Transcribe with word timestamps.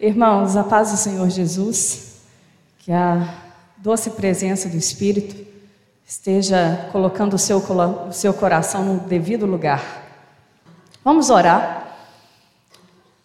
Irmãos, 0.00 0.56
a 0.56 0.62
paz 0.62 0.92
do 0.92 0.96
Senhor 0.96 1.28
Jesus, 1.28 2.20
que 2.78 2.92
a 2.92 3.34
doce 3.78 4.10
presença 4.10 4.68
do 4.68 4.76
Espírito 4.76 5.44
esteja 6.06 6.88
colocando 6.92 7.34
o 7.34 7.38
seu, 7.38 7.58
o 7.58 8.12
seu 8.12 8.32
coração 8.32 8.84
no 8.84 9.00
devido 9.00 9.44
lugar. 9.44 9.82
Vamos 11.02 11.30
orar. 11.30 11.96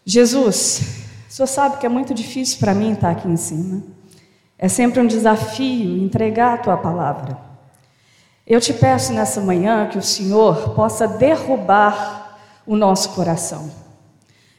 Jesus, 0.04 0.81
o 1.29 1.31
Senhor 1.31 1.47
sabe 1.47 1.78
que 1.78 1.86
é 1.86 1.89
muito 1.89 2.12
difícil 2.12 2.57
para 2.57 2.74
mim 2.74 2.94
estar 2.94 3.12
aqui 3.12 3.28
em 3.28 3.38
cima. 3.38 3.84
É 4.58 4.68
sempre 4.68 5.00
um 5.00 5.05
desafio 5.05 6.04
entregar 6.04 6.55
a 6.55 6.58
tua 6.58 6.78
palavra. 6.78 7.38
Eu 8.48 8.60
te 8.60 8.74
peço 8.74 9.14
nessa 9.14 9.40
manhã 9.40 9.88
que 9.90 10.00
o 10.00 10.04
Senhor 10.04 10.74
possa 10.74 11.08
derrubar 11.08 12.40
o 12.66 12.76
nosso 12.76 13.10
coração 13.10 13.82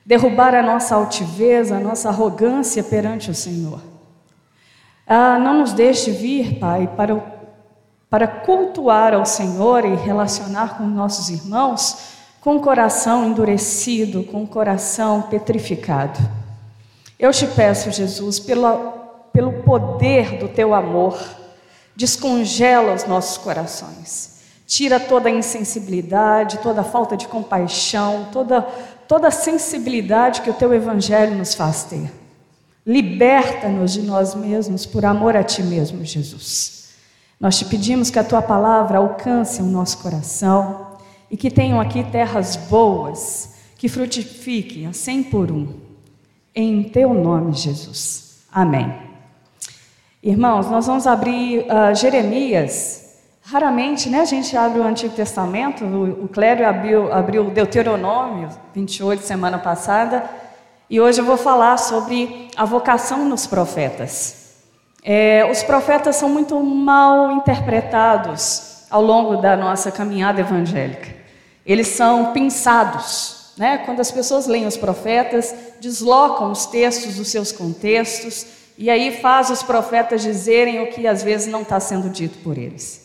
derrubar 0.04 0.54
a 0.54 0.62
nossa 0.62 0.94
altivez, 0.94 1.72
a 1.72 1.80
nossa 1.80 2.08
arrogância 2.08 2.82
perante 2.82 3.30
o 3.30 3.34
Senhor. 3.34 3.80
Ah, 5.06 5.38
não 5.38 5.58
nos 5.60 5.72
deixe 5.72 6.10
vir, 6.10 6.58
Pai, 6.58 6.90
para, 6.96 7.22
para 8.10 8.26
cultuar 8.26 9.14
ao 9.14 9.24
Senhor 9.24 9.84
e 9.84 9.94
relacionar 9.94 10.78
com 10.78 10.84
nossos 10.84 11.28
irmãos 11.28 12.14
com 12.44 12.56
o 12.56 12.60
coração 12.60 13.24
endurecido, 13.24 14.22
com 14.22 14.42
o 14.42 14.46
coração 14.46 15.22
petrificado. 15.22 16.20
Eu 17.18 17.32
te 17.32 17.46
peço, 17.46 17.90
Jesus, 17.90 18.38
pelo, 18.38 18.92
pelo 19.32 19.62
poder 19.62 20.36
do 20.38 20.46
teu 20.48 20.74
amor, 20.74 21.18
descongela 21.96 22.92
os 22.92 23.06
nossos 23.06 23.38
corações. 23.38 24.42
Tira 24.66 25.00
toda 25.00 25.30
a 25.30 25.32
insensibilidade, 25.32 26.58
toda 26.58 26.82
a 26.82 26.84
falta 26.84 27.16
de 27.16 27.26
compaixão, 27.26 28.28
toda 28.30 28.66
toda 29.08 29.28
a 29.28 29.30
sensibilidade 29.30 30.40
que 30.40 30.50
o 30.50 30.54
teu 30.54 30.72
evangelho 30.72 31.36
nos 31.36 31.54
faz 31.54 31.84
ter. 31.84 32.12
Liberta-nos 32.86 33.92
de 33.92 34.02
nós 34.02 34.34
mesmos 34.34 34.84
por 34.84 35.04
amor 35.04 35.36
a 35.36 35.42
ti 35.42 35.62
mesmo, 35.62 36.04
Jesus. 36.04 36.90
Nós 37.40 37.58
te 37.58 37.64
pedimos 37.64 38.10
que 38.10 38.18
a 38.18 38.24
tua 38.24 38.42
palavra 38.42 38.98
alcance 38.98 39.60
o 39.60 39.66
nosso 39.66 39.98
coração 39.98 40.98
e 41.30 41.36
que 41.36 41.50
tenham 41.50 41.80
aqui 41.80 42.04
terras 42.04 42.56
boas, 42.56 43.54
que 43.76 43.88
frutifiquem 43.88 44.86
a 44.86 44.92
cem 44.92 45.22
por 45.22 45.50
um. 45.50 45.68
Em 46.54 46.84
teu 46.84 47.12
nome, 47.12 47.52
Jesus. 47.54 48.44
Amém. 48.52 48.94
Irmãos, 50.22 50.70
nós 50.70 50.86
vamos 50.86 51.06
abrir 51.06 51.66
uh, 51.66 51.94
Jeremias 51.94 53.03
Raramente, 53.46 54.08
né, 54.08 54.20
a 54.20 54.24
gente 54.24 54.56
abre 54.56 54.80
o 54.80 54.84
Antigo 54.84 55.14
Testamento, 55.14 55.84
o, 55.84 56.24
o 56.24 56.28
Clério 56.28 56.66
abriu, 56.66 57.12
abriu 57.12 57.44
Deuteronômio 57.50 58.48
28 58.74 59.22
semana 59.22 59.58
passada, 59.58 60.24
e 60.88 60.98
hoje 60.98 61.20
eu 61.20 61.26
vou 61.26 61.36
falar 61.36 61.76
sobre 61.76 62.48
a 62.56 62.64
vocação 62.64 63.26
nos 63.26 63.46
profetas. 63.46 64.62
É, 65.02 65.46
os 65.50 65.62
profetas 65.62 66.16
são 66.16 66.30
muito 66.30 66.58
mal 66.58 67.32
interpretados 67.32 68.86
ao 68.90 69.02
longo 69.02 69.36
da 69.36 69.54
nossa 69.54 69.92
caminhada 69.92 70.40
evangélica. 70.40 71.14
Eles 71.66 71.88
são 71.88 72.32
pensados. 72.32 73.52
Né? 73.58 73.76
Quando 73.84 74.00
as 74.00 74.10
pessoas 74.10 74.46
leem 74.46 74.66
os 74.66 74.78
profetas, 74.78 75.54
deslocam 75.82 76.50
os 76.50 76.64
textos 76.64 77.16
dos 77.16 77.28
seus 77.28 77.52
contextos 77.52 78.46
e 78.78 78.88
aí 78.88 79.20
faz 79.20 79.50
os 79.50 79.62
profetas 79.62 80.22
dizerem 80.22 80.80
o 80.80 80.90
que 80.90 81.06
às 81.06 81.22
vezes 81.22 81.46
não 81.46 81.60
está 81.60 81.78
sendo 81.78 82.08
dito 82.08 82.38
por 82.38 82.56
eles. 82.56 83.03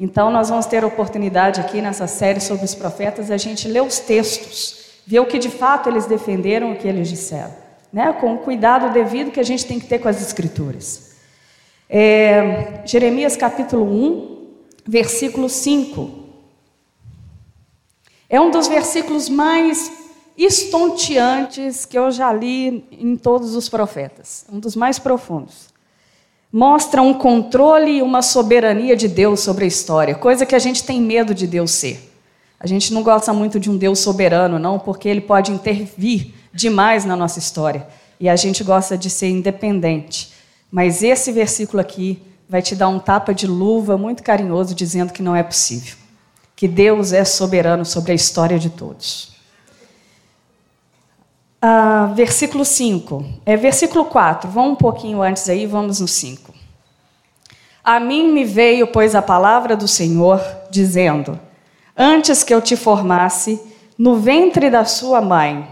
Então, 0.00 0.30
nós 0.30 0.48
vamos 0.48 0.64
ter 0.64 0.82
a 0.82 0.86
oportunidade 0.86 1.60
aqui 1.60 1.82
nessa 1.82 2.06
série 2.06 2.40
sobre 2.40 2.64
os 2.64 2.74
profetas, 2.74 3.30
a 3.30 3.36
gente 3.36 3.68
ler 3.68 3.82
os 3.82 3.98
textos, 3.98 5.02
ver 5.06 5.20
o 5.20 5.26
que 5.26 5.38
de 5.38 5.50
fato 5.50 5.90
eles 5.90 6.06
defenderam, 6.06 6.72
o 6.72 6.76
que 6.76 6.88
eles 6.88 7.06
disseram, 7.06 7.54
né? 7.92 8.10
com 8.14 8.34
o 8.34 8.38
cuidado 8.38 8.94
devido 8.94 9.30
que 9.30 9.38
a 9.38 9.42
gente 9.42 9.66
tem 9.66 9.78
que 9.78 9.86
ter 9.86 9.98
com 9.98 10.08
as 10.08 10.22
Escrituras. 10.22 11.16
É, 11.86 12.80
Jeremias 12.86 13.36
capítulo 13.36 13.84
1, 13.84 14.48
versículo 14.86 15.50
5. 15.50 16.10
É 18.30 18.40
um 18.40 18.50
dos 18.50 18.68
versículos 18.68 19.28
mais 19.28 19.92
estonteantes 20.34 21.84
que 21.84 21.98
eu 21.98 22.10
já 22.10 22.32
li 22.32 22.88
em 22.90 23.18
todos 23.18 23.54
os 23.54 23.68
profetas, 23.68 24.46
um 24.50 24.58
dos 24.58 24.74
mais 24.74 24.98
profundos 24.98 25.69
mostra 26.52 27.00
um 27.00 27.14
controle 27.14 27.98
e 27.98 28.02
uma 28.02 28.22
soberania 28.22 28.96
de 28.96 29.06
Deus 29.06 29.40
sobre 29.40 29.64
a 29.64 29.68
história, 29.68 30.14
coisa 30.14 30.44
que 30.44 30.54
a 30.54 30.58
gente 30.58 30.84
tem 30.84 31.00
medo 31.00 31.34
de 31.34 31.46
Deus 31.46 31.70
ser. 31.70 32.10
A 32.58 32.66
gente 32.66 32.92
não 32.92 33.02
gosta 33.02 33.32
muito 33.32 33.58
de 33.58 33.70
um 33.70 33.76
Deus 33.76 34.00
soberano, 34.00 34.58
não, 34.58 34.78
porque 34.78 35.08
ele 35.08 35.22
pode 35.22 35.50
intervir 35.50 36.34
demais 36.52 37.04
na 37.04 37.16
nossa 37.16 37.38
história. 37.38 37.86
E 38.18 38.28
a 38.28 38.36
gente 38.36 38.62
gosta 38.62 38.98
de 38.98 39.08
ser 39.08 39.28
independente. 39.28 40.32
Mas 40.70 41.02
esse 41.02 41.32
versículo 41.32 41.80
aqui 41.80 42.22
vai 42.46 42.60
te 42.60 42.74
dar 42.74 42.88
um 42.88 42.98
tapa 42.98 43.32
de 43.32 43.46
luva 43.46 43.96
muito 43.96 44.22
carinhoso, 44.22 44.74
dizendo 44.74 45.12
que 45.12 45.22
não 45.22 45.34
é 45.34 45.42
possível. 45.42 45.96
Que 46.54 46.68
Deus 46.68 47.14
é 47.14 47.24
soberano 47.24 47.84
sobre 47.86 48.12
a 48.12 48.14
história 48.14 48.58
de 48.58 48.68
todos. 48.68 49.32
Ah, 51.62 52.10
versículo 52.14 52.64
5. 52.64 53.24
É 53.44 53.54
versículo 53.54 54.06
4. 54.06 54.50
Vamos 54.50 54.72
um 54.72 54.76
pouquinho 54.76 55.20
antes 55.20 55.48
aí, 55.48 55.66
vamos 55.66 56.00
no 56.00 56.08
5. 56.08 56.54
A 57.84 58.00
mim 58.00 58.32
me 58.32 58.44
veio, 58.44 58.86
pois, 58.86 59.14
a 59.14 59.20
palavra 59.20 59.76
do 59.76 59.86
Senhor, 59.86 60.40
dizendo: 60.70 61.38
Antes 61.96 62.42
que 62.42 62.54
eu 62.54 62.62
te 62.62 62.76
formasse 62.76 63.60
no 63.98 64.16
ventre 64.16 64.70
da 64.70 64.86
sua 64.86 65.20
mãe, 65.20 65.68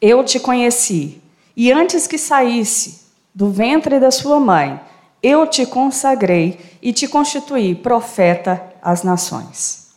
eu 0.00 0.24
te 0.24 0.40
conheci, 0.40 1.20
e 1.54 1.70
antes 1.70 2.06
que 2.06 2.16
saísse 2.16 3.06
do 3.34 3.50
ventre 3.50 4.00
da 4.00 4.10
sua 4.10 4.40
mãe, 4.40 4.80
eu 5.22 5.46
te 5.46 5.66
consagrei 5.66 6.58
e 6.80 6.92
te 6.92 7.06
constituí 7.06 7.74
profeta 7.74 8.62
às 8.80 9.02
nações. 9.02 9.88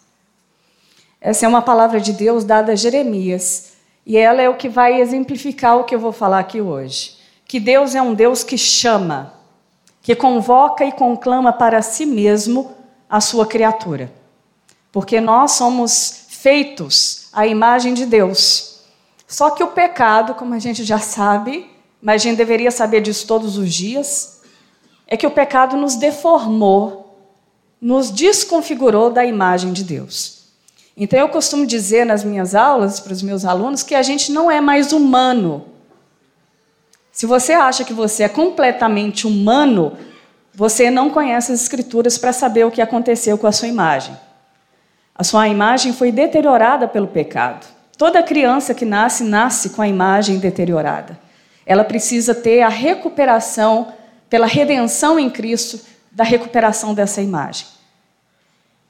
Essa 1.21 1.45
é 1.45 1.49
uma 1.49 1.61
palavra 1.61 2.01
de 2.01 2.11
Deus 2.11 2.43
dada 2.43 2.73
a 2.73 2.75
Jeremias 2.75 3.68
e 4.05 4.17
ela 4.17 4.41
é 4.41 4.49
o 4.49 4.55
que 4.55 4.69
vai 4.69 4.99
exemplificar 4.99 5.77
o 5.77 5.83
que 5.83 5.93
eu 5.93 5.99
vou 5.99 6.11
falar 6.11 6.39
aqui 6.39 6.61
hoje. 6.61 7.17
Que 7.45 7.59
Deus 7.59 7.95
é 7.95 8.01
um 8.01 8.13
Deus 8.13 8.43
que 8.43 8.57
chama, 8.57 9.33
que 10.01 10.15
convoca 10.15 10.85
e 10.85 10.91
conclama 10.91 11.51
para 11.53 11.81
si 11.81 12.05
mesmo 12.05 12.75
a 13.09 13.19
sua 13.21 13.45
criatura. 13.45 14.11
Porque 14.91 15.19
nós 15.19 15.51
somos 15.51 16.25
feitos 16.29 17.27
à 17.33 17.45
imagem 17.45 17.93
de 17.93 18.05
Deus. 18.05 18.81
Só 19.27 19.51
que 19.51 19.63
o 19.63 19.67
pecado, 19.67 20.33
como 20.33 20.53
a 20.53 20.59
gente 20.59 20.83
já 20.83 20.99
sabe, 20.99 21.69
mas 22.01 22.21
a 22.21 22.23
gente 22.23 22.37
deveria 22.37 22.71
saber 22.71 23.01
disso 23.01 23.27
todos 23.27 23.57
os 23.57 23.73
dias, 23.73 24.41
é 25.05 25.17
que 25.17 25.27
o 25.27 25.31
pecado 25.31 25.75
nos 25.75 25.95
deformou, 25.95 27.19
nos 27.81 28.09
desconfigurou 28.09 29.11
da 29.11 29.25
imagem 29.25 29.73
de 29.73 29.83
Deus. 29.83 30.38
Então 30.99 31.17
eu 31.17 31.29
costumo 31.29 31.65
dizer 31.65 32.05
nas 32.05 32.25
minhas 32.25 32.53
aulas 32.53 32.99
para 32.99 33.13
os 33.13 33.23
meus 33.23 33.45
alunos 33.45 33.83
que 33.83 33.95
a 33.95 34.03
gente 34.03 34.33
não 34.33 34.51
é 34.51 34.59
mais 34.59 34.91
humano. 34.91 35.65
Se 37.09 37.25
você 37.25 37.53
acha 37.53 37.85
que 37.85 37.93
você 37.93 38.23
é 38.23 38.29
completamente 38.29 39.25
humano, 39.25 39.97
você 40.53 40.91
não 40.91 41.09
conhece 41.09 41.53
as 41.53 41.61
escrituras 41.61 42.17
para 42.17 42.33
saber 42.33 42.65
o 42.65 42.71
que 42.71 42.81
aconteceu 42.81 43.37
com 43.37 43.47
a 43.47 43.51
sua 43.53 43.69
imagem. 43.69 44.13
A 45.15 45.23
sua 45.23 45.47
imagem 45.47 45.93
foi 45.93 46.11
deteriorada 46.11 46.85
pelo 46.85 47.07
pecado. 47.07 47.65
Toda 47.97 48.21
criança 48.21 48.73
que 48.73 48.83
nasce, 48.83 49.23
nasce 49.23 49.69
com 49.69 49.81
a 49.81 49.87
imagem 49.87 50.37
deteriorada. 50.37 51.17
Ela 51.65 51.85
precisa 51.85 52.35
ter 52.35 52.61
a 52.61 52.69
recuperação, 52.69 53.93
pela 54.29 54.47
redenção 54.47 55.17
em 55.17 55.29
Cristo, 55.29 55.79
da 56.11 56.25
recuperação 56.25 56.93
dessa 56.93 57.21
imagem. 57.21 57.78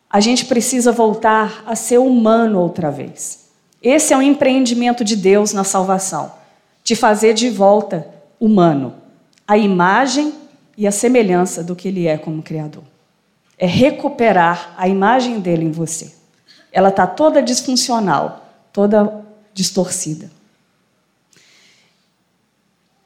A 0.10 0.20
gente 0.20 0.46
precisa 0.46 0.92
voltar 0.92 1.64
a 1.68 1.76
ser 1.76 2.00
humano 2.00 2.60
outra 2.60 2.90
vez. 2.90 3.50
Esse 3.82 4.12
é 4.12 4.18
o 4.18 4.22
empreendimento 4.22 5.04
de 5.04 5.16
Deus 5.16 5.54
na 5.54 5.64
salvação, 5.64 6.34
de 6.84 6.96
fazer 6.96 7.34
de 7.34 7.50
volta 7.50 8.08
humano, 8.40 8.96
a 9.48 9.58
imagem 9.58 10.34
e 10.76 10.88
a 10.88 10.92
semelhança 10.92 11.64
do 11.64 11.76
que 11.76 11.90
ele 11.90 12.08
é 12.08 12.18
como 12.18 12.42
Criador. 12.42 12.84
É 13.58 13.68
recuperar 13.68 14.74
a 14.78 14.88
imagem 14.88 15.40
dele 15.40 15.66
em 15.66 15.72
você. 15.72 16.14
Ela 16.72 16.90
está 16.90 17.06
toda 17.06 17.42
disfuncional, 17.42 18.50
toda 18.74 19.24
distorcida. 19.54 20.32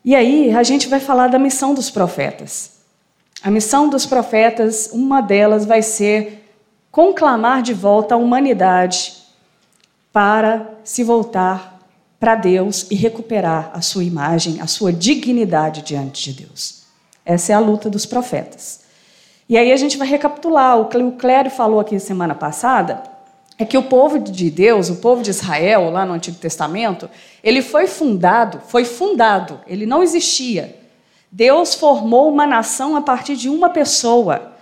E 0.06 0.16
aí 0.16 0.52
a 0.52 0.64
gente 0.64 0.88
vai 0.88 1.00
falar 1.00 1.28
da 1.28 1.40
missão 1.40 1.74
dos 1.74 1.90
profetas. 1.90 2.74
A 3.42 3.50
missão 3.50 3.90
dos 3.90 4.06
profetas, 4.06 4.90
uma 4.94 5.22
delas 5.22 5.66
vai 5.66 5.82
ser 5.82 6.43
conclamar 6.94 7.64
de 7.64 7.74
volta 7.74 8.14
a 8.14 8.18
humanidade 8.20 9.16
para 10.12 10.76
se 10.84 11.04
voltar 11.04 11.80
para 12.20 12.36
Deus 12.36 12.86
e 12.92 12.94
recuperar 12.94 13.72
a 13.74 13.82
sua 13.82 14.04
imagem, 14.04 14.62
a 14.62 14.68
sua 14.68 14.94
dignidade 14.94 15.82
diante 15.82 16.32
de 16.32 16.44
Deus. 16.46 16.84
Essa 17.26 17.52
é 17.52 17.56
a 17.56 17.60
luta 17.60 17.90
dos 17.90 18.06
profetas. 18.06 18.82
E 19.50 19.58
aí 19.58 19.72
a 19.72 19.76
gente 19.76 19.98
vai 19.98 20.08
recapitular. 20.08 20.80
O 20.80 20.86
que 20.86 20.96
o 20.96 21.14
Clério 21.14 21.50
falou 21.50 21.80
aqui 21.80 22.00
semana 22.00 22.36
passada 22.36 23.02
é 23.58 23.66
que 23.66 23.78
o 23.78 23.84
povo 23.84 24.20
de 24.20 24.52
Deus, 24.52 24.90
o 24.90 24.98
povo 24.98 25.24
de 25.24 25.32
Israel, 25.32 25.90
lá 25.90 26.06
no 26.06 26.14
Antigo 26.14 26.38
Testamento, 26.38 27.10
ele 27.44 27.64
foi 27.64 27.88
fundado, 27.88 28.62
foi 28.68 28.86
fundado, 28.86 29.60
ele 29.66 29.88
não 29.88 30.04
existia. 30.04 30.80
Deus 31.32 31.74
formou 31.74 32.30
uma 32.30 32.46
nação 32.46 32.96
a 32.96 33.02
partir 33.02 33.36
de 33.36 33.50
uma 33.50 33.72
pessoa. 33.72 34.53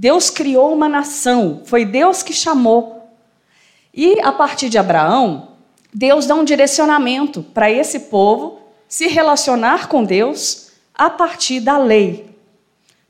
Deus 0.00 0.30
criou 0.30 0.72
uma 0.72 0.88
nação, 0.88 1.60
foi 1.66 1.84
Deus 1.84 2.22
que 2.22 2.32
chamou. 2.32 3.06
E 3.92 4.18
a 4.22 4.32
partir 4.32 4.70
de 4.70 4.78
Abraão, 4.78 5.48
Deus 5.92 6.24
dá 6.24 6.34
um 6.34 6.42
direcionamento 6.42 7.42
para 7.42 7.70
esse 7.70 8.00
povo 8.00 8.60
se 8.88 9.08
relacionar 9.08 9.88
com 9.88 10.02
Deus 10.02 10.70
a 10.94 11.10
partir 11.10 11.60
da 11.60 11.76
lei. 11.76 12.34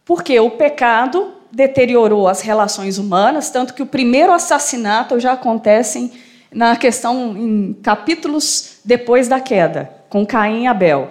Porque 0.05 0.41
o 0.41 0.51
pecado 0.51 1.33
deteriorou 1.53 2.27
as 2.27 2.41
relações 2.41 2.99
humanas, 2.99 3.51
tanto 3.51 3.73
que 3.73 3.85
o 3.85 3.87
primeiro 3.87 4.33
assassinato 4.33 5.21
já 5.21 5.35
acontece 5.35 6.13
na 6.53 6.75
questão 6.75 7.37
em 7.37 7.73
capítulos 7.73 8.81
depois 8.85 9.29
da 9.29 9.39
queda, 9.39 9.95
com 10.09 10.27
Caim 10.27 10.65
e 10.65 10.67
Abel, 10.67 11.09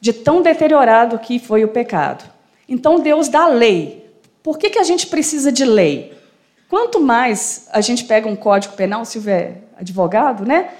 de 0.00 0.12
tão 0.12 0.42
deteriorado 0.42 1.20
que 1.20 1.38
foi 1.38 1.62
o 1.62 1.68
pecado. 1.68 2.24
Então 2.68 2.98
Deus 2.98 3.28
dá 3.28 3.46
lei. 3.46 3.99
Por 4.42 4.58
que, 4.58 4.70
que 4.70 4.78
a 4.78 4.84
gente 4.84 5.06
precisa 5.06 5.50
de 5.52 5.64
lei? 5.64 6.18
Quanto 6.68 7.00
mais 7.00 7.66
a 7.72 7.80
gente 7.80 8.04
pega 8.04 8.28
um 8.28 8.36
código 8.36 8.74
penal, 8.74 9.04
se 9.04 9.18
houver 9.18 9.64
advogado, 9.76 10.44
né? 10.44 10.70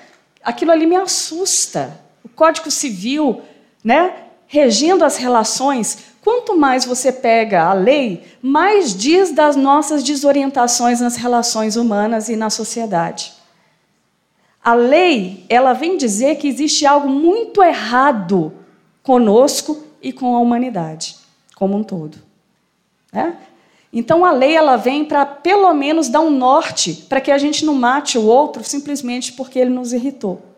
Aquilo 0.43 0.71
ali 0.71 0.87
me 0.87 0.97
assusta. 0.97 2.01
O 2.25 2.29
Código 2.29 2.71
Civil, 2.71 3.43
né? 3.85 4.15
Regindo 4.47 5.05
as 5.05 5.17
relações, 5.17 6.11
Quanto 6.23 6.57
mais 6.57 6.85
você 6.85 7.11
pega 7.11 7.65
a 7.65 7.73
lei, 7.73 8.25
mais 8.43 8.95
diz 8.95 9.33
das 9.33 9.57
nossas 9.57 10.03
desorientações 10.03 11.01
nas 11.01 11.17
relações 11.17 11.77
humanas 11.77 12.29
e 12.29 12.37
na 12.37 12.51
sociedade. 12.51 13.33
A 14.63 14.75
lei, 14.75 15.47
ela 15.49 15.73
vem 15.73 15.97
dizer 15.97 16.37
que 16.37 16.47
existe 16.47 16.85
algo 16.85 17.09
muito 17.09 17.63
errado 17.63 18.53
conosco 19.03 19.83
e 20.03 20.13
com 20.13 20.37
a 20.37 20.41
humanidade 20.41 21.17
como 21.55 21.77
um 21.77 21.83
todo. 21.83 22.19
Né? 23.11 23.37
Então 23.93 24.25
a 24.25 24.31
lei 24.31 24.55
ela 24.55 24.77
vem 24.77 25.05
para 25.05 25.27
pelo 25.27 25.73
menos 25.75 26.09
dar 26.09 26.21
um 26.21 26.31
norte 26.31 27.07
para 27.09 27.21
que 27.21 27.31
a 27.31 27.39
gente 27.39 27.65
não 27.65 27.75
mate 27.75 28.17
o 28.17 28.25
outro 28.25 28.63
simplesmente 28.63 29.33
porque 29.33 29.59
ele 29.59 29.71
nos 29.71 29.93
irritou 29.93 30.51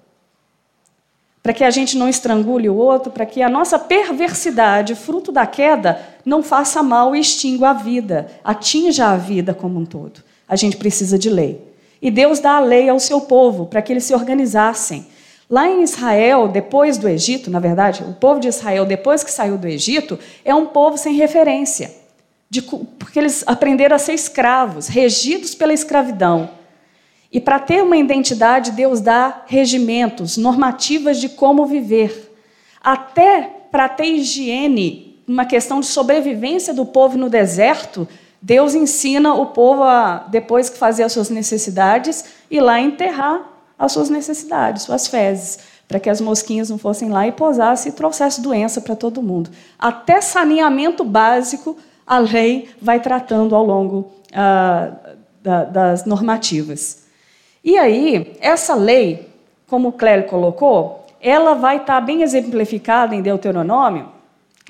para 1.43 1.52
que 1.52 1.64
a 1.64 1.70
gente 1.70 1.99
não 1.99 2.08
estrangule 2.08 2.69
o 2.69 2.76
outro, 2.76 3.11
para 3.11 3.26
que 3.26 3.43
a 3.43 3.49
nossa 3.49 3.79
perversidade, 3.79 4.94
fruto 4.94 5.32
da 5.32 5.44
queda, 5.44 6.00
não 6.25 6.43
faça 6.43 6.82
mal 6.82 7.17
e 7.17 7.20
extingua 7.20 7.70
a 7.70 7.73
vida, 7.73 8.29
atinja 8.44 9.08
a 9.08 9.17
vida 9.17 9.52
como 9.52 9.81
um 9.81 9.84
todo. 9.84 10.23
A 10.49 10.55
gente 10.55 10.76
precisa 10.76 11.19
de 11.19 11.29
lei. 11.29 11.61
E 12.00 12.11
Deus 12.11 12.38
dá 12.38 12.56
a 12.56 12.61
lei 12.61 12.88
ao 12.88 13.00
seu 13.00 13.23
povo 13.23 13.67
para 13.67 13.82
que 13.82 13.93
eles 13.93 14.05
se 14.05 14.14
organizassem. 14.14 15.06
Lá 15.50 15.69
em 15.69 15.82
Israel, 15.82 16.46
depois 16.46 16.96
do 16.96 17.08
Egito, 17.08 17.50
na 17.50 17.58
verdade, 17.58 18.05
o 18.05 18.14
povo 18.14 18.38
de 18.38 18.49
Israel, 18.49 18.87
depois 18.87 19.25
que 19.25 19.31
saiu 19.31 19.58
do 19.58 19.67
Egito, 19.67 20.19
é 20.44 20.55
um 20.55 20.67
povo 20.67 20.96
sem 20.96 21.14
referência, 21.14 21.93
de, 22.52 22.60
porque 22.60 23.19
eles 23.19 23.43
aprenderam 23.46 23.96
a 23.96 23.99
ser 23.99 24.12
escravos, 24.12 24.87
regidos 24.87 25.54
pela 25.54 25.72
escravidão. 25.72 26.50
E 27.32 27.40
para 27.40 27.58
ter 27.58 27.82
uma 27.82 27.96
identidade, 27.96 28.72
Deus 28.72 29.00
dá 29.00 29.44
regimentos, 29.46 30.37
normativas 30.37 31.19
de 31.19 31.31
como 31.31 31.64
viver. 31.64 32.31
Até 32.78 33.50
para 33.70 33.88
ter 33.88 34.04
higiene, 34.04 35.25
uma 35.26 35.46
questão 35.46 35.81
de 35.81 35.87
sobrevivência 35.87 36.75
do 36.75 36.84
povo 36.84 37.16
no 37.16 37.31
deserto, 37.31 38.06
Deus 38.43 38.75
ensina 38.75 39.32
o 39.32 39.46
povo 39.46 39.84
a, 39.84 40.26
depois 40.31 40.69
que 40.69 40.76
fazer 40.76 41.05
as 41.05 41.12
suas 41.12 41.31
necessidades, 41.31 42.22
ir 42.50 42.60
lá 42.60 42.78
enterrar 42.78 43.50
as 43.78 43.93
suas 43.93 44.10
necessidades, 44.10 44.82
suas 44.82 45.06
fezes, 45.06 45.58
para 45.88 45.98
que 45.98 46.10
as 46.10 46.20
mosquinhas 46.20 46.69
não 46.69 46.76
fossem 46.76 47.08
lá 47.08 47.26
e 47.26 47.32
pousassem 47.32 47.90
e 47.90 47.94
trouxessem 47.94 48.44
doença 48.44 48.78
para 48.82 48.94
todo 48.94 49.22
mundo. 49.22 49.50
Até 49.78 50.20
saneamento 50.20 51.02
básico, 51.02 51.78
a 52.06 52.19
lei 52.19 52.69
vai 52.81 53.00
tratando 53.00 53.54
ao 53.54 53.64
longo 53.64 54.12
ah, 54.32 54.93
da, 55.43 55.64
das 55.64 56.04
normativas. 56.04 57.04
E 57.64 57.78
aí, 57.78 58.37
essa 58.40 58.75
lei, 58.75 59.28
como 59.66 59.88
o 59.88 59.93
Clélio 59.93 60.26
colocou, 60.26 61.06
ela 61.20 61.54
vai 61.54 61.78
estar 61.78 62.00
bem 62.00 62.22
exemplificada 62.22 63.14
em 63.14 63.22
Deuteronômio, 63.22 64.08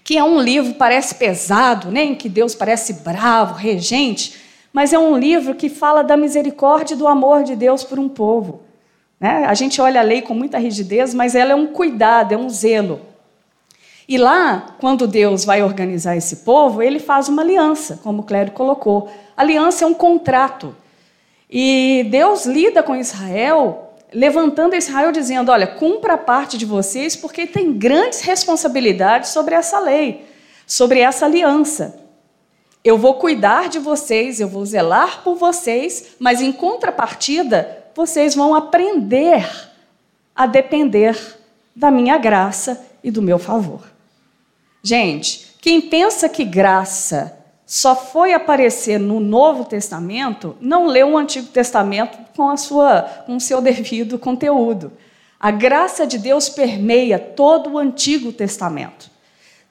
que 0.05 0.19
é 0.19 0.25
um 0.25 0.41
livro 0.41 0.75
parece 0.75 1.15
pesado, 1.15 1.91
né, 1.91 2.05
em 2.05 2.15
que 2.15 2.29
Deus 2.29 2.55
parece 2.55 2.95
bravo, 2.95 3.55
regente, 3.55 4.37
mas 4.73 4.93
é 4.93 4.99
um 4.99 5.17
livro 5.17 5.55
que 5.55 5.69
fala 5.69 6.03
da 6.03 6.17
misericórdia 6.17 6.95
e 6.95 6.97
do 6.97 7.07
amor 7.07 7.45
de 7.45 7.55
Deus 7.55 7.85
por 7.85 7.99
um 7.99 8.09
povo. 8.09 8.63
Né? 9.21 9.45
A 9.47 9.55
gente 9.55 9.81
olha 9.81 10.01
a 10.01 10.05
lei 10.05 10.21
com 10.23 10.35
muita 10.35 10.59
rigidez, 10.59 11.15
mas 11.15 11.35
ela 11.35 11.53
é 11.53 11.55
um 11.55 11.69
cuidado, 11.69 12.33
é 12.33 12.37
um 12.37 12.49
zelo. 12.49 13.01
E 14.09 14.19
lá, 14.19 14.77
quando 14.81 15.07
Deus 15.07 15.45
vai 15.45 15.63
organizar 15.63 16.17
esse 16.17 16.37
povo, 16.37 16.83
ele 16.83 16.99
faz 16.99 17.29
uma 17.29 17.43
aliança, 17.43 18.01
como 18.03 18.23
o 18.23 18.25
Clério 18.25 18.53
colocou. 18.53 19.09
Aliança 19.37 19.85
é 19.85 19.87
um 19.87 19.95
contrato. 19.95 20.75
E 21.49 22.07
Deus 22.11 22.47
lida 22.47 22.83
com 22.83 22.97
Israel, 22.97 23.95
levantando 24.13 24.75
Israel 24.75 25.13
dizendo: 25.13 25.53
Olha, 25.53 25.67
cumpra 25.67 26.15
a 26.15 26.19
parte 26.19 26.59
de 26.59 26.65
vocês, 26.65 27.15
porque 27.15 27.47
tem 27.47 27.73
grandes 27.73 28.21
responsabilidades 28.21 29.31
sobre 29.31 29.55
essa 29.55 29.79
lei, 29.79 30.27
sobre 30.67 31.01
essa 31.01 31.27
aliança. 31.27 32.01
Eu 32.85 32.99
vou 32.99 33.15
cuidar 33.15 33.69
de 33.69 33.79
vocês, 33.79 34.41
eu 34.41 34.49
vou 34.49 34.67
zelar 34.67 35.23
por 35.23 35.37
vocês, 35.37 36.17
mas 36.19 36.41
em 36.41 36.51
contrapartida, 36.51 37.85
vocês 37.95 38.35
vão 38.35 38.55
aprender 38.55 39.49
a 40.35 40.47
depender 40.47 41.17
da 41.77 41.91
minha 41.91 42.19
graça 42.19 42.92
e 43.03 43.11
do 43.11 43.23
meu 43.23 43.39
favor. 43.39 43.83
Gente, 44.83 45.53
quem 45.61 45.81
pensa 45.81 46.29
que 46.29 46.45
graça 46.45 47.39
só 47.65 47.95
foi 47.95 48.35
aparecer 48.35 48.99
no 48.99 49.21
Novo 49.21 49.65
Testamento, 49.65 50.57
não 50.61 50.87
leu 50.87 51.13
o 51.13 51.17
Antigo 51.17 51.47
Testamento 51.47 52.19
com, 52.37 52.51
a 52.51 52.57
sua, 52.57 53.03
com 53.25 53.37
o 53.37 53.41
seu 53.41 53.61
devido 53.63 54.19
conteúdo. 54.19 54.93
A 55.39 55.51
graça 55.51 56.07
de 56.07 56.19
Deus 56.19 56.49
permeia 56.49 57.19
todo 57.19 57.71
o 57.71 57.79
Antigo 57.79 58.33
Testamento. 58.33 59.11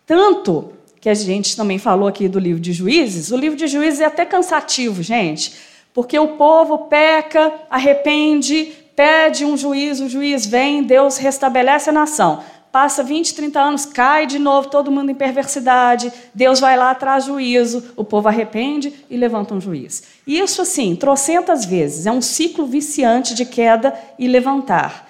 Tanto 0.06 0.74
que 1.00 1.10
a 1.10 1.14
gente 1.14 1.56
também 1.56 1.78
falou 1.78 2.08
aqui 2.08 2.28
do 2.28 2.40
livro 2.40 2.62
de 2.62 2.74
Juízes, 2.74 3.32
o 3.32 3.38
livro 3.38 3.58
de 3.58 3.68
Juízes 3.68 4.00
é 4.00 4.06
até 4.06 4.26
cansativo, 4.26 5.04
gente, 5.04 5.54
porque 5.94 6.18
o 6.18 6.30
povo 6.30 6.80
peca, 6.86 7.54
arrepende, 7.70 8.74
pede 8.96 9.44
um 9.44 9.58
juiz, 9.58 10.00
o 10.00 10.08
juiz 10.08 10.46
vem, 10.46 10.84
Deus 10.84 11.18
restabelece 11.18 11.90
a 11.90 11.94
nação 11.94 12.42
passa 12.72 13.04
20, 13.04 13.36
30 13.36 13.60
anos, 13.60 13.86
cai 13.86 14.26
de 14.26 14.40
novo, 14.40 14.70
todo 14.70 14.92
mundo 14.92 15.12
em 15.12 15.16
perversidade, 15.16 16.12
Deus 16.34 16.60
vai 16.60 16.78
lá, 16.78 16.96
traz 16.96 17.26
juízo, 17.26 17.92
o 17.96 18.04
povo 18.04 18.28
arrepende 18.28 19.06
e 19.10 19.18
levanta 19.18 19.54
um 19.54 19.60
juiz. 19.60 20.04
Isso, 20.26 20.62
assim, 20.62 20.96
trocentas 20.96 21.66
vezes, 21.66 22.06
é 22.06 22.12
um 22.12 22.22
ciclo 22.22 22.66
viciante 22.66 23.34
de 23.34 23.46
queda 23.46 23.94
e 24.18 24.28
levantar. 24.28 25.10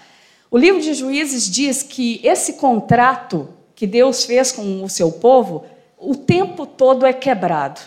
O 0.49 0.57
livro 0.57 0.81
de 0.81 0.93
Juízes 0.93 1.49
diz 1.49 1.81
que 1.83 2.19
esse 2.23 2.53
contrato 2.53 3.47
que 3.75 3.87
Deus 3.87 4.25
fez 4.25 4.51
com 4.51 4.83
o 4.83 4.89
seu 4.89 5.11
povo, 5.11 5.63
o 5.97 6.15
tempo 6.15 6.65
todo 6.65 7.05
é 7.05 7.13
quebrado. 7.13 7.79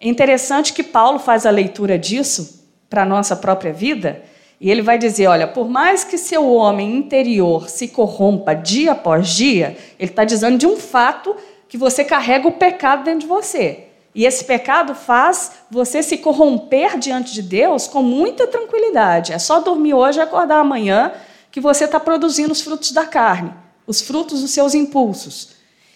É 0.00 0.08
interessante 0.08 0.72
que 0.72 0.82
Paulo 0.82 1.18
faz 1.18 1.46
a 1.46 1.50
leitura 1.50 1.98
disso 1.98 2.64
para 2.88 3.02
a 3.02 3.06
nossa 3.06 3.34
própria 3.34 3.72
vida, 3.72 4.22
e 4.60 4.70
ele 4.70 4.82
vai 4.82 4.98
dizer: 4.98 5.26
olha, 5.28 5.46
por 5.46 5.68
mais 5.68 6.04
que 6.04 6.18
seu 6.18 6.52
homem 6.52 6.96
interior 6.96 7.68
se 7.68 7.88
corrompa 7.88 8.54
dia 8.54 8.92
após 8.92 9.28
dia, 9.28 9.76
ele 9.98 10.10
está 10.10 10.24
dizendo 10.24 10.58
de 10.58 10.66
um 10.66 10.76
fato 10.76 11.36
que 11.68 11.78
você 11.78 12.04
carrega 12.04 12.48
o 12.48 12.52
pecado 12.52 13.04
dentro 13.04 13.20
de 13.20 13.26
você. 13.26 13.84
E 14.14 14.24
esse 14.24 14.44
pecado 14.44 14.94
faz 14.94 15.52
você 15.70 16.02
se 16.02 16.18
corromper 16.18 16.98
diante 16.98 17.32
de 17.32 17.42
Deus 17.42 17.86
com 17.86 18.02
muita 18.02 18.46
tranquilidade. 18.46 19.32
É 19.32 19.38
só 19.38 19.60
dormir 19.60 19.94
hoje 19.94 20.18
e 20.18 20.22
acordar 20.22 20.58
amanhã 20.58 21.12
que 21.52 21.60
você 21.60 21.84
está 21.84 22.00
produzindo 22.00 22.50
os 22.50 22.60
frutos 22.60 22.90
da 22.90 23.06
carne, 23.06 23.52
os 23.86 24.00
frutos 24.00 24.40
dos 24.40 24.50
seus 24.50 24.74
impulsos. 24.74 25.50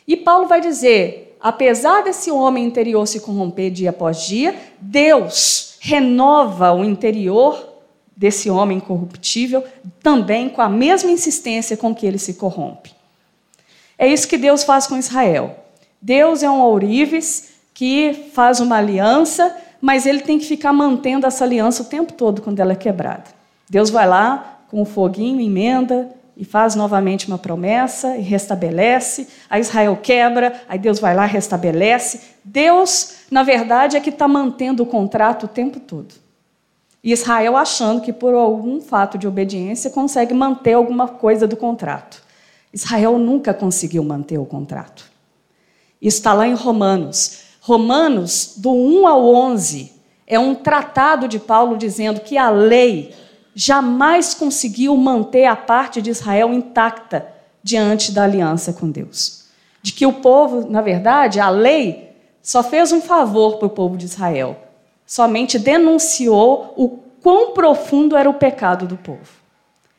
E 0.06 0.16
Paulo 0.16 0.46
vai 0.46 0.60
dizer: 0.60 1.36
apesar 1.40 2.02
desse 2.02 2.30
homem 2.30 2.64
interior 2.64 3.06
se 3.08 3.18
corromper 3.18 3.72
dia 3.72 3.90
após 3.90 4.24
dia, 4.24 4.54
Deus 4.78 5.78
renova 5.80 6.72
o 6.72 6.84
interior 6.84 7.71
desse 8.22 8.48
homem 8.48 8.78
corruptível, 8.78 9.64
também 10.00 10.48
com 10.48 10.62
a 10.62 10.68
mesma 10.68 11.10
insistência 11.10 11.76
com 11.76 11.92
que 11.92 12.06
ele 12.06 12.18
se 12.18 12.34
corrompe. 12.34 12.94
É 13.98 14.06
isso 14.06 14.28
que 14.28 14.38
Deus 14.38 14.62
faz 14.62 14.86
com 14.86 14.96
Israel. 14.96 15.56
Deus 16.00 16.40
é 16.40 16.48
um 16.48 16.60
ourives 16.60 17.54
que 17.74 18.30
faz 18.32 18.60
uma 18.60 18.76
aliança, 18.76 19.56
mas 19.80 20.06
ele 20.06 20.20
tem 20.20 20.38
que 20.38 20.46
ficar 20.46 20.72
mantendo 20.72 21.26
essa 21.26 21.42
aliança 21.42 21.82
o 21.82 21.86
tempo 21.86 22.12
todo 22.12 22.40
quando 22.42 22.60
ela 22.60 22.74
é 22.74 22.76
quebrada. 22.76 23.24
Deus 23.68 23.90
vai 23.90 24.06
lá 24.06 24.60
com 24.70 24.82
o 24.82 24.84
foguinho, 24.84 25.40
emenda 25.40 26.08
e 26.36 26.44
faz 26.44 26.76
novamente 26.76 27.26
uma 27.26 27.38
promessa 27.38 28.16
e 28.16 28.20
restabelece. 28.20 29.26
Aí 29.50 29.60
Israel 29.60 29.98
quebra, 30.00 30.62
aí 30.68 30.78
Deus 30.78 31.00
vai 31.00 31.12
lá 31.12 31.26
restabelece. 31.26 32.20
Deus, 32.44 33.16
na 33.32 33.42
verdade, 33.42 33.96
é 33.96 34.00
que 34.00 34.10
está 34.10 34.28
mantendo 34.28 34.84
o 34.84 34.86
contrato 34.86 35.46
o 35.46 35.48
tempo 35.48 35.80
todo. 35.80 36.21
Israel 37.10 37.56
achando 37.56 38.00
que 38.00 38.12
por 38.12 38.32
algum 38.34 38.80
fato 38.80 39.18
de 39.18 39.26
obediência 39.26 39.90
consegue 39.90 40.32
manter 40.32 40.74
alguma 40.74 41.08
coisa 41.08 41.48
do 41.48 41.56
contrato. 41.56 42.22
Israel 42.72 43.18
nunca 43.18 43.52
conseguiu 43.52 44.04
manter 44.04 44.38
o 44.38 44.46
contrato. 44.46 45.10
Isso 46.00 46.18
está 46.18 46.32
lá 46.32 46.46
em 46.46 46.54
Romanos. 46.54 47.40
Romanos, 47.60 48.54
do 48.56 48.72
1 48.72 49.06
ao 49.06 49.34
11, 49.34 49.92
é 50.26 50.38
um 50.38 50.54
tratado 50.54 51.28
de 51.28 51.38
Paulo 51.38 51.76
dizendo 51.76 52.20
que 52.20 52.38
a 52.38 52.50
lei 52.50 53.14
jamais 53.54 54.34
conseguiu 54.34 54.96
manter 54.96 55.44
a 55.44 55.56
parte 55.56 56.00
de 56.00 56.10
Israel 56.10 56.52
intacta 56.52 57.26
diante 57.62 58.12
da 58.12 58.24
aliança 58.24 58.72
com 58.72 58.90
Deus. 58.90 59.44
De 59.82 59.92
que 59.92 60.06
o 60.06 60.14
povo, 60.14 60.70
na 60.70 60.80
verdade, 60.80 61.38
a 61.38 61.50
lei 61.50 62.16
só 62.42 62.62
fez 62.62 62.92
um 62.92 63.00
favor 63.00 63.58
para 63.58 63.66
o 63.66 63.70
povo 63.70 63.96
de 63.96 64.06
Israel, 64.06 64.56
somente 65.06 65.58
denunciou 65.58 66.72
o 66.76 66.88
quão 67.22 67.52
profundo 67.52 68.16
era 68.16 68.28
o 68.28 68.34
pecado 68.34 68.86
do 68.86 68.96
povo. 68.96 69.30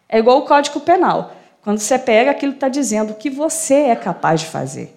É 0.10 0.20
igual 0.20 0.40
o 0.40 0.46
Código 0.46 0.80
Penal. 0.80 1.34
Quando 1.62 1.80
você 1.80 1.98
pega, 1.98 2.32
aquilo 2.32 2.54
está 2.54 2.68
dizendo 2.68 3.12
o 3.12 3.16
que 3.16 3.30
você 3.30 3.76
é 3.86 3.96
capaz 3.96 4.42
de 4.42 4.48
fazer. 4.48 4.96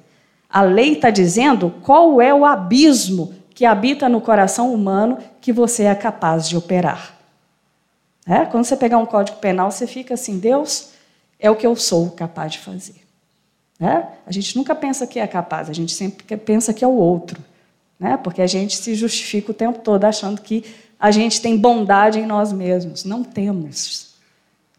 A 0.48 0.62
lei 0.62 0.94
está 0.94 1.10
dizendo 1.10 1.74
qual 1.82 2.20
é 2.20 2.34
o 2.34 2.44
abismo 2.44 3.34
que 3.54 3.64
habita 3.64 4.08
no 4.08 4.20
coração 4.20 4.72
humano 4.72 5.18
que 5.40 5.52
você 5.52 5.84
é 5.84 5.94
capaz 5.94 6.48
de 6.48 6.56
operar. 6.56 7.16
É? 8.26 8.44
Quando 8.44 8.64
você 8.64 8.76
pegar 8.76 8.98
um 8.98 9.06
código 9.06 9.38
penal, 9.38 9.70
você 9.70 9.86
fica 9.86 10.14
assim: 10.14 10.38
Deus 10.38 10.90
é 11.38 11.50
o 11.50 11.56
que 11.56 11.66
eu 11.66 11.76
sou 11.76 12.10
capaz 12.10 12.52
de 12.52 12.58
fazer. 12.58 13.06
É? 13.80 14.04
A 14.26 14.32
gente 14.32 14.56
nunca 14.56 14.74
pensa 14.74 15.06
que 15.06 15.20
é 15.20 15.26
capaz, 15.26 15.70
a 15.70 15.72
gente 15.72 15.92
sempre 15.92 16.36
pensa 16.36 16.74
que 16.74 16.84
é 16.84 16.88
o 16.88 16.96
outro. 16.96 17.42
Né? 17.98 18.16
Porque 18.16 18.42
a 18.42 18.46
gente 18.46 18.76
se 18.76 18.94
justifica 18.94 19.50
o 19.50 19.54
tempo 19.54 19.78
todo 19.80 20.04
achando 20.04 20.40
que 20.40 20.64
a 20.98 21.10
gente 21.10 21.40
tem 21.40 21.56
bondade 21.56 22.18
em 22.18 22.26
nós 22.26 22.52
mesmos. 22.52 23.04
Não 23.04 23.22
temos. 23.22 24.14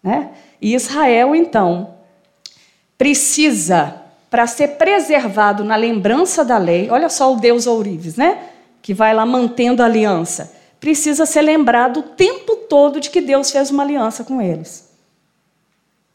Né? 0.04 0.30
E 0.62 0.74
Israel, 0.74 1.36
então, 1.36 1.96
precisa, 2.98 4.02
para 4.30 4.48
ser 4.48 4.70
preservado 4.78 5.64
na 5.64 5.76
lembrança 5.76 6.44
da 6.44 6.58
lei, 6.58 6.90
olha 6.90 7.10
só 7.10 7.34
o 7.34 7.38
Deus 7.38 7.68
ourives, 7.68 8.16
né? 8.16 8.40
que 8.88 8.94
vai 8.94 9.14
lá 9.14 9.26
mantendo 9.26 9.84
a 9.84 9.86
aliança, 9.86 10.54
precisa 10.80 11.26
ser 11.26 11.42
lembrado 11.42 12.00
o 12.00 12.04
tempo 12.04 12.56
todo 12.56 13.02
de 13.02 13.10
que 13.10 13.20
Deus 13.20 13.52
fez 13.52 13.70
uma 13.70 13.84
aliança 13.84 14.24
com 14.24 14.42
eles. 14.42 14.88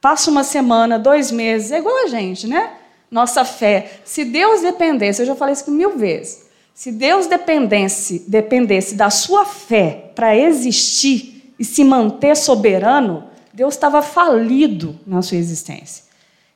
Passa 0.01 0.31
uma 0.31 0.43
semana, 0.43 0.99
dois 0.99 1.31
meses, 1.31 1.71
é 1.71 1.79
igual 1.79 2.05
a 2.05 2.07
gente, 2.07 2.47
né? 2.47 2.73
Nossa 3.11 3.45
fé. 3.45 4.01
Se 4.05 4.25
Deus 4.25 4.63
dependesse, 4.63 5.21
eu 5.21 5.27
já 5.27 5.37
falei 5.37 5.53
isso 5.53 5.71
mil 5.71 5.99
vezes, 5.99 6.47
se 6.83 6.91
Deus 6.91 7.29
dependesse, 7.29 8.25
dependesse 8.27 8.97
da 8.97 9.09
sua 9.09 9.45
fé 9.45 10.11
para 10.17 10.37
existir 10.37 11.55
e 11.57 11.65
se 11.65 11.85
manter 11.85 12.37
soberano, 12.37 13.23
Deus 13.55 13.75
estava 13.75 14.03
falido 14.03 14.99
na 15.07 15.23
sua 15.23 15.37
existência. 15.37 16.03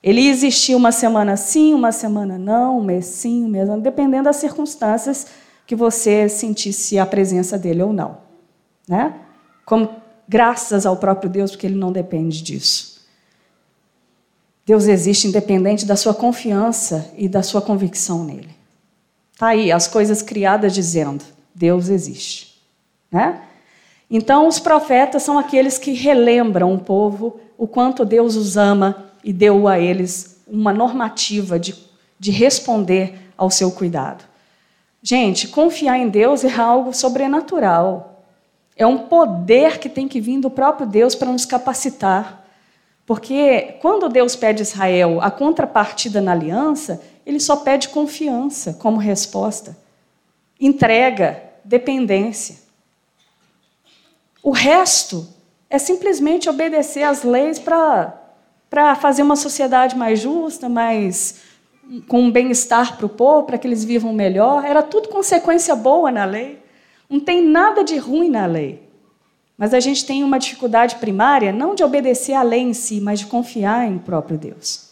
Ele 0.03 0.27
existia 0.27 0.77
uma 0.77 0.91
semana 0.91 1.37
sim, 1.37 1.73
uma 1.73 1.93
semana 1.93 2.37
não, 2.37 2.81
um 2.81 2.83
mês 2.83 3.07
sim, 3.07 3.45
um 3.45 3.49
mês 3.49 3.69
não, 3.69 3.79
dependendo 3.79 4.25
das 4.25 4.35
circunstâncias 4.35 5.29
que 5.65 5.77
você 5.77 6.29
sentisse 6.29 6.99
a 6.99 7.07
presença 7.07 7.57
dele 7.57 7.85
ou 7.85 7.93
não. 7.93 8.19
Né? 8.89 9.15
Como 9.65 9.89
graças 10.27 10.85
ao 10.85 10.97
próprio 10.97 11.31
Deus, 11.31 11.53
porque 11.53 11.69
ele 11.69 11.77
não 11.77 11.93
depende 11.93 12.43
disso. 12.43 13.07
Deus 14.67 14.89
existe 14.89 15.29
independente 15.29 15.87
da 15.87 15.95
sua 15.95 16.13
confiança 16.13 17.13
e 17.17 17.29
da 17.29 17.45
sua 17.45 17.63
convicção 17.63 18.25
nele. 18.25 18.56
Está 19.37 19.49
aí, 19.49 19.71
as 19.71 19.87
coisas 19.87 20.23
criadas 20.23 20.73
dizendo: 20.73 21.23
Deus 21.55 21.91
existe. 21.91 22.59
Né? 23.13 23.39
Então, 24.11 24.49
os 24.49 24.59
profetas 24.59 25.23
são 25.23 25.39
aqueles 25.39 25.77
que 25.77 25.93
relembram 25.93 26.73
o 26.73 26.79
povo 26.79 27.39
o 27.59 27.69
quanto 27.69 28.03
Deus 28.03 28.35
os 28.35 28.57
ama 28.57 29.11
e 29.23 29.35
deu 29.35 29.69
a 29.69 29.79
eles 29.79 30.43
uma 30.49 30.73
normativa 30.73 31.59
de, 31.59 31.75
de 32.19 32.31
responder 32.31 33.31
ao 33.37 33.51
seu 33.51 33.71
cuidado. 33.71 34.25
Gente, 35.03 35.49
confiar 35.49 35.99
em 35.99 36.09
Deus 36.09 36.43
é 36.43 36.55
algo 36.55 36.95
sobrenatural. 36.95 38.25
É 38.75 38.87
um 38.87 38.97
poder 38.97 39.79
que 39.79 39.91
tem 39.91 40.09
que 40.09 40.19
vir 40.19 40.41
do 40.41 40.49
próprio 40.49 40.87
Deus 40.87 41.15
para 41.15 41.31
nos 41.31 41.45
capacitar. 41.45 42.43
Porque 43.05 43.77
quando 43.83 44.09
Deus 44.09 44.35
pede 44.35 44.63
a 44.63 44.65
Israel 44.65 45.21
a 45.21 45.31
contrapartida 45.31 46.23
na 46.23 46.33
aliança, 46.33 47.03
ele 47.27 47.41
só 47.41 47.57
pede 47.57 47.89
confiança 47.89 48.75
como 48.75 48.99
resposta, 48.99 49.77
entrega, 50.61 51.43
dependência. 51.65 52.57
O 54.43 54.53
resto 54.53 55.27
é 55.69 55.77
simplesmente 55.77 56.49
obedecer 56.49 57.03
às 57.03 57.25
leis 57.25 57.59
para 57.59 58.95
fazer 59.01 59.23
uma 59.23 59.35
sociedade 59.35 59.97
mais 59.97 60.21
justa, 60.21 60.69
mais 60.69 61.41
com 62.07 62.21
um 62.21 62.31
bem-estar 62.31 62.97
para 62.97 63.07
o 63.07 63.09
povo, 63.09 63.45
para 63.45 63.59
que 63.59 63.67
eles 63.67 63.85
vivam 63.85 64.13
melhor. 64.13 64.65
Era 64.65 64.83
tudo 64.83 65.09
consequência 65.09 65.75
boa 65.75 66.13
na 66.13 66.25
lei. 66.25 66.63
Não 67.11 67.19
tem 67.19 67.45
nada 67.45 67.83
de 67.83 67.97
ruim 67.97 68.31
na 68.31 68.47
lei. 68.47 68.87
Mas 69.59 69.73
a 69.75 69.81
gente 69.81 70.05
tem 70.05 70.23
uma 70.23 70.39
dificuldade 70.39 70.97
primária, 70.97 71.53
não 71.53 71.75
de 71.75 71.83
obedecer 71.83 72.35
à 72.35 72.43
lei 72.43 72.61
em 72.61 72.75
si, 72.75 73.01
mas 73.01 73.21
de 73.21 73.27
confiar 73.27 73.89
em 73.89 73.99
próprio 73.99 74.37
Deus. 74.37 74.91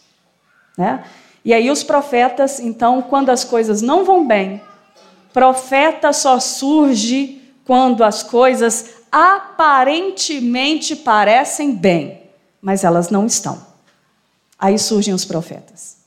Né? 0.77 1.03
E 1.45 1.53
aí 1.53 1.69
os 1.69 1.83
profetas, 1.83 2.59
então, 2.59 3.03
quando 3.03 3.29
as 3.29 3.43
coisas 3.43 3.79
não 3.79 4.03
vão 4.03 4.27
bem, 4.27 4.59
profeta 5.31 6.11
só 6.11 6.39
surge 6.39 7.39
quando 7.63 8.03
as 8.03 8.23
coisas 8.23 8.95
aparentemente 9.11 10.95
parecem 10.95 11.75
bem, 11.75 12.23
mas 12.59 12.83
elas 12.83 13.11
não 13.11 13.27
estão. 13.27 13.63
Aí 14.57 14.79
surgem 14.79 15.13
os 15.13 15.23
profetas. 15.23 15.97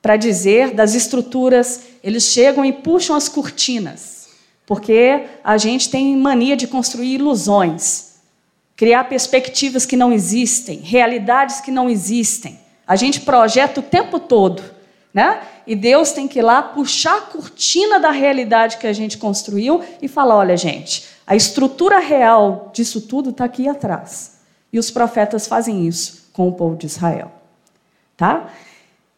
Para 0.00 0.16
dizer 0.16 0.72
das 0.72 0.94
estruturas, 0.94 1.82
eles 2.02 2.24
chegam 2.24 2.64
e 2.64 2.72
puxam 2.72 3.14
as 3.14 3.28
cortinas, 3.28 4.28
porque 4.64 5.26
a 5.44 5.58
gente 5.58 5.90
tem 5.90 6.16
mania 6.16 6.56
de 6.56 6.66
construir 6.66 7.16
ilusões, 7.16 8.14
criar 8.74 9.04
perspectivas 9.04 9.84
que 9.84 9.96
não 9.96 10.12
existem, 10.12 10.78
realidades 10.78 11.60
que 11.60 11.70
não 11.70 11.90
existem. 11.90 12.65
A 12.86 12.94
gente 12.96 13.20
projeta 13.22 13.80
o 13.80 13.82
tempo 13.82 14.20
todo, 14.20 14.62
né? 15.12 15.40
E 15.66 15.74
Deus 15.74 16.12
tem 16.12 16.28
que 16.28 16.38
ir 16.38 16.42
lá 16.42 16.62
puxar 16.62 17.16
a 17.16 17.20
cortina 17.22 17.98
da 17.98 18.10
realidade 18.10 18.76
que 18.76 18.86
a 18.86 18.92
gente 18.92 19.18
construiu 19.18 19.82
e 20.00 20.06
falar: 20.06 20.36
olha, 20.36 20.56
gente, 20.56 21.04
a 21.26 21.34
estrutura 21.34 21.98
real 21.98 22.70
disso 22.72 23.00
tudo 23.00 23.30
está 23.30 23.44
aqui 23.44 23.68
atrás. 23.68 24.38
E 24.72 24.78
os 24.78 24.90
profetas 24.90 25.46
fazem 25.46 25.86
isso 25.86 26.28
com 26.32 26.48
o 26.48 26.52
povo 26.52 26.76
de 26.76 26.86
Israel. 26.86 27.32
Tá? 28.16 28.50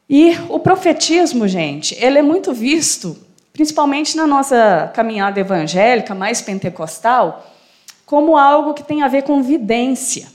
E 0.09 0.33
o 0.49 0.59
profetismo, 0.59 1.47
gente, 1.47 1.95
ele 2.03 2.19
é 2.19 2.23
muito 2.23 2.55
visto, 2.55 3.17
principalmente 3.53 4.17
na 4.17 4.27
nossa 4.27 4.91
caminhada 4.95 5.39
evangélica 5.39 6.15
mais 6.15 6.41
pentecostal, 6.41 7.47
como 8.07 8.39
algo 8.39 8.73
que 8.73 8.83
tem 8.83 9.03
a 9.03 9.09
ver 9.09 9.23
com 9.23 9.43
vidência. 9.43 10.29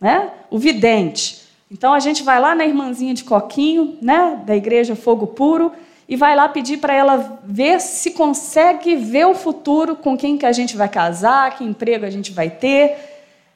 Né? 0.00 0.30
O 0.50 0.58
vidente. 0.58 1.39
Então 1.70 1.94
a 1.94 2.00
gente 2.00 2.22
vai 2.22 2.40
lá 2.40 2.54
na 2.54 2.66
irmãzinha 2.66 3.14
de 3.14 3.22
Coquinho, 3.22 3.96
né, 4.02 4.42
da 4.44 4.56
igreja 4.56 4.96
Fogo 4.96 5.28
Puro, 5.28 5.72
e 6.08 6.16
vai 6.16 6.34
lá 6.34 6.48
pedir 6.48 6.78
para 6.78 6.92
ela 6.92 7.38
ver 7.44 7.80
se 7.80 8.10
consegue 8.10 8.96
ver 8.96 9.26
o 9.26 9.34
futuro 9.34 9.94
com 9.94 10.16
quem 10.16 10.36
que 10.36 10.44
a 10.44 10.50
gente 10.50 10.76
vai 10.76 10.88
casar, 10.88 11.56
que 11.56 11.62
emprego 11.62 12.04
a 12.04 12.10
gente 12.10 12.32
vai 12.32 12.50
ter. 12.50 12.96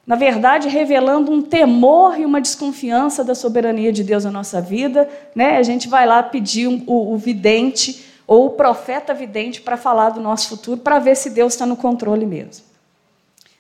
Na 0.07 0.15
verdade, 0.15 0.69
revelando 0.69 1.33
um 1.33 1.43
temor 1.43 2.21
e 2.21 2.25
uma 2.25 2.41
desconfiança 2.41 3.25
da 3.25 3.35
soberania 3.35 3.93
de 3.93 4.05
Deus 4.05 4.25
na 4.25 4.31
nossa 4.31 4.61
vida, 4.61 5.09
né? 5.35 5.57
A 5.57 5.65
gente 5.65 5.89
vai 5.89 6.07
lá 6.07 6.23
pedir 6.23 6.69
um, 6.69 6.81
o, 6.87 7.15
o 7.15 7.17
vidente 7.17 8.05
ou 8.25 8.47
o 8.47 8.51
profeta 8.51 9.13
vidente 9.13 9.61
para 9.61 9.77
falar 9.77 10.11
do 10.11 10.21
nosso 10.21 10.51
futuro, 10.51 10.81
para 10.81 11.01
ver 11.01 11.17
se 11.17 11.31
Deus 11.31 11.55
está 11.55 11.67
no 11.67 11.77
controle 11.77 12.25
mesmo. 12.25 12.65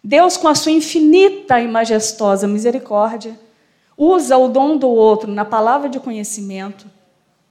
Deus, 0.02 0.37
com 0.37 0.46
a 0.46 0.54
sua 0.54 0.70
infinita 0.70 1.58
e 1.58 1.66
majestosa 1.66 2.46
misericórdia, 2.46 3.37
usa 3.96 4.36
o 4.36 4.48
dom 4.48 4.76
do 4.76 4.88
outro 4.88 5.30
na 5.30 5.44
palavra 5.44 5.88
de 5.88 6.00
conhecimento 6.00 6.86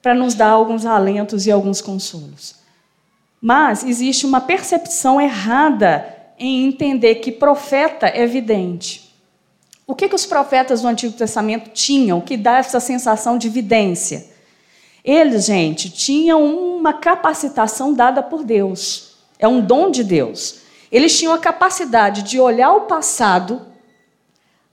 para 0.01 0.13
nos 0.13 0.33
dar 0.33 0.49
alguns 0.49 0.85
alentos 0.85 1.45
e 1.45 1.51
alguns 1.51 1.81
consolos. 1.81 2.55
Mas 3.41 3.83
existe 3.83 4.25
uma 4.25 4.41
percepção 4.41 5.19
errada 5.19 6.05
em 6.37 6.65
entender 6.65 7.15
que 7.15 7.31
profeta 7.31 8.07
é 8.07 8.25
vidente. 8.25 9.13
O 9.85 9.95
que, 9.95 10.07
que 10.07 10.15
os 10.15 10.25
profetas 10.25 10.81
do 10.81 10.87
Antigo 10.87 11.13
Testamento 11.13 11.69
tinham 11.71 12.21
que 12.21 12.37
dá 12.37 12.57
essa 12.57 12.79
sensação 12.79 13.37
de 13.37 13.49
vidência? 13.49 14.31
Eles, 15.03 15.45
gente, 15.45 15.89
tinham 15.89 16.43
uma 16.43 16.93
capacitação 16.93 17.93
dada 17.93 18.23
por 18.23 18.43
Deus. 18.43 19.17
É 19.37 19.47
um 19.47 19.59
dom 19.59 19.91
de 19.91 20.03
Deus. 20.03 20.61
Eles 20.89 21.17
tinham 21.17 21.33
a 21.33 21.37
capacidade 21.37 22.23
de 22.23 22.39
olhar 22.39 22.71
o 22.73 22.81
passado 22.81 23.72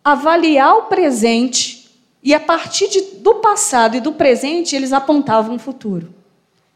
avaliar 0.05 0.77
o 0.77 0.83
presente 0.83 1.91
e, 2.23 2.35
a 2.35 2.41
partir 2.41 2.89
de, 2.89 3.01
do 3.19 3.37
passado 3.37 3.97
e 3.97 4.01
do 4.01 4.13
presente, 4.13 4.75
eles 4.77 4.93
apontavam 4.93 5.57
o 5.57 5.59
futuro. 5.59 6.15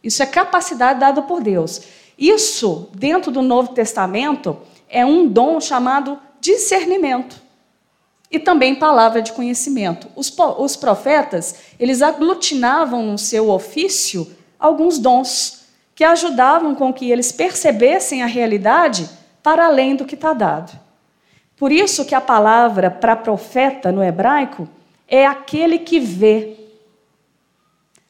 Isso 0.03 0.23
é 0.23 0.27
capacidade 0.27 1.01
dada 1.01 1.23
por 1.23 1.43
Deus. 1.43 1.83
Isso, 2.19 2.89
dentro 2.95 3.31
do 3.31 3.43
Novo 3.43 3.73
Testamento, 3.73 4.57
é 4.89 5.05
um 5.05 5.27
dom 5.27 5.61
chamado 5.61 6.19
discernimento 6.41 7.43
e 8.31 8.39
também 8.39 8.75
palavra 8.75 9.23
de 9.23 9.33
conhecimento. 9.33 10.09
Os, 10.15 10.35
os 10.59 10.77
profetas, 10.77 11.57
eles 11.79 12.03
aglutinavam 12.03 13.03
no 13.03 13.19
seu 13.19 13.49
ofício 13.49 14.31
alguns 14.59 14.99
dons 14.99 15.65
que 15.95 16.05
ajudavam 16.05 16.75
com 16.75 16.93
que 16.93 17.11
eles 17.11 17.31
percebessem 17.31 18.23
a 18.23 18.27
realidade 18.27 19.09
para 19.43 19.67
além 19.67 19.95
do 19.95 20.05
que 20.05 20.15
está 20.15 20.33
dado. 20.33 20.84
Por 21.57 21.71
isso 21.71 22.05
que 22.05 22.15
a 22.15 22.21
palavra 22.21 22.91
para 22.91 23.15
profeta 23.15 23.93
no 23.93 24.03
hebraico 24.03 24.69
é 25.07 25.25
aquele 25.27 25.79
que 25.79 26.01
vê. 26.01 26.57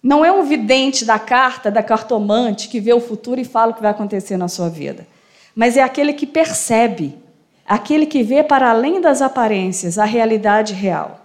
Não 0.03 0.25
é 0.25 0.33
um 0.33 0.45
vidente 0.45 1.05
da 1.05 1.19
carta, 1.19 1.71
da 1.71 1.83
cartomante, 1.83 2.69
que 2.69 2.81
vê 2.81 2.93
o 2.93 3.01
futuro 3.01 3.41
e 3.41 3.45
fala 3.45 3.73
o 3.73 3.75
que 3.75 3.83
vai 3.83 3.91
acontecer 3.91 4.37
na 4.37 4.49
sua 4.49 4.69
vida. 4.69 5.07
Mas 5.55 5.77
é 5.77 5.83
aquele 5.83 6.13
que 6.13 6.27
percebe, 6.27 7.19
aquele 7.67 8.07
que 8.07 8.23
vê 8.23 8.43
para 8.43 8.71
além 8.71 9.01
das 9.01 9.23
aparências 9.23 9.99
a 9.99 10.05
realidade 10.05 10.75
real, 10.75 11.21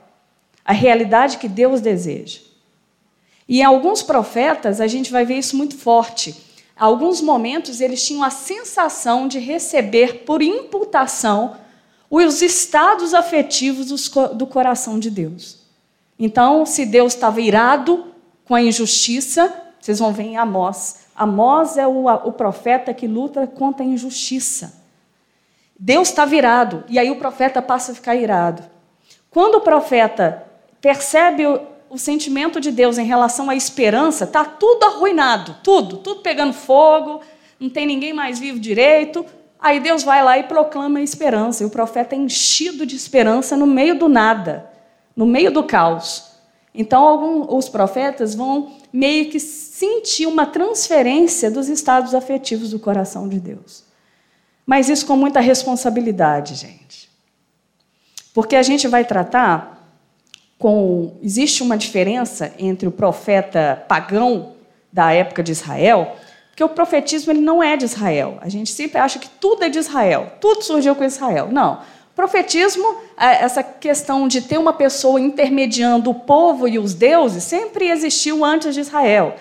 a 0.64 0.74
realidade 0.74 1.38
que 1.38 1.48
Deus 1.48 1.82
deseja. 1.82 2.40
E 3.48 3.62
em 3.62 3.64
alguns 3.64 4.04
profetas 4.04 4.80
a 4.80 4.88
gente 4.88 5.12
vai 5.12 5.26
ver 5.26 5.40
isso 5.40 5.58
muito 5.58 5.76
forte. 5.76 6.36
Alguns 6.78 7.20
momentos 7.20 7.82
eles 7.82 8.06
tinham 8.06 8.24
a 8.24 8.30
sensação 8.30 9.28
de 9.28 9.40
receber 9.40 10.24
por 10.24 10.42
imputação 10.42 11.56
os 12.10 12.42
estados 12.42 13.14
afetivos 13.14 14.10
do 14.34 14.48
coração 14.48 15.00
de 15.00 15.12
Deus. 15.12 15.60
Então, 16.18 16.66
se 16.66 16.86
Deus 16.86 17.14
estava 17.14 17.40
irado 17.40 18.08
com 18.46 18.56
a 18.56 18.62
injustiça, 18.62 19.54
vocês 19.80 20.00
vão 20.00 20.12
ver 20.12 20.24
em 20.24 20.38
Amós. 20.38 21.06
Amós 21.16 21.78
é 21.78 21.88
o, 21.88 22.08
o 22.08 22.32
profeta 22.32 22.94
que 22.94 23.08
luta 23.08 23.46
contra 23.46 23.84
a 23.84 23.88
injustiça. 23.88 24.80
Deus 25.78 26.10
está 26.10 26.26
virado, 26.26 26.84
e 26.90 27.00
aí 27.00 27.10
o 27.10 27.18
profeta 27.18 27.62
passa 27.62 27.92
a 27.92 27.96
ficar 27.96 28.16
irado. 28.16 28.64
Quando 29.30 29.56
o 29.56 29.62
profeta 29.62 30.46
percebe 30.82 31.46
o, 31.46 31.62
o 31.90 31.98
sentimento 31.98 32.60
de 32.60 32.72
Deus 32.72 32.98
em 32.98 33.06
relação 33.06 33.50
à 33.50 33.56
esperança, 33.56 34.26
está 34.26 34.44
tudo 34.44 34.84
arruinado, 34.84 35.56
tudo, 35.64 35.98
tudo 35.98 36.22
pegando 36.22 36.54
fogo, 36.54 37.22
não 37.60 37.70
tem 37.70 37.86
ninguém 37.86 38.14
mais 38.14 38.40
vivo 38.40 38.60
direito. 38.60 39.26
Aí 39.60 39.80
Deus 39.80 40.04
vai 40.04 40.24
lá 40.24 40.38
e 40.38 40.44
proclama 40.44 41.00
a 41.00 41.04
esperança, 41.04 41.64
e 41.64 41.66
o 41.66 41.70
profeta 41.70 42.16
é 42.16 42.18
enchido 42.18 42.86
de 42.86 42.96
esperança 42.96 43.58
no 43.58 43.68
meio 43.68 43.98
do 44.00 44.08
nada, 44.08 44.70
no 45.16 45.26
meio 45.26 45.52
do 45.52 45.64
caos. 45.64 46.30
Então, 46.74 47.06
alguns, 47.06 47.48
os 47.50 47.68
profetas 47.68 48.34
vão 48.34 48.72
meio 48.94 49.30
que 49.30 49.40
sentir 49.40 50.28
uma 50.28 50.46
transferência 50.46 51.52
dos 51.52 51.68
estados 51.68 52.16
afetivos 52.16 52.70
do 52.72 52.80
coração 52.80 53.28
de 53.28 53.40
Deus. 53.40 53.84
Mas 54.66 54.88
isso 54.88 55.06
com 55.06 55.18
muita 55.18 55.42
responsabilidade, 55.42 56.56
gente. 56.56 57.10
Porque 58.34 58.56
a 58.56 58.64
gente 58.64 58.88
vai 58.88 59.04
tratar 59.04 59.80
com. 60.58 61.18
Existe 61.22 61.64
uma 61.64 61.78
diferença 61.78 62.54
entre 62.58 62.88
o 62.88 62.92
profeta 62.92 63.84
pagão 63.88 64.54
da 64.94 65.12
época 65.12 65.44
de 65.44 65.52
Israel 65.52 66.16
porque 66.60 66.64
o 66.66 66.76
profetismo 66.76 67.32
ele 67.32 67.40
não 67.40 67.64
é 67.64 67.78
de 67.78 67.86
Israel. 67.86 68.38
A 68.42 68.50
gente 68.50 68.70
sempre 68.74 69.00
acha 69.00 69.18
que 69.18 69.30
tudo 69.30 69.64
é 69.64 69.70
de 69.70 69.80
Israel, 69.80 70.34
tudo 70.42 70.62
surgiu 70.62 70.94
com 70.94 71.06
Israel. 71.06 71.48
Não. 71.50 71.80
Profetismo, 72.14 72.98
essa 73.18 73.64
questão 73.64 74.28
de 74.28 74.42
ter 74.42 74.58
uma 74.58 74.74
pessoa 74.74 75.22
intermediando 75.22 76.10
o 76.10 76.14
povo 76.14 76.68
e 76.68 76.78
os 76.78 76.94
deuses, 76.94 77.46
sempre 77.46 77.90
existiu 77.90 78.44
antes 78.44 78.76
de 78.76 78.82
Israel. 78.82 79.36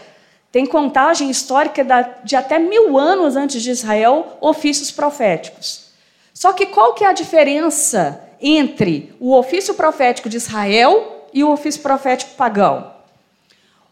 Tem 0.52 0.64
contagem 0.64 1.28
histórica 1.28 1.84
de 2.22 2.36
até 2.36 2.56
mil 2.60 2.96
anos 2.96 3.34
antes 3.34 3.64
de 3.64 3.72
Israel, 3.72 4.38
ofícios 4.40 4.92
proféticos. 4.92 5.90
Só 6.32 6.52
que 6.52 6.66
qual 6.66 6.94
que 6.94 7.02
é 7.02 7.08
a 7.08 7.12
diferença 7.12 8.22
entre 8.40 9.12
o 9.18 9.34
ofício 9.34 9.74
profético 9.74 10.28
de 10.28 10.36
Israel 10.36 11.26
e 11.34 11.42
o 11.42 11.50
ofício 11.50 11.82
profético 11.82 12.36
pagão? 12.36 12.92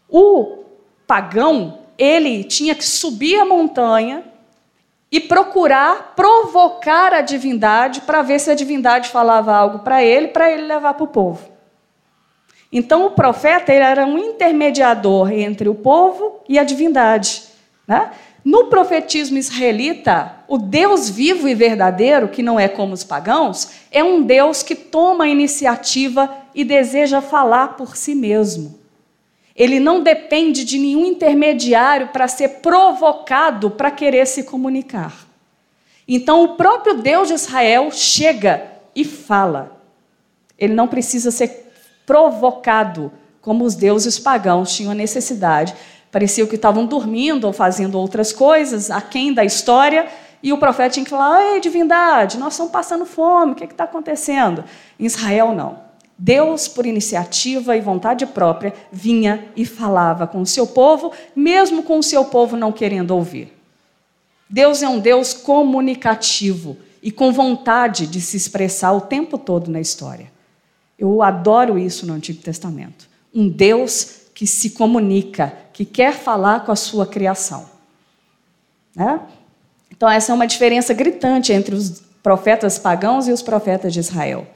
O 0.07 0.63
pagão 1.05 1.86
ele 1.97 2.43
tinha 2.43 2.75
que 2.75 2.85
subir 2.85 3.39
a 3.39 3.45
montanha 3.45 4.23
e 5.11 5.19
procurar 5.19 6.13
provocar 6.15 7.13
a 7.13 7.21
divindade 7.21 8.01
para 8.01 8.21
ver 8.21 8.39
se 8.39 8.51
a 8.51 8.55
divindade 8.55 9.09
falava 9.09 9.55
algo 9.55 9.79
para 9.79 10.03
ele, 10.03 10.27
para 10.27 10.51
ele 10.51 10.63
levar 10.63 10.93
para 10.93 11.03
o 11.03 11.07
povo. 11.07 11.49
Então 12.71 13.05
o 13.05 13.11
profeta 13.11 13.71
era 13.71 14.05
um 14.05 14.17
intermediador 14.17 15.31
entre 15.31 15.69
o 15.69 15.75
povo 15.75 16.41
e 16.49 16.59
a 16.59 16.63
divindade. 16.63 17.43
Né? 17.87 18.11
No 18.43 18.65
profetismo 18.65 19.37
israelita, 19.37 20.35
o 20.47 20.57
Deus 20.57 21.09
vivo 21.09 21.47
e 21.47 21.55
verdadeiro, 21.55 22.27
que 22.27 22.43
não 22.43 22.59
é 22.59 22.67
como 22.67 22.93
os 22.93 23.03
pagãos, 23.03 23.69
é 23.91 24.03
um 24.03 24.21
Deus 24.21 24.63
que 24.63 24.75
toma 24.75 25.25
a 25.25 25.29
iniciativa 25.29 26.29
e 26.53 26.63
deseja 26.63 27.21
falar 27.21 27.75
por 27.75 27.95
si 27.95 28.13
mesmo. 28.15 28.76
Ele 29.57 29.79
não 29.79 30.03
depende 30.03 30.63
de 30.63 30.77
nenhum 30.77 31.03
intermediário 31.03 32.09
para 32.09 32.27
ser 32.27 32.59
provocado 32.59 33.71
para 33.71 33.89
querer 33.89 34.27
se 34.27 34.43
comunicar. 34.43 35.25
Então, 36.07 36.43
o 36.43 36.49
próprio 36.49 37.01
Deus 37.01 37.27
de 37.27 37.33
Israel 37.33 37.89
chega 37.91 38.71
e 38.95 39.03
fala. 39.03 39.81
Ele 40.57 40.75
não 40.75 40.87
precisa 40.87 41.31
ser 41.31 41.71
provocado, 42.05 43.11
como 43.41 43.65
os 43.65 43.75
deuses 43.75 44.19
pagãos 44.19 44.75
tinham 44.75 44.91
a 44.91 44.95
necessidade. 44.95 45.75
Parecia 46.11 46.45
que 46.45 46.55
estavam 46.55 46.85
dormindo 46.85 47.45
ou 47.45 47.51
fazendo 47.51 47.99
outras 47.99 48.31
coisas, 48.31 48.91
aquém 48.91 49.33
da 49.33 49.43
história, 49.43 50.07
e 50.41 50.53
o 50.53 50.57
profeta 50.57 50.91
tinha 50.91 51.03
que 51.03 51.09
falar: 51.09 51.53
Ei, 51.53 51.59
divindade, 51.59 52.37
nós 52.37 52.53
estamos 52.53 52.71
passando 52.71 53.05
fome, 53.05 53.53
o 53.53 53.55
que 53.55 53.65
está 53.65 53.85
acontecendo? 53.85 54.63
Em 54.99 55.05
Israel, 55.05 55.53
não. 55.53 55.86
Deus, 56.17 56.67
por 56.67 56.85
iniciativa 56.85 57.77
e 57.77 57.81
vontade 57.81 58.25
própria, 58.25 58.73
vinha 58.91 59.47
e 59.55 59.65
falava 59.65 60.25
com 60.25 60.41
o 60.41 60.45
seu 60.45 60.65
povo, 60.65 61.11
mesmo 61.35 61.83
com 61.83 61.99
o 61.99 62.03
seu 62.03 62.25
povo 62.25 62.57
não 62.57 62.71
querendo 62.71 63.11
ouvir. 63.11 63.53
Deus 64.49 64.81
é 64.81 64.87
um 64.87 64.99
Deus 64.99 65.33
comunicativo 65.33 66.77
e 67.03 67.11
com 67.11 67.31
vontade 67.31 68.07
de 68.07 68.19
se 68.19 68.35
expressar 68.35 68.93
o 68.93 69.01
tempo 69.01 69.37
todo 69.37 69.69
na 69.69 69.79
história. 69.79 70.31
Eu 70.97 71.21
adoro 71.21 71.77
isso 71.77 72.07
no 72.07 72.13
Antigo 72.13 72.41
Testamento. 72.41 73.07
Um 73.33 73.47
Deus 73.47 74.21
que 74.33 74.47
se 74.47 74.71
comunica, 74.71 75.53
que 75.71 75.85
quer 75.85 76.13
falar 76.13 76.65
com 76.65 76.71
a 76.71 76.75
sua 76.75 77.05
criação. 77.05 77.65
Né? 78.95 79.19
Então, 79.91 80.09
essa 80.09 80.31
é 80.31 80.35
uma 80.35 80.47
diferença 80.47 80.93
gritante 80.93 81.53
entre 81.53 81.75
os 81.75 82.01
profetas 82.23 82.79
pagãos 82.79 83.27
e 83.27 83.31
os 83.31 83.41
profetas 83.41 83.93
de 83.93 83.99
Israel. 83.99 84.47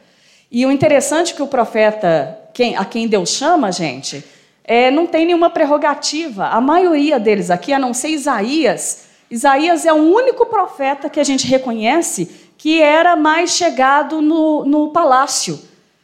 E 0.52 0.66
o 0.66 0.72
interessante 0.72 1.32
é 1.32 1.36
que 1.36 1.42
o 1.42 1.48
profeta, 1.48 2.38
quem, 2.54 2.76
a 2.76 2.84
quem 2.84 3.08
Deus 3.08 3.30
chama, 3.30 3.72
gente, 3.72 4.22
é, 4.66 4.92
não 4.92 5.08
tem 5.08 5.26
nenhuma 5.26 5.50
prerrogativa. 5.50 6.48
A 6.48 6.60
maioria 6.60 7.18
deles 7.18 7.50
aqui, 7.50 7.72
a 7.72 7.80
não 7.80 7.94
ser 7.94 8.10
Isaías, 8.10 9.06
Isaías 9.32 9.86
é 9.86 9.94
o 9.94 10.14
único 10.14 10.46
profeta 10.46 11.10
que 11.10 11.20
a 11.20 11.24
gente 11.24 11.48
reconhece 11.48 12.50
que 12.58 12.82
era 12.82 13.16
mais 13.16 13.52
chegado 13.52 14.22
no, 14.22 14.66
no 14.66 14.90
palácio, 14.90 15.58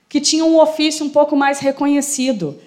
que 0.08 0.22
tinha 0.22 0.46
um 0.46 0.58
ofício 0.58 1.06
um 1.06 1.10
pouco 1.10 1.36
mais 1.36 1.60
reconhecido. 1.60 2.58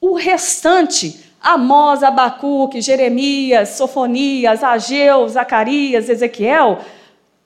O 0.00 0.14
restante, 0.14 1.20
Amós, 1.42 2.02
Abacuque, 2.02 2.80
Jeremias, 2.80 3.70
Sofonias, 3.70 4.64
Ageu, 4.64 5.28
Zacarias, 5.28 6.08
Ezequiel, 6.08 6.78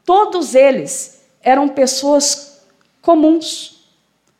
todos 0.04 0.54
eles 0.54 1.20
eram 1.42 1.66
pessoas 1.66 2.51
comuns. 3.02 3.82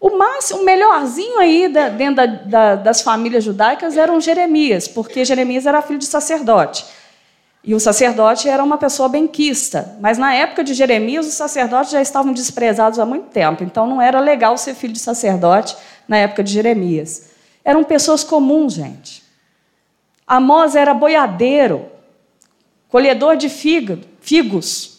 O 0.00 0.16
máximo, 0.16 0.62
o 0.62 0.64
melhorzinho 0.64 1.38
aí 1.38 1.68
da, 1.68 1.88
dentro 1.88 2.16
da, 2.16 2.26
da, 2.26 2.74
das 2.76 3.02
famílias 3.02 3.44
judaicas 3.44 3.96
eram 3.96 4.20
Jeremias, 4.20 4.88
porque 4.88 5.24
Jeremias 5.24 5.66
era 5.66 5.82
filho 5.82 5.98
de 5.98 6.06
sacerdote. 6.06 6.84
E 7.64 7.74
o 7.74 7.78
sacerdote 7.78 8.48
era 8.48 8.64
uma 8.64 8.76
pessoa 8.76 9.08
benquista. 9.08 9.96
Mas 10.00 10.18
na 10.18 10.34
época 10.34 10.64
de 10.64 10.74
Jeremias, 10.74 11.26
os 11.26 11.34
sacerdotes 11.34 11.92
já 11.92 12.02
estavam 12.02 12.32
desprezados 12.32 12.98
há 12.98 13.06
muito 13.06 13.28
tempo. 13.28 13.62
Então 13.62 13.86
não 13.86 14.02
era 14.02 14.18
legal 14.18 14.58
ser 14.58 14.74
filho 14.74 14.92
de 14.92 14.98
sacerdote 14.98 15.76
na 16.08 16.16
época 16.16 16.42
de 16.42 16.52
Jeremias. 16.52 17.30
Eram 17.64 17.84
pessoas 17.84 18.24
comuns, 18.24 18.72
gente. 18.72 19.22
Amós 20.26 20.74
era 20.74 20.92
boiadeiro, 20.92 21.86
colhedor 22.88 23.36
de 23.36 23.48
figos. 23.48 24.91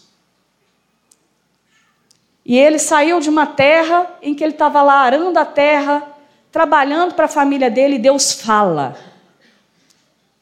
E 2.46 2.58
ele 2.58 2.78
saiu 2.78 3.20
de 3.20 3.30
uma 3.30 3.46
terra 3.46 4.08
em 4.22 4.34
que 4.34 4.44
ele 4.44 4.54
estava 4.54 4.82
lá 4.82 4.96
arando 4.96 5.38
a 5.38 5.46
terra, 5.46 6.04
trabalhando 6.52 7.14
para 7.14 7.26
a 7.26 7.30
família 7.30 7.72
dele, 7.72 7.96
e 7.96 8.00
Deus 8.00 8.34
fala. 8.34 8.98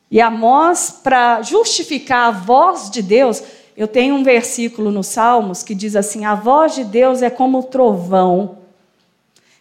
E 0.10 0.20
Amós, 0.20 1.00
para 1.04 1.42
justificar 1.42 2.28
a 2.28 2.32
voz 2.32 2.90
de 2.90 3.02
Deus, 3.02 3.44
eu 3.78 3.88
tenho 3.88 4.16
um 4.16 4.24
versículo 4.24 4.92
nos 4.92 5.08
Salmos 5.08 5.64
que 5.64 5.74
diz 5.74 5.96
assim: 5.96 6.26
A 6.26 6.36
voz 6.36 6.76
de 6.76 6.84
Deus 6.84 7.22
é 7.22 7.30
como 7.30 7.60
o 7.60 7.64
trovão 7.64 8.58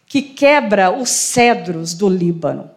que 0.05 0.21
quebra 0.21 0.91
os 0.91 1.09
cedros 1.09 1.93
do 1.93 2.09
Líbano. 2.09 2.69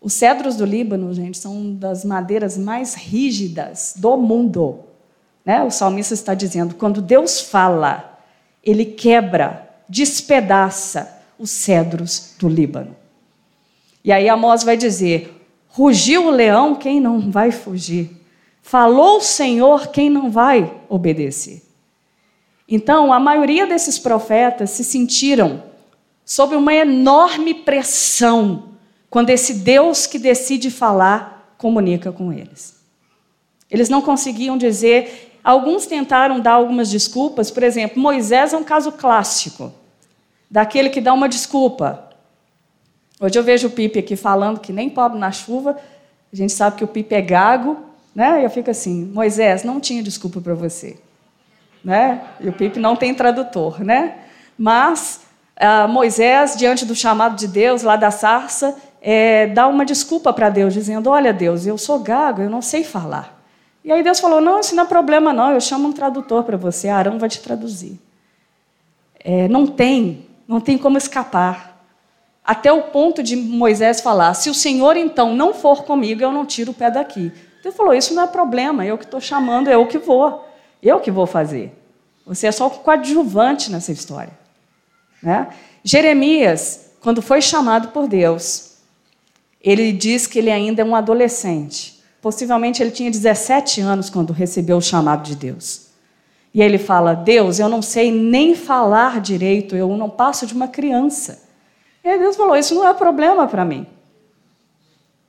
Os 0.00 0.12
cedros 0.12 0.54
do 0.54 0.64
Líbano, 0.64 1.12
gente, 1.12 1.36
são 1.36 1.74
das 1.74 2.04
madeiras 2.04 2.56
mais 2.56 2.94
rígidas 2.94 3.94
do 3.96 4.16
mundo. 4.16 4.84
Né? 5.46 5.62
O 5.62 5.70
salmista 5.70 6.12
está 6.12 6.34
dizendo: 6.34 6.74
quando 6.74 7.00
Deus 7.00 7.40
fala, 7.40 8.18
ele 8.64 8.84
quebra, 8.84 9.70
despedaça 9.88 11.22
os 11.38 11.50
cedros 11.50 12.34
do 12.36 12.48
Líbano. 12.48 12.96
E 14.04 14.10
aí 14.10 14.28
Amós 14.28 14.64
vai 14.64 14.76
dizer: 14.76 15.32
rugiu 15.68 16.26
o 16.26 16.30
leão, 16.30 16.74
quem 16.74 17.00
não 17.00 17.30
vai 17.30 17.52
fugir? 17.52 18.10
Falou 18.60 19.18
o 19.18 19.22
Senhor, 19.22 19.86
quem 19.88 20.10
não 20.10 20.28
vai 20.28 20.74
obedecer? 20.88 21.62
Então, 22.68 23.12
a 23.12 23.20
maioria 23.20 23.64
desses 23.64 23.96
profetas 23.96 24.70
se 24.70 24.82
sentiram 24.82 25.62
sob 26.24 26.56
uma 26.56 26.74
enorme 26.74 27.54
pressão 27.54 28.70
quando 29.08 29.30
esse 29.30 29.54
Deus 29.54 30.08
que 30.08 30.18
decide 30.18 30.68
falar 30.68 31.54
comunica 31.56 32.10
com 32.10 32.32
eles. 32.32 32.74
Eles 33.70 33.88
não 33.88 34.02
conseguiam 34.02 34.58
dizer, 34.58 35.35
alguns 35.46 35.86
tentaram 35.86 36.40
dar 36.40 36.54
algumas 36.54 36.90
desculpas, 36.90 37.52
por 37.52 37.62
exemplo, 37.62 38.02
Moisés 38.02 38.52
é 38.52 38.56
um 38.56 38.64
caso 38.64 38.90
clássico, 38.90 39.72
daquele 40.50 40.90
que 40.90 41.00
dá 41.00 41.12
uma 41.12 41.28
desculpa. 41.28 42.10
Hoje 43.20 43.38
eu 43.38 43.44
vejo 43.44 43.68
o 43.68 43.70
Pipe 43.70 44.00
aqui 44.00 44.16
falando 44.16 44.58
que 44.58 44.72
nem 44.72 44.90
pobre 44.90 45.20
na 45.20 45.30
chuva, 45.30 45.76
a 46.32 46.36
gente 46.36 46.52
sabe 46.52 46.76
que 46.76 46.82
o 46.82 46.88
Pipe 46.88 47.14
é 47.14 47.22
gago, 47.22 47.78
né? 48.12 48.40
E 48.40 48.44
eu 48.44 48.50
fico 48.50 48.72
assim, 48.72 49.04
Moisés, 49.04 49.62
não 49.62 49.78
tinha 49.78 50.02
desculpa 50.02 50.40
para 50.40 50.52
você. 50.52 50.98
Né? 51.84 52.22
E 52.40 52.48
o 52.48 52.52
Pipe 52.52 52.80
não 52.80 52.96
tem 52.96 53.14
tradutor, 53.14 53.84
né? 53.84 54.16
Mas 54.58 55.20
uh, 55.60 55.86
Moisés, 55.86 56.56
diante 56.56 56.84
do 56.84 56.94
chamado 56.96 57.36
de 57.36 57.46
Deus 57.46 57.84
lá 57.84 57.94
da 57.94 58.10
sarça, 58.10 58.76
é, 59.00 59.46
dá 59.46 59.68
uma 59.68 59.84
desculpa 59.84 60.32
para 60.32 60.50
Deus, 60.50 60.74
dizendo: 60.74 61.08
Olha, 61.08 61.32
Deus, 61.32 61.66
eu 61.66 61.78
sou 61.78 62.00
gago, 62.00 62.42
eu 62.42 62.50
não 62.50 62.60
sei 62.60 62.82
falar. 62.82 63.35
E 63.86 63.92
aí 63.92 64.02
Deus 64.02 64.18
falou: 64.18 64.40
Não, 64.40 64.58
isso 64.58 64.74
não 64.74 64.82
é 64.82 64.86
problema, 64.86 65.32
não, 65.32 65.52
eu 65.52 65.60
chamo 65.60 65.86
um 65.86 65.92
tradutor 65.92 66.42
para 66.42 66.56
você, 66.56 66.88
Arão 66.88 67.20
vai 67.20 67.28
te 67.28 67.40
traduzir. 67.40 68.00
É, 69.20 69.46
não 69.46 69.64
tem, 69.64 70.26
não 70.48 70.60
tem 70.60 70.76
como 70.76 70.98
escapar. 70.98 71.86
Até 72.44 72.72
o 72.72 72.82
ponto 72.82 73.22
de 73.22 73.36
Moisés 73.36 74.00
falar: 74.00 74.34
Se 74.34 74.50
o 74.50 74.54
Senhor 74.54 74.96
então 74.96 75.36
não 75.36 75.54
for 75.54 75.84
comigo, 75.84 76.20
eu 76.20 76.32
não 76.32 76.44
tiro 76.44 76.72
o 76.72 76.74
pé 76.74 76.90
daqui. 76.90 77.32
Deus 77.62 77.76
falou: 77.76 77.94
Isso 77.94 78.12
não 78.12 78.24
é 78.24 78.26
problema, 78.26 78.84
eu 78.84 78.98
que 78.98 79.04
estou 79.04 79.20
chamando, 79.20 79.68
eu 79.68 79.86
que 79.86 79.98
vou, 79.98 80.44
eu 80.82 80.98
que 80.98 81.12
vou 81.12 81.24
fazer. 81.24 81.72
Você 82.26 82.48
é 82.48 82.52
só 82.52 82.68
coadjuvante 82.68 83.70
nessa 83.70 83.92
história. 83.92 84.36
Né? 85.22 85.46
Jeremias, 85.84 86.90
quando 87.00 87.22
foi 87.22 87.40
chamado 87.40 87.88
por 87.88 88.08
Deus, 88.08 88.78
ele 89.62 89.92
diz 89.92 90.26
que 90.26 90.40
ele 90.40 90.50
ainda 90.50 90.82
é 90.82 90.84
um 90.84 90.96
adolescente. 90.96 91.95
Possivelmente 92.26 92.82
ele 92.82 92.90
tinha 92.90 93.08
17 93.08 93.80
anos 93.80 94.10
quando 94.10 94.32
recebeu 94.32 94.78
o 94.78 94.82
chamado 94.82 95.22
de 95.22 95.36
Deus. 95.36 95.90
E 96.52 96.60
ele 96.60 96.76
fala: 96.76 97.14
Deus, 97.14 97.60
eu 97.60 97.68
não 97.68 97.80
sei 97.80 98.10
nem 98.10 98.52
falar 98.52 99.20
direito, 99.20 99.76
eu 99.76 99.96
não 99.96 100.10
passo 100.10 100.44
de 100.44 100.52
uma 100.52 100.66
criança. 100.66 101.48
E 102.02 102.08
aí 102.08 102.18
Deus 102.18 102.34
falou: 102.34 102.56
Isso 102.56 102.74
não 102.74 102.84
é 102.84 102.92
problema 102.92 103.46
para 103.46 103.64
mim. 103.64 103.86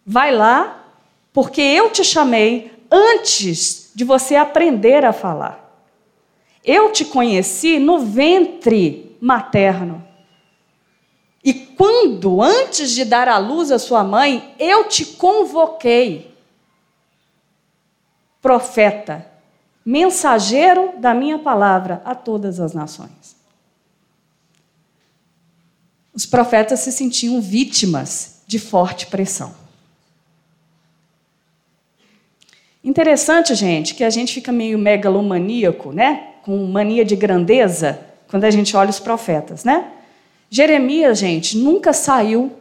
Vai 0.03 0.36
lá, 0.36 0.88
porque 1.31 1.62
eu 1.62 1.91
te 1.91 2.03
chamei 2.03 2.71
antes 2.89 3.91
de 3.93 4.03
você 4.03 4.36
aprender 4.36 5.05
a 5.05 5.13
falar. 5.13 5.86
Eu 6.65 6.91
te 6.91 7.05
conheci 7.05 7.77
no 7.77 7.99
ventre 7.99 9.15
materno. 9.21 10.03
E 11.43 11.53
quando, 11.53 12.41
antes 12.41 12.89
de 12.89 13.05
dar 13.05 13.27
à 13.27 13.38
luz 13.38 13.71
a 13.71 13.77
sua 13.77 14.03
mãe, 14.03 14.55
eu 14.57 14.86
te 14.86 15.05
convoquei, 15.05 16.36
profeta, 18.41 19.26
mensageiro 19.86 20.93
da 20.97 21.13
minha 21.13 21.39
palavra 21.39 22.02
a 22.06 22.13
todas 22.13 22.60
as 22.60 22.73
nações. 22.73 23.36
Os 26.13 26.26
profetas 26.26 26.80
se 26.80 26.91
sentiam 26.91 27.39
vítimas 27.39 28.41
de 28.47 28.58
forte 28.58 29.08
pressão. 29.08 29.54
Interessante, 32.84 33.54
gente, 33.54 33.93
que 33.93 34.04
a 34.04 34.10
gente 34.10 34.34
fica 34.34 34.52
meio 34.52 34.80
megalomaníaco, 34.80 35.91
né? 35.91 36.36
Com 36.43 36.65
mania 36.65 37.04
de 37.04 37.15
grandeza, 37.15 38.00
quando 38.30 38.45
a 38.45 38.50
gente 38.50 38.76
olha 38.76 38.89
os 38.89 39.00
profetas, 39.00 39.63
né? 39.63 39.91
Jeremias, 40.50 41.19
gente, 41.19 41.58
nunca 41.58 41.91
saiu 41.91 42.54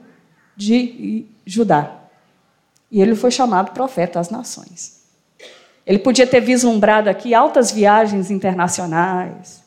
de 0.57 1.25
Judá. 1.47 2.03
E 2.91 3.01
ele 3.01 3.15
foi 3.15 3.31
chamado 3.31 3.73
profeta 3.73 4.19
às 4.19 4.29
nações. 4.29 5.06
Ele 5.87 5.99
podia 5.99 6.27
ter 6.27 6.41
vislumbrado 6.41 7.09
aqui 7.09 7.33
altas 7.33 7.71
viagens 7.71 8.31
internacionais, 8.31 9.63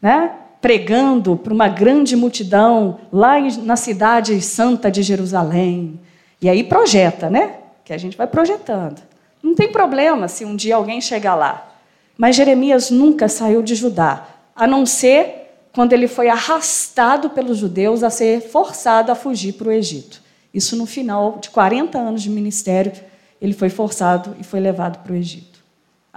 né? 0.00 0.32
pregando 0.60 1.36
para 1.36 1.52
uma 1.52 1.68
grande 1.68 2.16
multidão 2.16 3.00
lá 3.12 3.38
na 3.62 3.76
cidade 3.76 4.40
santa 4.40 4.90
de 4.90 5.02
Jerusalém. 5.02 6.00
E 6.40 6.48
aí 6.48 6.64
projeta, 6.64 7.30
né? 7.30 7.54
Que 7.84 7.92
a 7.92 7.98
gente 7.98 8.16
vai 8.16 8.26
projetando. 8.26 9.00
Não 9.42 9.54
tem 9.54 9.70
problema 9.70 10.26
se 10.26 10.44
um 10.44 10.56
dia 10.56 10.76
alguém 10.76 11.00
chegar 11.00 11.34
lá. 11.34 11.72
Mas 12.16 12.34
Jeremias 12.34 12.90
nunca 12.90 13.28
saiu 13.28 13.62
de 13.62 13.76
Judá, 13.76 14.26
a 14.54 14.66
não 14.66 14.84
ser 14.84 15.38
quando 15.72 15.92
ele 15.92 16.08
foi 16.08 16.28
arrastado 16.28 17.30
pelos 17.30 17.58
judeus 17.58 18.02
a 18.02 18.10
ser 18.10 18.40
forçado 18.40 19.12
a 19.12 19.14
fugir 19.14 19.52
para 19.52 19.68
o 19.68 19.72
Egito. 19.72 20.20
Isso 20.52 20.74
no 20.74 20.86
final 20.86 21.38
de 21.40 21.50
40 21.50 21.96
anos 21.96 22.22
de 22.22 22.30
ministério, 22.30 22.92
ele 23.40 23.52
foi 23.52 23.68
forçado 23.68 24.34
e 24.40 24.42
foi 24.42 24.58
levado 24.58 24.98
para 25.04 25.12
o 25.12 25.16
Egito. 25.16 25.47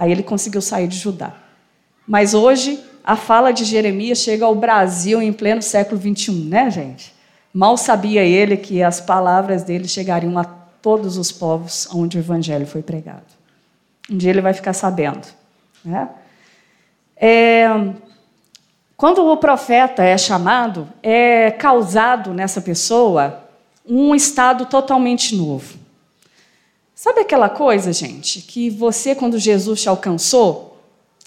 Aí 0.02 0.12
ele 0.12 0.24
conseguiu 0.24 0.64
sair 0.64 0.88
de 0.88 0.98
Judá. 0.98 1.32
Mas 2.08 2.34
hoje, 2.34 2.84
a 3.04 3.16
fala 3.16 3.52
de 3.52 3.64
Jeremias 3.64 4.18
chega 4.18 4.44
ao 4.44 4.56
Brasil 4.56 5.22
em 5.22 5.32
pleno 5.32 5.62
século 5.62 6.02
21, 6.02 6.34
né, 6.46 6.72
gente? 6.72 7.14
Mal 7.54 7.78
sabia 7.78 8.24
ele 8.24 8.58
que 8.58 8.82
as 8.82 9.00
palavras 9.00 9.62
dele 9.62 9.88
chegariam 9.88 10.40
a 10.40 10.44
todos 10.44 11.18
os 11.18 11.32
povos 11.32 11.88
onde 11.94 12.18
o 12.18 12.20
evangelho 12.20 12.66
foi 12.66 12.82
pregado. 12.82 13.28
Um 14.10 14.18
dia 14.18 14.32
ele 14.32 14.42
vai 14.42 14.56
ficar 14.56 14.74
sabendo. 14.74 15.28
Né? 15.86 16.10
É, 17.16 17.68
quando 18.98 19.24
o 19.24 19.38
profeta 19.38 20.04
é 20.04 20.18
chamado, 20.18 20.90
é 21.04 21.52
causado 21.52 22.34
nessa 22.34 22.60
pessoa 22.60 23.44
um 23.88 24.16
estado 24.16 24.66
totalmente 24.66 25.36
novo. 25.36 25.78
Sabe 27.04 27.22
aquela 27.22 27.50
coisa, 27.50 27.92
gente, 27.92 28.44
que 28.44 28.70
você, 28.70 29.16
quando 29.16 29.40
Jesus 29.40 29.82
te 29.82 29.90
alcançou, 29.90 30.78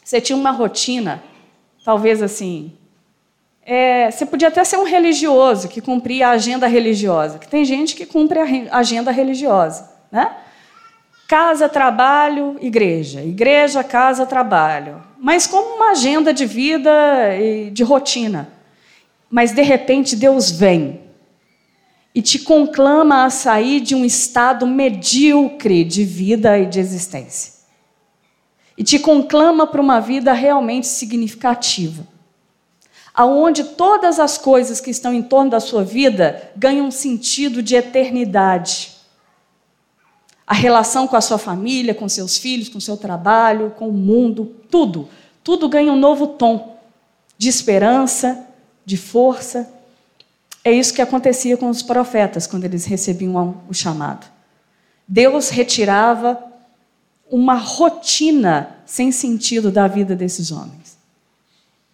você 0.04 0.20
tinha 0.20 0.36
uma 0.36 0.52
rotina, 0.52 1.20
talvez 1.84 2.22
assim. 2.22 2.72
É, 3.60 4.08
você 4.08 4.24
podia 4.24 4.46
até 4.46 4.62
ser 4.62 4.76
um 4.76 4.84
religioso 4.84 5.66
que 5.66 5.80
cumpria 5.80 6.28
a 6.28 6.30
agenda 6.30 6.68
religiosa, 6.68 7.40
que 7.40 7.48
tem 7.48 7.64
gente 7.64 7.96
que 7.96 8.06
cumpre 8.06 8.38
a 8.70 8.78
agenda 8.78 9.10
religiosa, 9.10 9.90
né? 10.12 10.36
Casa, 11.26 11.68
trabalho, 11.68 12.56
igreja. 12.60 13.20
Igreja, 13.22 13.82
casa, 13.82 14.24
trabalho. 14.24 15.02
Mas 15.18 15.44
como 15.44 15.74
uma 15.74 15.90
agenda 15.90 16.32
de 16.32 16.46
vida 16.46 17.36
e 17.36 17.70
de 17.70 17.82
rotina. 17.82 18.48
Mas 19.28 19.50
de 19.50 19.62
repente 19.62 20.14
Deus 20.14 20.52
vem 20.52 21.03
e 22.14 22.22
te 22.22 22.38
conclama 22.38 23.24
a 23.24 23.30
sair 23.30 23.80
de 23.80 23.94
um 23.94 24.04
estado 24.04 24.66
medíocre 24.66 25.84
de 25.84 26.04
vida 26.04 26.58
e 26.58 26.66
de 26.66 26.78
existência. 26.78 27.54
E 28.76 28.84
te 28.84 28.98
conclama 28.98 29.66
para 29.66 29.80
uma 29.80 30.00
vida 30.00 30.32
realmente 30.32 30.86
significativa. 30.86 32.06
Aonde 33.12 33.64
todas 33.64 34.18
as 34.18 34.38
coisas 34.38 34.80
que 34.80 34.90
estão 34.90 35.12
em 35.12 35.22
torno 35.22 35.50
da 35.50 35.60
sua 35.60 35.84
vida 35.84 36.52
ganham 36.56 36.90
sentido 36.90 37.62
de 37.62 37.76
eternidade 37.76 38.94
a 40.46 40.52
relação 40.52 41.06
com 41.06 41.16
a 41.16 41.20
sua 41.20 41.38
família, 41.38 41.94
com 41.94 42.08
seus 42.08 42.36
filhos, 42.36 42.68
com 42.68 42.78
seu 42.78 42.96
trabalho, 42.96 43.72
com 43.76 43.88
o 43.88 43.92
mundo, 43.92 44.54
tudo. 44.70 45.08
Tudo 45.42 45.68
ganha 45.68 45.92
um 45.92 45.98
novo 45.98 46.26
tom 46.26 46.78
de 47.38 47.48
esperança, 47.48 48.46
de 48.84 48.96
força. 48.96 49.72
É 50.64 50.72
isso 50.72 50.94
que 50.94 51.02
acontecia 51.02 51.56
com 51.56 51.68
os 51.68 51.82
profetas 51.82 52.46
quando 52.46 52.64
eles 52.64 52.86
recebiam 52.86 53.62
o 53.68 53.74
chamado. 53.74 54.26
Deus 55.06 55.50
retirava 55.50 56.42
uma 57.30 57.54
rotina 57.54 58.78
sem 58.86 59.12
sentido 59.12 59.70
da 59.70 59.86
vida 59.86 60.16
desses 60.16 60.50
homens 60.50 60.96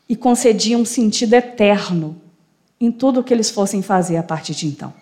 e 0.08 0.14
concedia 0.14 0.78
um 0.78 0.84
sentido 0.84 1.34
eterno 1.34 2.20
em 2.80 2.90
tudo 2.90 3.20
o 3.20 3.24
que 3.24 3.34
eles 3.34 3.50
fossem 3.50 3.82
fazer 3.82 4.16
a 4.16 4.22
partir 4.22 4.54
de 4.54 4.66
então. 4.66 4.94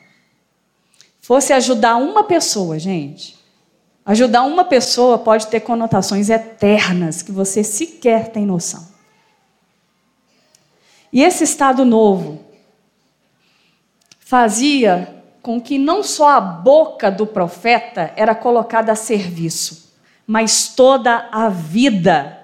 Fosse 1.20 1.52
ajudar 1.52 1.96
uma 1.96 2.24
pessoa, 2.24 2.78
gente, 2.78 3.38
Ajudar 4.08 4.44
uma 4.44 4.64
pessoa 4.64 5.18
pode 5.18 5.48
ter 5.48 5.60
conotações 5.60 6.30
eternas 6.30 7.20
que 7.20 7.30
você 7.30 7.62
sequer 7.62 8.28
tem 8.32 8.46
noção. 8.46 8.88
E 11.12 11.22
esse 11.22 11.44
estado 11.44 11.84
novo 11.84 12.40
fazia 14.28 15.24
com 15.40 15.58
que 15.58 15.78
não 15.78 16.02
só 16.02 16.28
a 16.28 16.38
boca 16.38 17.10
do 17.10 17.26
profeta 17.26 18.12
era 18.14 18.34
colocada 18.34 18.92
a 18.92 18.94
serviço, 18.94 19.90
mas 20.26 20.68
toda 20.68 21.30
a 21.32 21.48
vida 21.48 22.38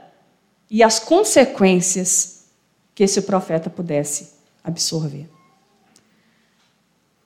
e 0.70 0.82
as 0.82 0.98
consequências 0.98 2.46
que 2.94 3.04
esse 3.04 3.20
profeta 3.20 3.68
pudesse 3.68 4.32
absorver. 4.64 5.28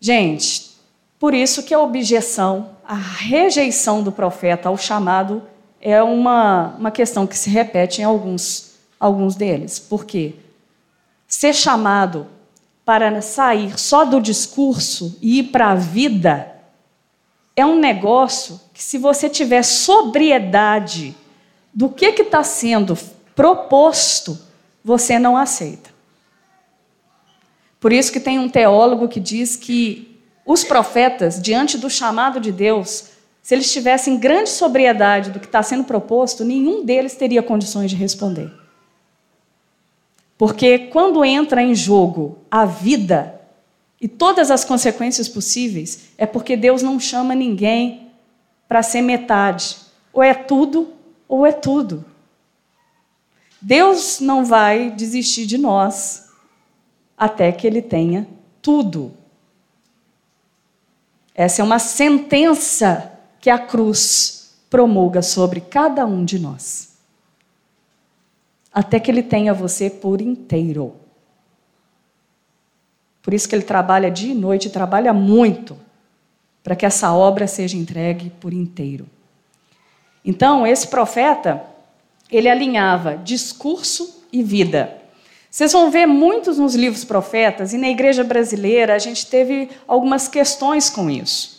Gente, 0.01 0.73
por 1.21 1.35
isso 1.35 1.63
que 1.63 1.73
a 1.73 1.79
objeção, 1.79 2.71
a 2.85 2.97
rejeição 2.97 4.03
do 4.03 4.11
profeta 4.11 4.71
ao 4.71 4.77
chamado 4.77 5.45
é 5.81 6.03
uma, 6.03 6.75
uma 6.77 6.91
questão 6.91 7.29
que 7.29 7.39
se 7.39 7.49
repete 7.49 8.01
em 8.01 8.05
alguns, 8.05 8.73
alguns 8.99 9.37
deles. 9.37 9.79
Por 9.79 10.05
quê? 10.05 10.35
Ser 11.29 11.55
chamado 11.55 12.27
para 12.89 13.21
sair 13.21 13.79
só 13.79 14.03
do 14.03 14.19
discurso 14.19 15.19
e 15.21 15.41
ir 15.41 15.43
para 15.49 15.73
a 15.73 15.75
vida 15.75 16.55
é 17.55 17.67
um 17.67 17.79
negócio 17.79 18.59
que, 18.73 18.83
se 18.83 18.97
você 18.97 19.29
tiver 19.29 19.63
sobriedade 19.63 21.15
do 21.75 21.91
que 21.91 22.07
está 22.07 22.43
sendo 22.43 22.97
proposto, 23.37 24.39
você 24.83 25.19
não 25.19 25.37
aceita. 25.37 25.91
Por 27.79 27.93
isso 27.93 28.11
que 28.11 28.19
tem 28.19 28.39
um 28.39 28.49
teólogo 28.49 29.07
que 29.07 29.21
diz 29.21 29.55
que 29.55 30.19
os 30.47 30.65
profetas, 30.65 31.43
diante 31.43 31.77
do 31.77 31.91
chamado 31.91 32.41
de 32.41 32.51
Deus, 32.51 33.11
se 33.43 33.55
eles 33.55 33.71
tivessem 33.71 34.17
grande 34.17 34.49
sobriedade 34.49 35.31
do 35.31 35.39
que 35.39 35.45
está 35.45 35.63
sendo 35.63 35.85
proposto, 35.85 36.43
nenhum 36.43 36.87
deles 36.87 37.15
teria 37.17 37.43
condições 37.43 37.91
de 37.91 37.97
responder. 37.97 38.51
Porque 40.39 40.79
quando 40.79 41.25
entra 41.25 41.61
em 41.61 41.75
jogo 41.75 42.39
a 42.49 42.65
vida, 42.65 43.39
e 44.01 44.07
todas 44.07 44.51
as 44.51 44.65
consequências 44.65 45.29
possíveis, 45.29 46.11
é 46.17 46.25
porque 46.25 46.57
Deus 46.57 46.81
não 46.81 47.01
chama 47.01 47.35
ninguém 47.35 48.09
para 48.69 48.83
ser 48.83 49.03
metade. 49.03 49.77
Ou 50.13 50.23
é 50.23 50.33
tudo, 50.33 50.93
ou 51.29 51.45
é 51.45 51.51
tudo. 51.51 52.05
Deus 53.61 54.21
não 54.21 54.45
vai 54.45 54.91
desistir 54.91 55.45
de 55.45 55.59
nós 55.59 56.31
até 57.17 57.51
que 57.51 57.67
Ele 57.67 57.83
tenha 57.83 58.29
tudo. 58.63 59.13
Essa 61.35 61.63
é 61.63 61.65
uma 61.65 61.81
sentença 61.81 63.13
que 63.41 63.51
a 63.51 63.59
cruz 63.59 64.55
promulga 64.71 65.23
sobre 65.23 65.61
cada 65.61 66.07
um 66.07 66.25
de 66.25 66.39
nós. 66.39 66.88
Até 68.79 69.01
que 69.01 69.11
Ele 69.11 69.25
tenha 69.25 69.53
você 69.53 69.91
por 69.91 70.21
inteiro. 70.21 70.95
Por 73.21 73.35
isso 73.35 73.49
que 73.49 73.57
ele 73.57 73.65
trabalha 73.65 74.09
dia 74.09 74.31
e 74.31 74.37
noite, 74.37 74.71
trabalha 74.71 75.13
muito 75.13 75.77
para 76.63 76.77
que 76.77 76.87
essa 76.87 77.13
obra 77.13 77.49
seja 77.49 77.77
entregue 77.77 78.31
por 78.39 78.53
inteiro. 78.53 79.05
Então, 80.25 80.65
esse 80.65 80.87
profeta, 80.87 81.61
ele 82.31 82.49
alinhava 82.49 83.17
discurso 83.17 84.23
e 84.33 84.45
vida. 84.45 84.97
Vocês 85.51 85.73
vão 85.73 85.91
ver 85.91 86.07
muitos 86.07 86.57
nos 86.57 86.77
livros 86.77 87.05
profetas, 87.05 87.73
e 87.73 87.79
na 87.79 87.89
igreja 87.89 88.23
brasileira 88.23 88.95
a 88.95 88.99
gente 89.01 89.27
teve 89.27 89.71
algumas 89.89 90.29
questões 90.29 90.89
com 90.89 91.11
isso. 91.11 91.58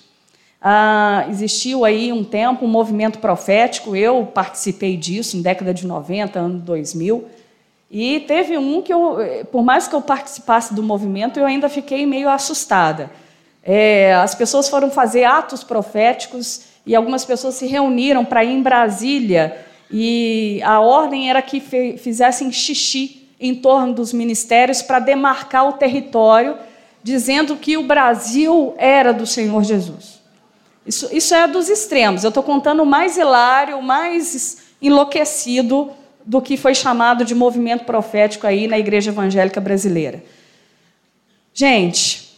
Ah, 0.62 1.26
existiu 1.30 1.86
aí 1.86 2.12
um 2.12 2.24
tempo 2.24 2.66
um 2.66 2.68
movimento 2.68 3.20
profético, 3.20 3.96
eu 3.96 4.26
participei 4.26 4.98
disso, 4.98 5.38
em 5.38 5.42
década 5.42 5.74
de 5.74 5.88
90, 5.88 6.38
ano 6.38 6.60
2000, 6.60 7.26
e 7.90 8.20
teve 8.22 8.58
um 8.58 8.82
que 8.82 8.94
eu, 8.94 9.18
por 9.52 9.64
mais 9.64 9.88
que 9.88 9.96
eu 9.96 10.02
participasse 10.02 10.74
do 10.74 10.84
movimento, 10.84 11.40
eu 11.40 11.46
ainda 11.46 11.70
fiquei 11.70 12.06
meio 12.06 12.30
assustada. 12.30 13.10
É, 13.64 14.14
as 14.14 14.36
pessoas 14.36 14.70
foram 14.70 14.92
fazer 14.92 15.24
atos 15.24 15.64
proféticos 15.64 16.66
e 16.86 16.96
algumas 16.96 17.26
pessoas 17.26 17.56
se 17.56 17.66
reuniram 17.66 18.24
para 18.24 18.44
ir 18.44 18.52
em 18.52 18.62
Brasília 18.62 19.66
e 19.92 20.62
a 20.64 20.80
ordem 20.80 21.30
era 21.30 21.42
que 21.42 21.60
fizessem 21.98 22.52
xixi 22.52 23.28
em 23.40 23.56
torno 23.56 23.94
dos 23.94 24.14
ministérios 24.14 24.82
para 24.82 25.00
demarcar 25.00 25.68
o 25.68 25.74
território, 25.74 26.58
dizendo 27.02 27.56
que 27.56 27.78
o 27.78 27.84
Brasil 27.84 28.76
era 28.78 29.12
do 29.14 29.26
Senhor 29.26 29.64
Jesus. 29.64 30.19
Isso, 30.90 31.08
isso 31.12 31.36
é 31.36 31.48
dos 31.48 31.70
extremos. 31.70 32.24
Eu 32.24 32.30
estou 32.30 32.42
contando 32.42 32.82
o 32.82 32.86
mais 32.86 33.16
hilário, 33.16 33.78
o 33.78 33.84
mais 33.84 34.58
enlouquecido 34.82 35.92
do 36.26 36.42
que 36.42 36.58
foi 36.58 36.74
chamado 36.74 37.24
de 37.24 37.36
movimento 37.36 37.86
profético 37.86 38.48
aí 38.48 38.68
na 38.68 38.80
igreja 38.80 39.12
evangélica 39.12 39.62
brasileira. 39.62 40.24
Gente, 41.54 42.36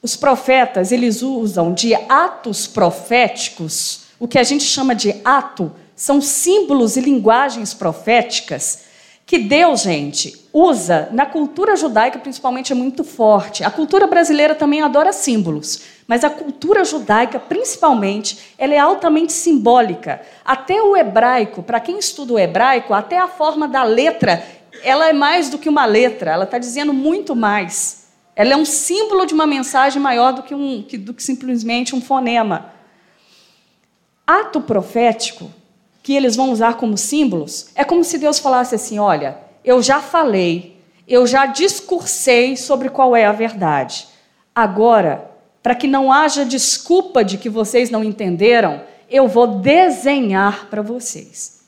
os 0.00 0.14
profetas, 0.14 0.92
eles 0.92 1.22
usam 1.22 1.74
de 1.74 1.92
atos 2.08 2.68
proféticos, 2.68 4.02
o 4.20 4.28
que 4.28 4.38
a 4.38 4.44
gente 4.44 4.62
chama 4.62 4.94
de 4.94 5.16
ato, 5.24 5.72
são 5.96 6.20
símbolos 6.20 6.96
e 6.96 7.00
linguagens 7.00 7.74
proféticas 7.74 8.84
que 9.26 9.38
Deus, 9.38 9.80
gente, 9.80 10.40
usa 10.52 11.08
na 11.10 11.26
cultura 11.26 11.74
judaica, 11.74 12.18
principalmente, 12.20 12.70
é 12.70 12.76
muito 12.76 13.02
forte. 13.02 13.64
A 13.64 13.70
cultura 13.72 14.06
brasileira 14.06 14.54
também 14.54 14.82
adora 14.82 15.12
símbolos, 15.12 15.80
mas 16.06 16.24
a 16.24 16.30
cultura 16.30 16.84
judaica, 16.84 17.38
principalmente, 17.38 18.54
ela 18.58 18.74
é 18.74 18.78
altamente 18.78 19.32
simbólica. 19.32 20.20
Até 20.44 20.82
o 20.82 20.96
hebraico, 20.96 21.62
para 21.62 21.80
quem 21.80 21.98
estuda 21.98 22.34
o 22.34 22.38
hebraico, 22.38 22.92
até 22.92 23.18
a 23.18 23.28
forma 23.28 23.68
da 23.68 23.82
letra, 23.84 24.44
ela 24.82 25.08
é 25.08 25.12
mais 25.12 25.48
do 25.48 25.58
que 25.58 25.68
uma 25.68 25.84
letra, 25.84 26.32
ela 26.32 26.44
está 26.44 26.58
dizendo 26.58 26.92
muito 26.92 27.36
mais. 27.36 28.08
Ela 28.34 28.54
é 28.54 28.56
um 28.56 28.64
símbolo 28.64 29.26
de 29.26 29.34
uma 29.34 29.46
mensagem 29.46 30.00
maior 30.00 30.32
do 30.32 30.42
que, 30.42 30.54
um, 30.54 30.84
do 30.98 31.14
que 31.14 31.22
simplesmente 31.22 31.94
um 31.94 32.00
fonema. 32.00 32.72
Ato 34.26 34.60
profético 34.60 35.50
que 36.02 36.14
eles 36.14 36.34
vão 36.34 36.50
usar 36.50 36.74
como 36.74 36.98
símbolos, 36.98 37.70
é 37.74 37.84
como 37.84 38.02
se 38.02 38.18
Deus 38.18 38.38
falasse 38.38 38.74
assim: 38.74 38.98
olha, 38.98 39.38
eu 39.64 39.82
já 39.82 40.00
falei, 40.00 40.76
eu 41.06 41.26
já 41.26 41.46
discursei 41.46 42.56
sobre 42.56 42.88
qual 42.88 43.14
é 43.14 43.24
a 43.24 43.32
verdade. 43.32 44.08
Agora, 44.54 45.30
para 45.62 45.74
que 45.74 45.86
não 45.86 46.12
haja 46.12 46.44
desculpa 46.44 47.24
de 47.24 47.38
que 47.38 47.48
vocês 47.48 47.90
não 47.90 48.02
entenderam, 48.02 48.82
eu 49.08 49.28
vou 49.28 49.46
desenhar 49.46 50.66
para 50.66 50.82
vocês. 50.82 51.62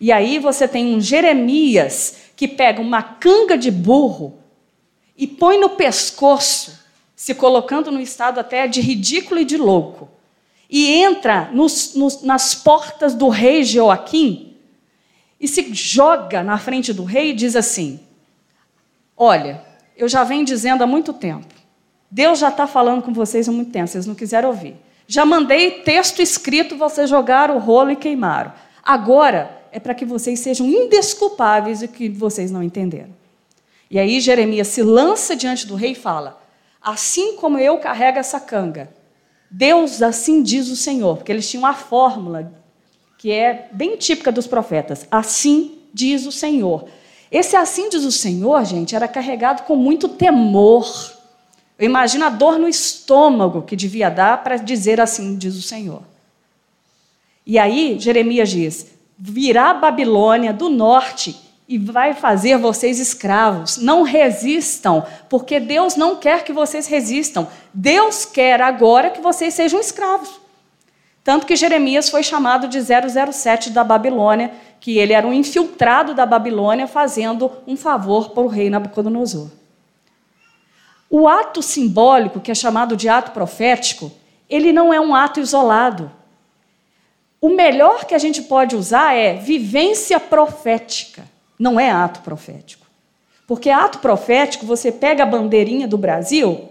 E 0.00 0.12
aí 0.12 0.38
você 0.38 0.66
tem 0.66 0.94
um 0.94 1.00
Jeremias 1.00 2.16
que 2.34 2.46
pega 2.48 2.80
uma 2.80 3.02
canga 3.02 3.56
de 3.56 3.70
burro 3.70 4.38
e 5.16 5.26
põe 5.26 5.58
no 5.58 5.70
pescoço, 5.70 6.78
se 7.14 7.34
colocando 7.34 7.90
no 7.90 8.00
estado 8.00 8.38
até 8.38 8.66
de 8.66 8.80
ridículo 8.80 9.40
e 9.40 9.44
de 9.44 9.56
louco 9.56 10.16
e 10.68 10.92
entra 10.92 11.50
nos, 11.52 11.94
nos, 11.94 12.22
nas 12.22 12.54
portas 12.54 13.14
do 13.14 13.28
rei 13.28 13.64
Joaquim 13.64 14.54
e 15.40 15.46
se 15.46 15.72
joga 15.72 16.42
na 16.42 16.58
frente 16.58 16.92
do 16.92 17.04
rei 17.04 17.30
e 17.30 17.34
diz 17.34 17.54
assim: 17.54 18.00
Olha, 19.16 19.62
eu 19.96 20.08
já 20.08 20.24
venho 20.24 20.44
dizendo 20.44 20.82
há 20.82 20.86
muito 20.86 21.12
tempo, 21.12 21.54
Deus 22.10 22.38
já 22.38 22.48
está 22.48 22.66
falando 22.66 23.02
com 23.02 23.12
vocês 23.12 23.48
há 23.48 23.52
muito 23.52 23.70
tempo, 23.70 23.88
vocês 23.88 24.06
não 24.06 24.14
quiseram 24.14 24.48
ouvir. 24.48 24.76
Já 25.06 25.24
mandei 25.24 25.82
texto 25.82 26.20
escrito, 26.20 26.76
vocês 26.76 27.08
jogaram 27.08 27.56
o 27.56 27.60
rolo 27.60 27.90
e 27.90 27.96
queimaram. 27.96 28.52
Agora 28.82 29.50
é 29.72 29.78
para 29.78 29.94
que 29.94 30.04
vocês 30.04 30.40
sejam 30.40 30.66
indesculpáveis 30.66 31.82
e 31.82 31.88
que 31.88 32.08
vocês 32.08 32.50
não 32.50 32.62
entenderam. 32.62 33.14
E 33.90 33.98
aí 33.98 34.20
Jeremias 34.20 34.68
se 34.68 34.82
lança 34.82 35.36
diante 35.36 35.66
do 35.66 35.74
rei 35.74 35.92
e 35.92 35.96
fala: 35.96 36.40
Assim 36.80 37.36
como 37.36 37.58
eu 37.58 37.78
carrego 37.78 38.18
essa 38.18 38.40
canga, 38.40 38.90
Deus 39.50 40.02
assim 40.02 40.42
diz 40.42 40.68
o 40.68 40.76
Senhor, 40.76 41.16
porque 41.16 41.30
eles 41.30 41.48
tinham 41.48 41.62
uma 41.62 41.74
fórmula 41.74 42.52
que 43.18 43.32
é 43.32 43.68
bem 43.72 43.96
típica 43.96 44.30
dos 44.30 44.46
profetas. 44.46 45.06
Assim 45.10 45.78
diz 45.92 46.26
o 46.26 46.32
Senhor. 46.32 46.86
Esse 47.30 47.56
assim 47.56 47.88
diz 47.88 48.04
o 48.04 48.12
Senhor, 48.12 48.64
gente, 48.64 48.94
era 48.94 49.08
carregado 49.08 49.62
com 49.62 49.76
muito 49.76 50.08
temor. 50.08 50.86
Eu 51.78 51.86
imagino 51.86 52.24
a 52.24 52.30
dor 52.30 52.58
no 52.58 52.68
estômago 52.68 53.62
que 53.62 53.76
devia 53.76 54.08
dar 54.08 54.42
para 54.42 54.56
dizer 54.56 55.00
assim 55.00 55.36
diz 55.36 55.56
o 55.56 55.62
Senhor. 55.62 56.02
E 57.44 57.58
aí 57.58 57.98
Jeremias 57.98 58.48
diz: 58.50 58.86
virá 59.18 59.70
a 59.70 59.74
Babilônia 59.74 60.52
do 60.52 60.68
norte 60.68 61.36
e 61.68 61.78
vai 61.78 62.14
fazer 62.14 62.56
vocês 62.56 62.98
escravos. 62.98 63.76
Não 63.76 64.02
resistam, 64.02 65.04
porque 65.28 65.60
Deus 65.60 65.96
não 65.96 66.16
quer 66.16 66.44
que 66.44 66.52
vocês 66.52 66.86
resistam. 66.86 67.46
Deus 67.74 68.24
quer 68.24 68.60
agora 68.62 69.10
que 69.10 69.20
vocês 69.20 69.52
sejam 69.52 69.80
escravos. 69.80 70.40
Tanto 71.24 71.44
que 71.44 71.56
Jeremias 71.56 72.08
foi 72.08 72.22
chamado 72.22 72.68
de 72.68 72.78
007 72.80 73.70
da 73.70 73.82
Babilônia, 73.82 74.52
que 74.78 74.96
ele 74.96 75.12
era 75.12 75.26
um 75.26 75.32
infiltrado 75.32 76.14
da 76.14 76.24
Babilônia 76.24 76.86
fazendo 76.86 77.50
um 77.66 77.76
favor 77.76 78.30
para 78.30 78.44
o 78.44 78.46
rei 78.46 78.70
Nabucodonosor. 78.70 79.50
O 81.08 81.28
ato 81.28 81.62
simbólico, 81.62 82.40
que 82.40 82.50
é 82.50 82.54
chamado 82.54 82.96
de 82.96 83.08
ato 83.08 83.30
profético, 83.30 84.10
ele 84.48 84.72
não 84.72 84.92
é 84.92 85.00
um 85.00 85.14
ato 85.14 85.40
isolado. 85.40 86.10
O 87.40 87.50
melhor 87.50 88.04
que 88.04 88.14
a 88.14 88.18
gente 88.18 88.42
pode 88.42 88.74
usar 88.74 89.14
é 89.14 89.34
vivência 89.34 90.18
profética 90.18 91.36
não 91.58 91.80
é 91.80 91.90
ato 91.90 92.20
profético. 92.20 92.86
Porque 93.46 93.70
ato 93.70 93.98
profético, 93.98 94.66
você 94.66 94.90
pega 94.90 95.22
a 95.22 95.26
bandeirinha 95.26 95.86
do 95.86 95.96
Brasil 95.96 96.68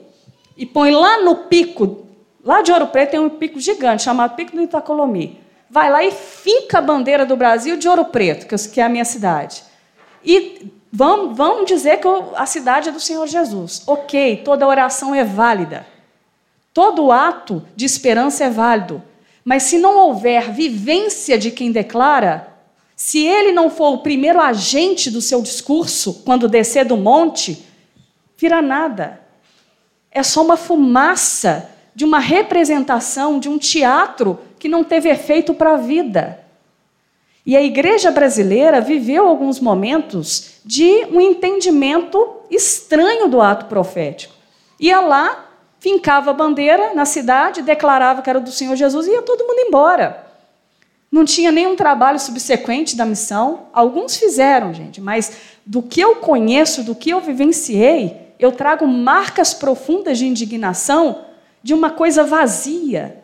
e 0.58 0.66
põe 0.66 0.92
lá 0.92 1.22
no 1.22 1.36
pico, 1.48 2.06
lá 2.44 2.62
de 2.62 2.72
Ouro 2.72 2.88
Preto 2.88 3.12
tem 3.12 3.20
um 3.20 3.30
pico 3.30 3.60
gigante 3.60 4.04
chamado 4.04 4.36
Pico 4.36 4.56
do 4.56 4.62
Itacolomi. 4.62 5.40
Vai 5.70 5.90
lá 5.90 6.04
e 6.04 6.12
finca 6.12 6.78
a 6.78 6.82
bandeira 6.82 7.26
do 7.26 7.36
Brasil 7.36 7.78
de 7.78 7.88
Ouro 7.88 8.06
Preto, 8.06 8.46
que 8.48 8.80
é 8.80 8.84
a 8.84 8.90
minha 8.90 9.06
cidade. 9.06 9.64
e 10.24 10.72
vamos, 10.96 11.38
vamos 11.38 11.66
dizer 11.66 11.98
que 12.00 12.08
a 12.36 12.46
cidade 12.46 12.90
é 12.90 12.92
do 12.92 13.00
Senhor 13.00 13.28
Jesus. 13.28 13.84
Ok, 13.86 14.42
toda 14.46 14.68
oração 14.68 15.14
é 15.14 15.24
válida. 15.24 15.86
Todo 16.74 17.12
ato 17.12 17.66
de 17.76 17.86
esperança 17.86 18.46
é 18.46 18.50
válido. 18.50 19.04
Mas 19.44 19.64
se 19.64 19.78
não 19.78 19.98
houver 19.98 20.52
vivência 20.52 21.38
de 21.38 21.52
quem 21.52 21.72
declara, 21.72 22.54
se 22.96 23.26
ele 23.26 23.52
não 23.52 23.70
for 23.70 23.94
o 23.94 23.98
primeiro 24.00 24.40
agente 24.40 25.12
do 25.12 25.22
seu 25.22 25.42
discurso 25.42 26.22
quando 26.26 26.48
descer 26.48 26.86
do 26.86 26.96
monte, 26.96 27.66
vira 28.38 28.62
nada. 28.62 29.22
É 30.10 30.24
só 30.24 30.44
uma 30.44 30.56
fumaça 30.56 31.70
de 31.94 32.06
uma 32.06 32.20
representação, 32.20 33.38
de 33.38 33.50
um 33.50 33.58
teatro 33.58 34.40
que 34.58 34.70
não 34.70 34.84
teve 34.84 35.10
efeito 35.10 35.54
para 35.54 35.74
a 35.74 35.78
vida. 35.78 36.45
E 37.46 37.56
a 37.56 37.62
igreja 37.62 38.10
brasileira 38.10 38.82
viveu 38.82 39.28
alguns 39.28 39.60
momentos 39.60 40.56
de 40.66 41.06
um 41.12 41.22
entendimento 41.22 42.38
estranho 42.50 43.28
do 43.28 43.40
ato 43.40 43.66
profético. 43.66 44.34
Ia 44.80 45.00
lá, 45.00 45.46
fincava 45.80 46.32
a 46.32 46.34
bandeira 46.34 46.94
na 46.96 47.06
cidade, 47.06 47.62
declarava 47.62 48.24
que 48.24 48.30
era 48.30 48.40
do 48.40 48.52
Senhor 48.52 48.76
Jesus 48.76 49.06
e 49.06 49.12
ia 49.12 49.22
todo 49.22 49.46
mundo 49.46 49.60
embora. 49.60 50.26
Não 51.12 51.24
tinha 51.24 51.52
nenhum 51.52 51.76
trabalho 51.76 52.20
subsequente 52.20 52.96
da 52.96 53.06
missão. 53.06 53.68
Alguns 53.72 54.18
fizeram, 54.18 54.74
gente, 54.74 55.00
mas 55.00 55.38
do 55.66 55.84
que 55.84 56.02
eu 56.02 56.16
conheço, 56.16 56.84
do 56.84 56.96
que 56.96 57.12
eu 57.12 57.22
vivenciei, 57.22 58.34
eu 58.40 58.52
trago 58.52 58.88
marcas 58.88 59.54
profundas 59.54 60.18
de 60.18 60.26
indignação 60.26 61.26
de 61.62 61.74
uma 61.74 61.92
coisa 61.92 62.24
vazia, 62.24 63.24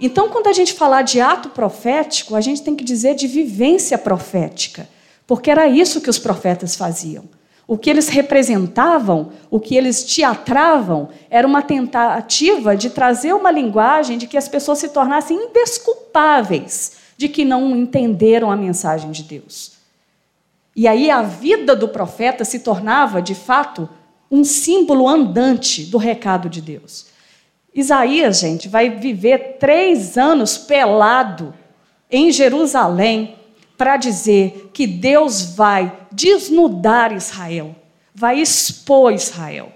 então, 0.00 0.28
quando 0.28 0.46
a 0.46 0.52
gente 0.52 0.74
falar 0.74 1.02
de 1.02 1.20
ato 1.20 1.48
profético, 1.50 2.36
a 2.36 2.40
gente 2.40 2.62
tem 2.62 2.76
que 2.76 2.84
dizer 2.84 3.14
de 3.14 3.26
vivência 3.26 3.98
profética, 3.98 4.88
porque 5.26 5.50
era 5.50 5.66
isso 5.66 6.00
que 6.00 6.10
os 6.10 6.18
profetas 6.18 6.76
faziam. 6.76 7.24
O 7.66 7.76
que 7.76 7.90
eles 7.90 8.08
representavam, 8.08 9.32
o 9.50 9.60
que 9.60 9.76
eles 9.76 10.02
teatravam, 10.02 11.10
era 11.28 11.46
uma 11.46 11.60
tentativa 11.60 12.76
de 12.76 12.90
trazer 12.90 13.34
uma 13.34 13.50
linguagem 13.50 14.16
de 14.16 14.26
que 14.26 14.38
as 14.38 14.48
pessoas 14.48 14.78
se 14.78 14.88
tornassem 14.88 15.36
indesculpáveis 15.36 16.92
de 17.16 17.28
que 17.28 17.44
não 17.44 17.76
entenderam 17.76 18.50
a 18.50 18.56
mensagem 18.56 19.10
de 19.10 19.24
Deus. 19.24 19.72
E 20.74 20.86
aí 20.86 21.10
a 21.10 21.20
vida 21.20 21.74
do 21.74 21.88
profeta 21.88 22.44
se 22.44 22.60
tornava, 22.60 23.20
de 23.20 23.34
fato, 23.34 23.88
um 24.30 24.44
símbolo 24.44 25.08
andante 25.08 25.84
do 25.84 25.98
recado 25.98 26.48
de 26.48 26.62
Deus. 26.62 27.06
Isaías, 27.74 28.40
gente, 28.40 28.68
vai 28.68 28.90
viver 28.90 29.56
três 29.58 30.16
anos 30.16 30.58
pelado 30.58 31.54
em 32.10 32.32
Jerusalém 32.32 33.36
para 33.76 33.96
dizer 33.96 34.70
que 34.72 34.86
Deus 34.86 35.54
vai 35.54 35.96
desnudar 36.10 37.12
Israel, 37.12 37.76
vai 38.14 38.40
expor 38.40 39.12
Israel. 39.12 39.72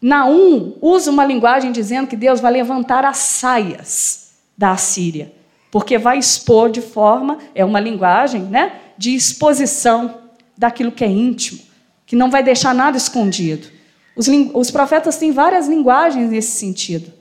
Naum 0.00 0.78
usa 0.80 1.10
uma 1.10 1.26
linguagem 1.26 1.72
dizendo 1.72 2.08
que 2.08 2.16
Deus 2.16 2.40
vai 2.40 2.52
levantar 2.52 3.04
as 3.04 3.18
saias 3.18 4.32
da 4.56 4.72
Assíria, 4.72 5.30
porque 5.70 5.98
vai 5.98 6.18
expor 6.18 6.70
de 6.70 6.80
forma, 6.80 7.38
é 7.54 7.64
uma 7.64 7.78
linguagem 7.78 8.42
né, 8.42 8.80
de 8.96 9.14
exposição 9.14 10.18
daquilo 10.56 10.90
que 10.90 11.04
é 11.04 11.08
íntimo, 11.08 11.60
que 12.06 12.16
não 12.16 12.30
vai 12.30 12.42
deixar 12.42 12.74
nada 12.74 12.96
escondido. 12.96 13.68
Os, 14.16 14.28
os 14.54 14.70
profetas 14.70 15.16
têm 15.16 15.32
várias 15.32 15.68
linguagens 15.68 16.30
nesse 16.30 16.52
sentido, 16.52 17.12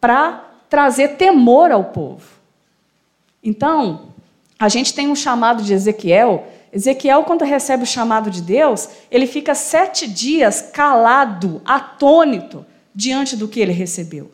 para 0.00 0.44
trazer 0.68 1.16
temor 1.16 1.72
ao 1.72 1.84
povo. 1.84 2.26
Então, 3.42 4.08
a 4.58 4.68
gente 4.68 4.92
tem 4.92 5.08
um 5.08 5.16
chamado 5.16 5.62
de 5.62 5.72
Ezequiel. 5.72 6.46
Ezequiel, 6.72 7.24
quando 7.24 7.44
recebe 7.44 7.84
o 7.84 7.86
chamado 7.86 8.30
de 8.30 8.42
Deus, 8.42 8.88
ele 9.10 9.26
fica 9.26 9.54
sete 9.54 10.06
dias 10.06 10.70
calado, 10.72 11.62
atônito, 11.64 12.66
diante 12.94 13.36
do 13.36 13.48
que 13.48 13.60
ele 13.60 13.72
recebeu. 13.72 14.30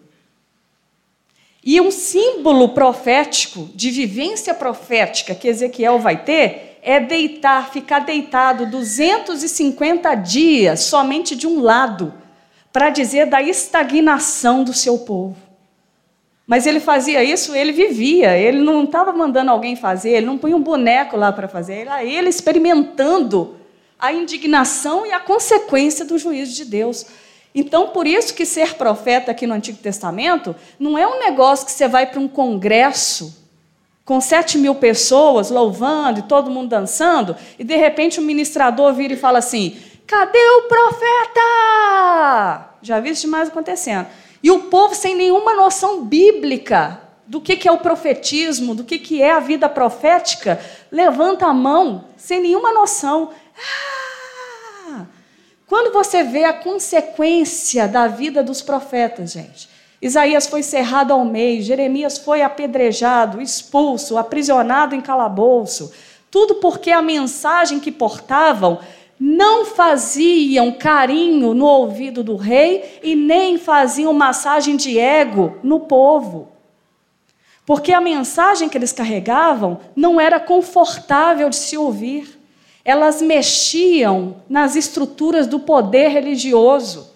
E 1.63 1.81
um 1.81 1.91
símbolo 1.91 2.71
profético, 2.71 3.69
de 3.75 3.91
vivência 3.91 4.53
profética 4.53 5.35
que 5.35 5.49
Ezequiel 5.49 5.99
vai 5.99 6.23
ter, 6.23 6.64
é 6.87 7.01
deitar, 7.01 7.71
ficar 7.71 8.01
deitado 8.01 8.67
250 8.67 10.15
dias 10.17 10.81
somente 10.81 11.35
de 11.35 11.47
um 11.47 11.63
lado, 11.63 12.13
para 12.71 12.91
dizer 12.91 13.25
da 13.25 13.41
estagnação 13.41 14.63
do 14.63 14.75
seu 14.75 14.99
povo. 14.99 15.35
Mas 16.47 16.67
ele 16.67 16.81
fazia 16.81 17.25
isso, 17.25 17.55
ele 17.55 17.73
vivia, 17.73 18.37
ele 18.37 18.61
não 18.61 18.85
estava 18.85 19.15
mandando 19.15 19.51
alguém 19.51 19.75
fazer, 19.75 20.11
ele 20.11 20.27
não 20.27 20.37
punha 20.37 20.55
um 20.55 20.63
boneco 20.63 21.17
lá 21.17 21.33
para 21.33 21.49
fazer, 21.49 21.87
era 21.87 22.05
ele 22.05 22.29
experimentando 22.29 23.57
a 23.99 24.13
indignação 24.13 25.07
e 25.07 25.13
a 25.13 25.21
consequência 25.21 26.05
do 26.05 26.19
juízo 26.19 26.55
de 26.55 26.67
Deus. 26.67 27.07
Então, 27.55 27.89
por 27.89 28.07
isso 28.07 28.35
que 28.35 28.45
ser 28.45 28.75
profeta 28.75 29.31
aqui 29.31 29.47
no 29.47 29.55
Antigo 29.55 29.79
Testamento 29.79 30.55
não 30.79 30.99
é 30.99 31.07
um 31.07 31.19
negócio 31.19 31.65
que 31.65 31.73
você 31.73 31.89
vai 31.89 32.05
para 32.05 32.21
um 32.21 32.29
congresso 32.29 33.44
com 34.05 34.21
sete 34.21 34.59
mil 34.59 34.75
pessoas 34.75 35.51
louvando 35.51 36.21
e 36.21 36.25
todo 36.25 36.51
mundo 36.51 36.69
dançando, 36.69 37.37
e 37.59 37.65
de 37.65 37.77
repente 37.77 38.21
o 38.21 38.23
ministrador 38.23 38.93
vira 38.93 39.15
e 39.15 39.17
fala 39.17 39.39
assim: 39.39 39.77
cadê 40.07 40.39
o 40.39 40.63
profeta? 40.63 41.41
Já 42.83 43.01
vi 43.01 43.11
isso 43.11 43.23
demais 43.23 43.49
acontecendo. 43.49 44.07
E 44.43 44.51
o 44.51 44.65
povo 44.65 44.95
sem 44.95 45.15
nenhuma 45.15 45.55
noção 45.55 46.05
bíblica 46.05 47.01
do 47.27 47.41
que, 47.41 47.67
é 47.67 47.73
o 47.73 47.79
profetismo, 47.79 48.75
do 48.75 48.85
que, 48.85 48.99
que 48.99 49.23
é 49.23 49.33
a 49.33 49.41
vida 49.41 49.69
profética, 49.69 50.61
levanta 50.93 51.47
a 51.47 51.55
mão 51.55 52.05
sem 52.19 52.41
nenhuma 52.41 52.71
noção. 52.73 53.31
Ah! 53.57 55.07
Quando 55.67 55.93
você 55.93 56.23
vê 56.23 56.45
a 56.45 56.53
consequência 56.53 57.89
da 57.89 58.07
vida 58.07 58.43
dos 58.43 58.61
profetas, 58.61 59.33
gente, 59.33 59.69
Isaías 60.05 60.47
foi 60.47 60.63
cerrado 60.63 61.15
ao 61.15 61.25
meio, 61.25 61.63
Jeremias 61.63 62.19
foi 62.19 62.43
apedrejado, 62.43 63.41
expulso, 63.41 64.19
aprisionado 64.19 64.95
em 64.95 65.01
calabouço. 65.01 65.91
Tudo 66.31 66.57
porque 66.57 66.91
a 66.91 67.01
mensagem 67.01 67.81
que 67.81 67.91
portavam 67.91 68.81
não 69.19 69.65
faziam 69.65 70.71
carinho 70.73 71.55
no 71.55 71.65
ouvido 71.65 72.23
do 72.23 72.37
rei 72.37 73.01
e 73.03 73.17
nem 73.17 73.57
faziam 73.57 74.13
massagem 74.13 74.77
de 74.77 74.99
ego 74.99 75.57
no 75.63 75.81
povo. 75.81 76.49
Porque 77.65 77.91
a 77.91 77.99
mensagem 77.99 78.69
que 78.69 78.77
eles 78.77 78.93
carregavam 78.93 79.81
não 79.97 80.21
era 80.21 80.39
confortável 80.39 81.49
de 81.49 81.57
se 81.57 81.79
ouvir. 81.79 82.39
Elas 82.85 83.23
mexiam 83.23 84.37
nas 84.51 84.77
estruturas 84.77 85.47
do 85.47 85.61
poder 85.61 86.09
religioso. 86.09 87.14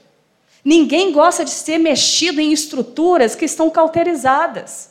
Ninguém 0.68 1.12
gosta 1.12 1.46
de 1.46 1.50
ser 1.50 1.78
mexido 1.78 2.42
em 2.42 2.52
estruturas 2.52 3.34
que 3.34 3.46
estão 3.46 3.70
cauterizadas. 3.70 4.90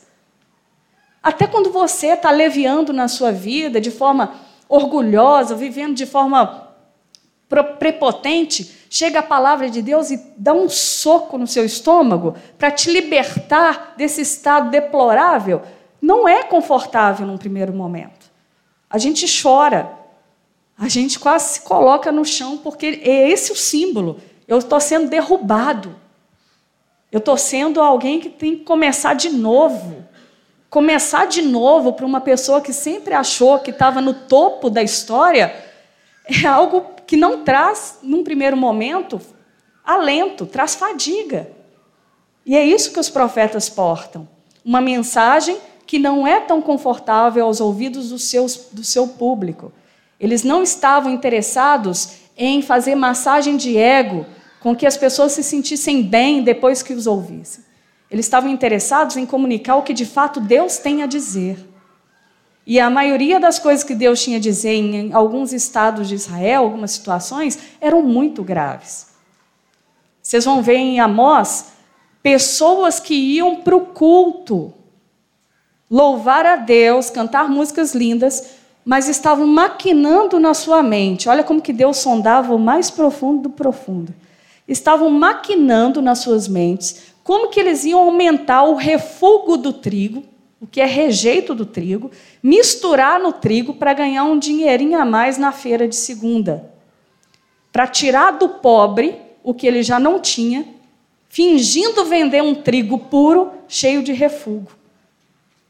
Até 1.22 1.46
quando 1.46 1.72
você 1.72 2.14
está 2.14 2.32
leviando 2.32 2.92
na 2.92 3.08
sua 3.08 3.32
vida 3.32 3.80
de 3.80 3.92
forma 3.92 4.34
orgulhosa, 4.68 5.54
vivendo 5.54 5.94
de 5.94 6.08
forma 6.08 6.74
prepotente, 7.78 8.88
chega 8.90 9.20
a 9.20 9.22
palavra 9.22 9.70
de 9.70 9.84
Deus 9.84 10.10
e 10.10 10.20
dá 10.36 10.52
um 10.52 10.68
soco 10.68 11.38
no 11.38 11.46
seu 11.46 11.64
estômago 11.64 12.34
para 12.58 12.72
te 12.72 12.90
libertar 12.90 13.94
desse 13.96 14.22
estado 14.22 14.72
deplorável, 14.72 15.62
não 16.02 16.28
é 16.28 16.42
confortável 16.42 17.28
num 17.28 17.38
primeiro 17.38 17.72
momento. 17.72 18.32
A 18.90 18.98
gente 18.98 19.28
chora, 19.44 19.96
a 20.76 20.90
gente 20.90 21.20
quase 21.20 21.54
se 21.54 21.62
coloca 21.62 22.12
no 22.12 22.26
chão, 22.26 22.58
porque 22.58 23.00
é 23.04 23.30
esse 23.30 23.52
o 23.52 23.56
símbolo 23.56 24.20
eu 24.48 24.58
estou 24.60 24.80
sendo 24.80 25.10
derrubado. 25.10 25.96
Eu 27.12 27.20
estou 27.20 27.38
sendo 27.38 27.82
alguém 27.82 28.20
que 28.20 28.30
tem 28.30 28.58
que 28.58 28.64
começar 28.64 29.14
de 29.14 29.30
novo. 29.30 30.06
Começar 30.70 31.26
de 31.26 31.42
novo 31.42 31.94
para 31.94 32.06
uma 32.06 32.22
pessoa 32.22 32.62
que 32.62 32.74
sempre 32.74 33.14
achou 33.14 33.60
que 33.60 33.72
estava 33.72 34.02
no 34.02 34.14
topo 34.14 34.70
da 34.70 34.84
história 34.84 35.54
é 36.26 36.46
algo 36.46 36.86
que 37.06 37.16
não 37.16 37.44
traz, 37.44 38.00
num 38.04 38.24
primeiro 38.24 38.58
momento, 38.58 39.22
alento, 39.84 40.46
traz 40.46 40.76
fadiga. 40.76 41.50
E 42.46 42.56
é 42.56 42.66
isso 42.66 42.92
que 42.92 43.00
os 43.00 43.10
profetas 43.10 43.70
portam. 43.70 44.28
Uma 44.64 44.82
mensagem 44.82 45.58
que 45.86 45.98
não 45.98 46.28
é 46.28 46.42
tão 46.42 46.62
confortável 46.62 47.46
aos 47.46 47.62
ouvidos 47.62 48.10
do, 48.10 48.20
seus, 48.20 48.68
do 48.72 48.84
seu 48.84 49.08
público. 49.08 49.72
Eles 50.20 50.44
não 50.44 50.62
estavam 50.62 51.12
interessados 51.14 52.18
em 52.36 52.62
fazer 52.62 52.96
massagem 52.96 53.56
de 53.56 53.78
ego 53.78 54.26
com 54.60 54.76
que 54.76 54.86
as 54.86 54.98
pessoas 54.98 55.34
se 55.34 55.44
sentissem 55.44 56.04
bem 56.04 56.44
depois 56.44 56.82
que 56.82 56.94
os 56.94 57.08
ouvissem. 57.08 57.64
Eles 58.10 58.26
estavam 58.26 58.50
interessados 58.50 59.18
em 59.18 59.26
comunicar 59.26 59.76
o 59.76 59.84
que 59.84 59.94
de 59.94 60.06
fato 60.06 60.40
Deus 60.40 60.78
tem 60.78 61.04
a 61.04 61.06
dizer. 61.06 61.58
E 62.66 62.80
a 62.80 62.90
maioria 62.90 63.40
das 63.40 63.60
coisas 63.60 63.84
que 63.84 63.96
Deus 63.96 64.22
tinha 64.22 64.38
a 64.38 64.42
dizer 64.42 64.74
em 64.74 65.14
alguns 65.14 65.54
estados 65.54 66.08
de 66.08 66.16
Israel, 66.16 66.64
algumas 66.64 66.92
situações, 66.92 67.58
eram 67.80 68.02
muito 68.02 68.44
graves. 68.44 69.08
Vocês 70.22 70.44
vão 70.44 70.62
ver 70.62 70.76
em 70.76 71.00
Amós 71.00 71.68
pessoas 72.22 73.00
que 73.00 73.14
iam 73.14 73.58
para 73.58 73.76
o 73.76 73.86
culto 73.86 74.74
louvar 75.90 76.46
a 76.46 76.58
Deus, 76.58 77.10
cantar 77.10 77.50
músicas 77.50 77.96
lindas, 77.96 78.58
mas 78.84 79.08
estavam 79.08 79.48
maquinando 79.48 80.40
na 80.40 80.54
sua 80.54 80.84
mente. 80.84 81.30
Olha 81.30 81.44
como 81.44 81.62
que 81.62 81.72
Deus 81.72 81.98
sondava 81.98 82.54
o 82.54 82.60
mais 82.60 82.92
profundo 82.92 83.44
do 83.44 83.50
profundo. 83.50 84.14
Estavam 84.68 85.10
maquinando 85.10 86.02
nas 86.02 86.20
suas 86.20 86.48
mentes 86.48 87.14
como 87.24 87.50
que 87.50 87.60
eles 87.60 87.84
iam 87.84 88.00
aumentar 88.00 88.64
o 88.64 88.76
refúgio 88.76 89.58
do 89.58 89.74
trigo, 89.74 90.24
o 90.60 90.66
que 90.66 90.82
é 90.82 90.86
rejeito 90.86 91.54
do 91.54 91.66
trigo, 91.66 92.10
misturar 92.42 93.20
no 93.20 93.32
trigo 93.32 93.74
para 93.74 93.94
ganhar 93.94 94.24
um 94.24 94.40
dinheirinho 94.40 95.00
a 95.00 95.06
mais 95.06 95.38
na 95.38 95.52
feira 95.52 95.88
de 95.88 95.96
segunda. 95.96 96.72
Para 97.72 97.86
tirar 97.86 98.32
do 98.32 98.50
pobre 98.50 99.16
o 99.44 99.54
que 99.54 99.68
ele 99.68 99.84
já 99.84 100.00
não 100.00 100.20
tinha, 100.20 100.66
fingindo 101.30 102.06
vender 102.06 102.42
um 102.42 102.56
trigo 102.56 102.98
puro, 102.98 103.52
cheio 103.68 104.02
de 104.02 104.14
refúgio. 104.14 104.76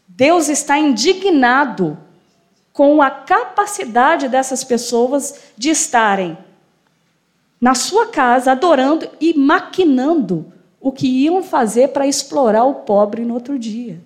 Deus 0.08 0.50
está 0.50 0.78
indignado 0.78 1.98
com 2.72 3.02
a 3.02 3.10
capacidade 3.10 4.28
dessas 4.30 4.64
pessoas 4.64 5.42
de 5.58 5.70
estarem 5.70 6.38
na 7.60 7.74
sua 7.74 8.08
casa 8.08 8.52
adorando 8.52 9.10
e 9.20 9.38
maquinando 9.38 10.54
o 10.80 10.92
que 10.92 11.08
iam 11.08 11.44
fazer 11.44 11.90
para 11.90 12.08
explorar 12.08 12.64
o 12.64 12.76
pobre 12.76 13.24
no 13.26 13.34
outro 13.34 13.58
dia. 13.58 14.00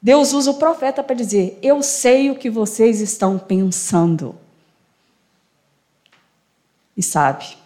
Deus 0.00 0.32
usa 0.32 0.52
o 0.52 0.54
profeta 0.54 1.02
para 1.02 1.16
dizer: 1.16 1.58
Eu 1.62 1.82
sei 1.82 2.30
o 2.30 2.36
que 2.36 2.48
vocês 2.48 3.00
estão 3.00 3.38
pensando. 3.38 4.34
E 6.96 7.02
sabe 7.02 7.56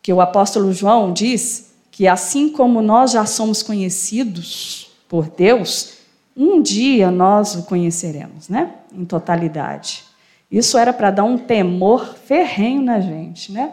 que 0.00 0.12
o 0.12 0.20
apóstolo 0.20 0.72
João 0.72 1.12
diz 1.12 1.72
que 1.90 2.08
assim 2.08 2.48
como 2.48 2.80
nós 2.80 3.10
já 3.12 3.26
somos 3.26 3.62
conhecidos 3.62 4.90
por 5.08 5.28
Deus, 5.28 5.98
um 6.36 6.62
dia 6.62 7.10
nós 7.10 7.54
o 7.54 7.64
conheceremos, 7.64 8.48
né? 8.48 8.74
Em 8.92 9.04
totalidade. 9.04 10.04
Isso 10.50 10.78
era 10.78 10.92
para 10.92 11.10
dar 11.10 11.24
um 11.24 11.38
temor 11.38 12.14
ferrenho 12.14 12.82
na 12.82 13.00
gente, 13.00 13.52
né? 13.52 13.72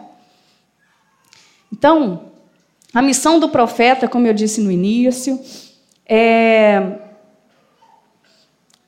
Então, 1.72 2.32
a 2.92 3.00
missão 3.00 3.40
do 3.40 3.48
profeta, 3.48 4.06
como 4.06 4.26
eu 4.26 4.34
disse 4.34 4.60
no 4.60 4.70
início, 4.70 5.40
é 6.06 6.98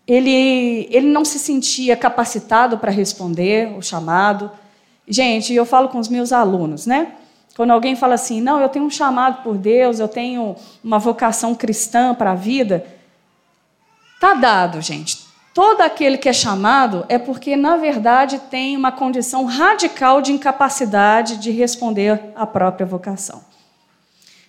ele, 0.07 0.87
ele 0.91 1.07
não 1.07 1.25
se 1.25 1.39
sentia 1.39 1.97
capacitado 1.97 2.77
para 2.77 2.91
responder 2.91 3.75
o 3.77 3.81
chamado. 3.81 4.51
Gente, 5.09 5.55
eu 5.55 5.65
falo 5.65 5.89
com 5.89 5.99
os 5.99 6.09
meus 6.09 6.31
alunos, 6.31 6.87
né? 6.87 7.15
Quando 7.57 7.71
alguém 7.71 7.97
fala 7.97 8.15
assim, 8.15 8.41
não, 8.41 8.61
eu 8.61 8.69
tenho 8.69 8.85
um 8.85 8.91
chamado 8.91 9.43
por 9.43 9.57
Deus, 9.57 10.01
eu 10.01 10.09
tenho 10.09 10.57
uma 10.83 10.99
vocação 10.99 11.55
cristã 11.55 12.15
para 12.15 12.33
a 12.33 12.35
vida, 12.35 12.85
Está 14.25 14.33
dado, 14.33 14.81
gente. 14.81 15.24
Todo 15.55 15.83
aquele 15.83 16.19
que 16.19 16.29
é 16.29 16.33
chamado 16.33 17.07
é 17.09 17.17
porque, 17.17 17.55
na 17.55 17.77
verdade, 17.77 18.41
tem 18.51 18.77
uma 18.77 18.91
condição 18.91 19.45
radical 19.45 20.21
de 20.21 20.33
incapacidade 20.33 21.37
de 21.37 21.53
responder 21.53 22.21
à 22.35 22.45
própria 22.45 22.85
vocação. 22.85 23.41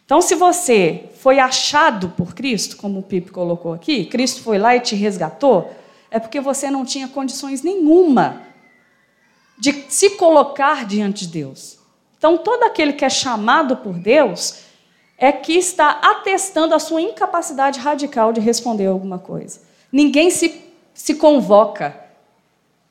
Então, 0.03 0.19
se 0.19 0.33
você 0.33 1.05
foi 1.19 1.37
achado 1.37 2.09
por 2.09 2.33
Cristo, 2.33 2.75
como 2.77 2.99
o 2.99 3.03
Pipe 3.03 3.29
colocou 3.29 3.71
aqui, 3.71 4.05
Cristo 4.05 4.41
foi 4.41 4.57
lá 4.57 4.75
e 4.75 4.79
te 4.79 4.95
resgatou, 4.95 5.71
é 6.09 6.19
porque 6.19 6.41
você 6.41 6.71
não 6.71 6.83
tinha 6.83 7.07
condições 7.07 7.61
nenhuma 7.61 8.41
de 9.59 9.85
se 9.87 10.11
colocar 10.11 10.85
diante 10.85 11.27
de 11.27 11.33
Deus. 11.33 11.77
Então, 12.17 12.35
todo 12.35 12.63
aquele 12.63 12.93
que 12.93 13.05
é 13.05 13.09
chamado 13.09 13.77
por 13.77 13.93
Deus 13.93 14.61
é 15.19 15.31
que 15.31 15.53
está 15.53 15.99
atestando 16.01 16.73
a 16.73 16.79
sua 16.79 17.01
incapacidade 17.01 17.79
radical 17.79 18.33
de 18.33 18.41
responder 18.41 18.87
alguma 18.87 19.19
coisa. 19.19 19.61
Ninguém 19.91 20.29
se, 20.29 20.64
se 21.05 21.13
convoca. 21.13 21.95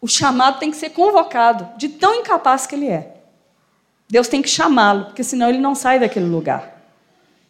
O 0.01 0.07
chamado 0.07 0.61
tem 0.61 0.71
que 0.71 0.77
ser 0.77 0.91
convocado, 0.91 1.77
de 1.77 1.89
tão 1.89 2.15
incapaz 2.15 2.65
que 2.65 2.77
ele 2.77 2.87
é. 2.87 3.12
Deus 4.09 4.29
tem 4.29 4.41
que 4.41 4.49
chamá-lo, 4.49 5.07
porque 5.07 5.25
senão 5.25 5.49
ele 5.49 5.59
não 5.59 5.75
sai 5.75 5.99
daquele 5.99 6.27
lugar. 6.27 6.81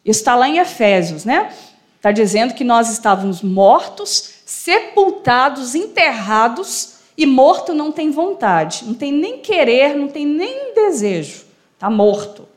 Isso 0.03 0.21
está 0.21 0.35
lá 0.35 0.49
em 0.49 0.57
Efésios, 0.57 1.27
né? 1.27 1.53
Está 1.97 2.11
dizendo 2.12 2.55
que 2.55 2.65
nós 2.65 2.89
estávamos 2.89 3.43
mortos, 3.43 4.37
sepultados, 4.47 5.75
enterrados, 5.75 6.95
e 7.15 7.27
morto 7.27 7.75
não 7.75 7.93
tem 7.93 8.11
vontade, 8.11 8.85
não 8.87 8.95
tem 8.95 9.12
nem 9.12 9.41
querer, 9.41 9.95
não 9.95 10.09
tem 10.09 10.25
nem 10.25 10.73
desejo. 10.73 11.45
Está 11.75 11.91
morto. 11.91 12.49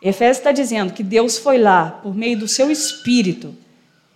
Efésios 0.00 0.38
está 0.38 0.50
dizendo 0.50 0.94
que 0.94 1.02
Deus 1.02 1.36
foi 1.36 1.58
lá, 1.58 2.00
por 2.02 2.14
meio 2.14 2.38
do 2.38 2.48
seu 2.48 2.70
espírito, 2.70 3.54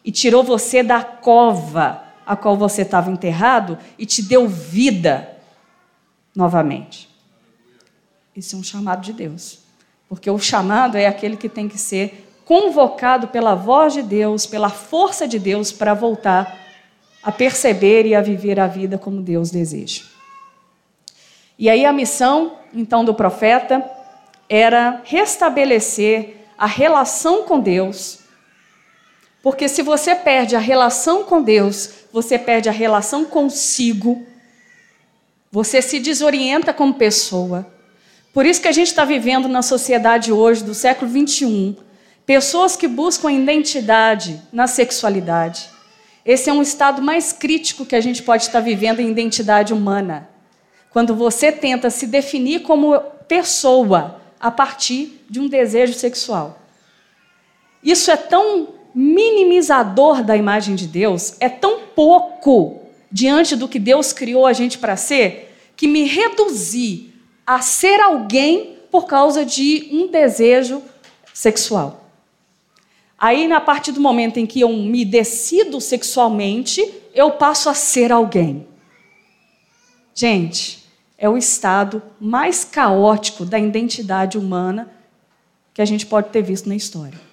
e 0.02 0.10
tirou 0.10 0.42
você 0.42 0.82
da 0.82 1.02
cova 1.02 2.07
a 2.28 2.36
qual 2.36 2.58
você 2.58 2.82
estava 2.82 3.10
enterrado 3.10 3.78
e 3.98 4.04
te 4.04 4.20
deu 4.20 4.46
vida 4.46 5.34
novamente. 6.36 7.08
Isso 8.36 8.54
é 8.54 8.58
um 8.58 8.62
chamado 8.62 9.00
de 9.00 9.14
Deus. 9.14 9.60
Porque 10.10 10.30
o 10.30 10.38
chamado 10.38 10.98
é 10.98 11.06
aquele 11.06 11.38
que 11.38 11.48
tem 11.48 11.68
que 11.70 11.78
ser 11.78 12.28
convocado 12.44 13.28
pela 13.28 13.54
voz 13.54 13.94
de 13.94 14.02
Deus, 14.02 14.44
pela 14.44 14.68
força 14.68 15.26
de 15.26 15.38
Deus, 15.38 15.72
para 15.72 15.94
voltar 15.94 16.54
a 17.22 17.32
perceber 17.32 18.04
e 18.04 18.14
a 18.14 18.20
viver 18.20 18.60
a 18.60 18.66
vida 18.66 18.98
como 18.98 19.22
Deus 19.22 19.50
deseja. 19.50 20.02
E 21.58 21.70
aí 21.70 21.86
a 21.86 21.92
missão, 21.92 22.58
então, 22.74 23.06
do 23.06 23.14
profeta 23.14 23.82
era 24.50 25.00
restabelecer 25.02 26.36
a 26.58 26.66
relação 26.66 27.44
com 27.44 27.58
Deus. 27.58 28.20
Porque 29.42 29.66
se 29.66 29.82
você 29.82 30.14
perde 30.14 30.54
a 30.54 30.58
relação 30.58 31.24
com 31.24 31.42
Deus, 31.42 31.97
você 32.12 32.38
perde 32.38 32.68
a 32.68 32.72
relação 32.72 33.24
consigo, 33.24 34.26
você 35.50 35.80
se 35.80 35.98
desorienta 35.98 36.72
como 36.72 36.94
pessoa. 36.94 37.66
Por 38.32 38.46
isso 38.46 38.60
que 38.60 38.68
a 38.68 38.72
gente 38.72 38.88
está 38.88 39.04
vivendo 39.04 39.48
na 39.48 39.62
sociedade 39.62 40.32
hoje, 40.32 40.62
do 40.62 40.74
século 40.74 41.10
21, 41.10 41.76
pessoas 42.26 42.76
que 42.76 42.86
buscam 42.86 43.32
identidade 43.32 44.40
na 44.52 44.66
sexualidade. 44.66 45.68
Esse 46.24 46.50
é 46.50 46.52
um 46.52 46.62
estado 46.62 47.00
mais 47.00 47.32
crítico 47.32 47.86
que 47.86 47.96
a 47.96 48.00
gente 48.00 48.22
pode 48.22 48.44
estar 48.44 48.60
vivendo 48.60 49.00
em 49.00 49.10
identidade 49.10 49.72
humana. 49.72 50.28
Quando 50.90 51.14
você 51.14 51.50
tenta 51.50 51.90
se 51.90 52.06
definir 52.06 52.60
como 52.60 52.98
pessoa, 53.26 54.18
a 54.40 54.50
partir 54.50 55.24
de 55.28 55.40
um 55.40 55.48
desejo 55.48 55.94
sexual. 55.94 56.60
Isso 57.82 58.10
é 58.10 58.16
tão 58.16 58.68
minimizador 59.00 60.24
da 60.24 60.36
imagem 60.36 60.74
de 60.74 60.88
Deus, 60.88 61.36
é 61.38 61.48
tão 61.48 61.82
pouco 61.94 62.80
diante 63.12 63.54
do 63.54 63.68
que 63.68 63.78
Deus 63.78 64.12
criou 64.12 64.44
a 64.44 64.52
gente 64.52 64.76
para 64.76 64.96
ser, 64.96 65.56
que 65.76 65.86
me 65.86 66.02
reduzi 66.02 67.10
a 67.46 67.60
ser 67.60 68.00
alguém 68.00 68.76
por 68.90 69.06
causa 69.06 69.44
de 69.44 69.88
um 69.92 70.08
desejo 70.08 70.82
sexual. 71.32 72.10
Aí, 73.16 73.50
a 73.52 73.60
partir 73.60 73.92
do 73.92 74.00
momento 74.00 74.38
em 74.38 74.46
que 74.46 74.62
eu 74.62 74.72
me 74.72 75.04
decido 75.04 75.80
sexualmente, 75.80 76.92
eu 77.14 77.30
passo 77.30 77.70
a 77.70 77.74
ser 77.74 78.10
alguém. 78.10 78.66
Gente, 80.12 80.84
é 81.16 81.28
o 81.28 81.38
estado 81.38 82.02
mais 82.20 82.64
caótico 82.64 83.44
da 83.44 83.60
identidade 83.60 84.36
humana 84.36 84.90
que 85.72 85.80
a 85.80 85.84
gente 85.84 86.04
pode 86.04 86.30
ter 86.30 86.42
visto 86.42 86.68
na 86.68 86.74
história. 86.74 87.27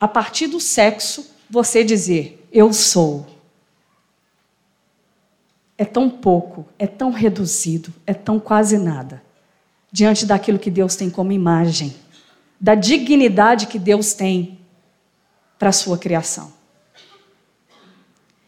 A 0.00 0.06
partir 0.06 0.46
do 0.46 0.60
sexo, 0.60 1.26
você 1.48 1.82
dizer 1.82 2.46
eu 2.52 2.72
sou. 2.72 3.26
É 5.78 5.84
tão 5.84 6.08
pouco, 6.08 6.66
é 6.78 6.86
tão 6.86 7.10
reduzido, 7.10 7.92
é 8.06 8.14
tão 8.14 8.40
quase 8.40 8.78
nada, 8.78 9.22
diante 9.92 10.24
daquilo 10.24 10.58
que 10.58 10.70
Deus 10.70 10.96
tem 10.96 11.10
como 11.10 11.32
imagem, 11.32 11.94
da 12.58 12.74
dignidade 12.74 13.66
que 13.66 13.78
Deus 13.78 14.14
tem 14.14 14.58
para 15.58 15.68
a 15.68 15.72
sua 15.72 15.98
criação. 15.98 16.50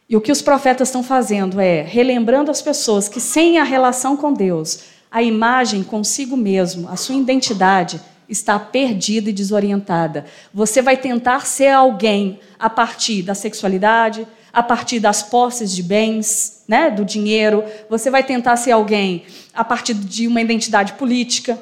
E 0.08 0.16
o 0.16 0.22
que 0.22 0.32
os 0.32 0.40
profetas 0.40 0.88
estão 0.88 1.02
fazendo 1.02 1.60
é 1.60 1.82
relembrando 1.82 2.50
as 2.50 2.62
pessoas 2.62 3.10
que, 3.10 3.20
sem 3.20 3.58
a 3.58 3.64
relação 3.64 4.16
com 4.16 4.32
Deus, 4.32 4.84
a 5.10 5.22
imagem 5.22 5.82
consigo 5.82 6.34
mesmo, 6.34 6.88
a 6.88 6.96
sua 6.96 7.14
identidade, 7.14 8.00
está 8.28 8.58
perdida 8.58 9.30
e 9.30 9.32
desorientada. 9.32 10.26
Você 10.52 10.82
vai 10.82 10.96
tentar 10.96 11.46
ser 11.46 11.68
alguém 11.68 12.40
a 12.58 12.68
partir 12.68 13.22
da 13.22 13.34
sexualidade, 13.34 14.26
a 14.52 14.62
partir 14.62 15.00
das 15.00 15.22
posses 15.22 15.74
de 15.74 15.82
bens, 15.82 16.64
né, 16.66 16.90
do 16.90 17.04
dinheiro. 17.04 17.64
Você 17.88 18.10
vai 18.10 18.22
tentar 18.22 18.56
ser 18.56 18.72
alguém 18.72 19.24
a 19.54 19.64
partir 19.64 19.94
de 19.94 20.26
uma 20.26 20.40
identidade 20.40 20.94
política. 20.94 21.58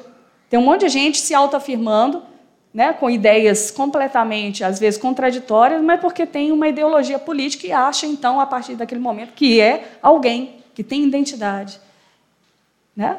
Tem 0.49 0.59
um 0.59 0.63
monte 0.63 0.81
de 0.81 0.89
gente 0.89 1.19
se 1.19 1.33
autoafirmando 1.33 2.23
né, 2.73 2.93
com 2.93 3.09
ideias 3.09 3.71
completamente, 3.71 4.63
às 4.63 4.79
vezes, 4.79 4.99
contraditórias, 4.99 5.81
mas 5.81 5.99
porque 5.99 6.25
tem 6.25 6.51
uma 6.51 6.67
ideologia 6.67 7.17
política 7.17 7.65
e 7.65 7.71
acha, 7.71 8.05
então, 8.05 8.39
a 8.39 8.45
partir 8.45 8.75
daquele 8.75 9.01
momento, 9.01 9.33
que 9.33 9.59
é 9.59 9.97
alguém 10.01 10.57
que 10.75 10.83
tem 10.83 11.03
identidade. 11.03 11.79
Né? 12.95 13.17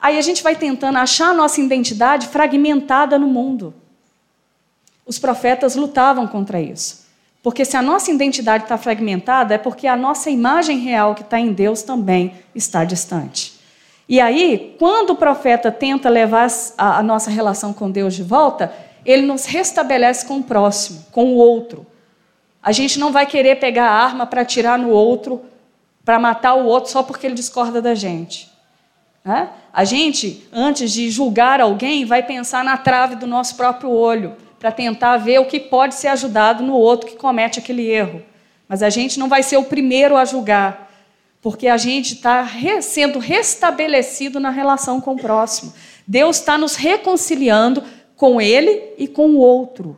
Aí 0.00 0.18
a 0.18 0.22
gente 0.22 0.42
vai 0.42 0.54
tentando 0.54 0.98
achar 0.98 1.30
a 1.30 1.34
nossa 1.34 1.60
identidade 1.60 2.28
fragmentada 2.28 3.18
no 3.18 3.26
mundo. 3.26 3.74
Os 5.04 5.18
profetas 5.18 5.74
lutavam 5.74 6.26
contra 6.26 6.60
isso. 6.60 7.06
Porque 7.42 7.64
se 7.64 7.76
a 7.76 7.82
nossa 7.82 8.10
identidade 8.10 8.64
está 8.64 8.76
fragmentada, 8.76 9.54
é 9.54 9.58
porque 9.58 9.86
a 9.86 9.96
nossa 9.96 10.28
imagem 10.28 10.78
real 10.78 11.14
que 11.14 11.22
está 11.22 11.38
em 11.40 11.52
Deus 11.52 11.82
também 11.82 12.34
está 12.54 12.84
distante. 12.84 13.58
E 14.08 14.20
aí, 14.20 14.74
quando 14.78 15.10
o 15.10 15.16
profeta 15.16 15.70
tenta 15.70 16.08
levar 16.08 16.48
a, 16.76 17.02
nossa 17.02 17.30
relação 17.30 17.72
com 17.72 17.90
Deus 17.90 18.14
de 18.14 18.22
volta, 18.22 18.72
ele 19.04 19.22
nos 19.22 19.44
restabelece 19.44 20.26
com 20.26 20.38
o 20.38 20.42
próximo, 20.42 21.04
com 21.12 21.26
o 21.26 21.36
outro. 21.36 21.86
A 22.62 22.72
gente 22.72 22.98
não 22.98 23.12
vai 23.12 23.26
querer 23.26 23.56
pegar 23.56 23.88
a 23.88 24.02
arma 24.02 24.26
para 24.26 24.42
atirar 24.42 24.78
no 24.78 24.88
outro, 24.88 25.42
para 26.04 26.18
matar 26.18 26.54
o 26.54 26.64
outro 26.64 26.90
só 26.90 27.02
porque 27.02 27.26
ele 27.26 27.34
discorda 27.34 27.82
da 27.82 27.94
gente. 27.94 28.50
Né? 29.24 29.50
A 29.78 29.84
gente, 29.84 30.44
antes 30.52 30.90
de 30.90 31.08
julgar 31.08 31.60
alguém, 31.60 32.04
vai 32.04 32.20
pensar 32.20 32.64
na 32.64 32.76
trave 32.76 33.14
do 33.14 33.28
nosso 33.28 33.54
próprio 33.54 33.92
olho, 33.92 34.34
para 34.58 34.72
tentar 34.72 35.18
ver 35.18 35.38
o 35.38 35.44
que 35.44 35.60
pode 35.60 35.94
ser 35.94 36.08
ajudado 36.08 36.64
no 36.64 36.74
outro 36.74 37.08
que 37.08 37.16
comete 37.16 37.60
aquele 37.60 37.86
erro. 37.88 38.20
Mas 38.68 38.82
a 38.82 38.90
gente 38.90 39.20
não 39.20 39.28
vai 39.28 39.40
ser 39.40 39.56
o 39.56 39.62
primeiro 39.62 40.16
a 40.16 40.24
julgar, 40.24 40.90
porque 41.40 41.68
a 41.68 41.76
gente 41.76 42.14
está 42.14 42.44
sendo 42.82 43.20
restabelecido 43.20 44.40
na 44.40 44.50
relação 44.50 45.00
com 45.00 45.12
o 45.12 45.16
próximo. 45.16 45.72
Deus 46.04 46.38
está 46.38 46.58
nos 46.58 46.74
reconciliando 46.74 47.84
com 48.16 48.40
ele 48.40 48.82
e 48.98 49.06
com 49.06 49.28
o 49.28 49.38
outro. 49.38 49.96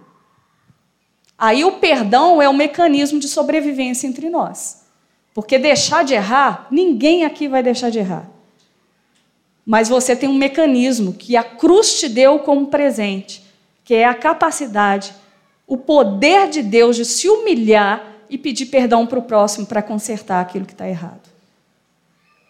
Aí 1.39 1.65
o 1.65 1.79
perdão 1.79 2.43
é 2.43 2.47
o 2.47 2.53
mecanismo 2.53 3.19
de 3.19 3.29
sobrevivência 3.29 4.07
entre 4.07 4.29
nós. 4.29 4.85
Porque 5.33 5.59
deixar 5.59 6.05
de 6.05 6.13
errar, 6.13 6.67
ninguém 6.71 7.25
aqui 7.25 7.49
vai 7.49 7.63
deixar 7.63 7.89
de 7.89 7.99
errar. 7.99 8.40
Mas 9.65 9.89
você 9.89 10.17
tem 10.17 10.29
um 10.29 10.35
mecanismo 10.35 11.13
que 11.13 11.37
a 11.37 11.45
cruz 11.45 12.01
te 12.01 12.09
deu 12.09 12.39
como 12.41 12.67
presente, 12.67 13.45
que 13.85 13.95
é 13.95 14.05
a 14.05 14.15
capacidade, 14.15 15.13
o 15.67 15.77
poder 15.77 16.49
de 16.49 16.63
Deus 16.63 16.97
de 16.97 17.05
se 17.05 17.29
humilhar 17.29 18.05
e 18.29 18.39
pedir 18.39 18.67
perdão 18.67 19.07
para 19.07 19.19
o 19.19 19.23
próximo 19.23 19.67
para 19.67 19.83
consertar 19.83 20.41
aquilo 20.41 20.65
que 20.65 20.73
está 20.73 20.89
errado. 20.89 21.29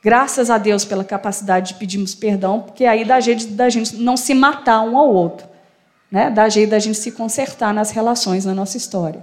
Graças 0.03 0.49
a 0.49 0.57
Deus 0.57 0.85
pela 0.85 1.05
capacidade 1.05 1.69
de 1.69 1.79
pedirmos 1.79 2.15
perdão, 2.15 2.61
porque 2.61 2.87
aí 2.87 3.05
dá 3.05 3.21
jeito 3.21 3.47
da 3.49 3.69
gente 3.69 3.97
não 3.97 4.17
se 4.17 4.33
matar 4.33 4.81
um 4.81 4.97
ao 4.97 5.13
outro, 5.13 5.47
né? 6.11 6.31
dá 6.31 6.49
jeito 6.49 6.71
da 6.71 6.79
gente 6.79 6.97
se 6.97 7.13
consertar 7.13 7.75
nas 7.75 7.91
relações 7.91 8.47
na 8.47 8.55
nossa 8.55 8.79
história. 8.79 9.23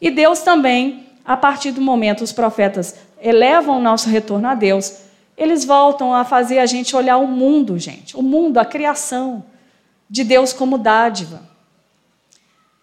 E 0.00 0.10
Deus 0.10 0.40
também, 0.40 1.06
a 1.24 1.36
partir 1.36 1.70
do 1.70 1.80
momento 1.80 2.24
os 2.24 2.32
profetas 2.32 2.96
elevam 3.20 3.78
o 3.78 3.82
nosso 3.82 4.08
retorno 4.08 4.48
a 4.48 4.54
Deus, 4.54 5.07
eles 5.38 5.64
voltam 5.64 6.12
a 6.12 6.24
fazer 6.24 6.58
a 6.58 6.66
gente 6.66 6.96
olhar 6.96 7.16
o 7.16 7.26
mundo, 7.26 7.78
gente, 7.78 8.16
o 8.16 8.22
mundo, 8.22 8.58
a 8.58 8.64
criação 8.64 9.44
de 10.10 10.24
Deus 10.24 10.52
como 10.52 10.76
dádiva. 10.76 11.48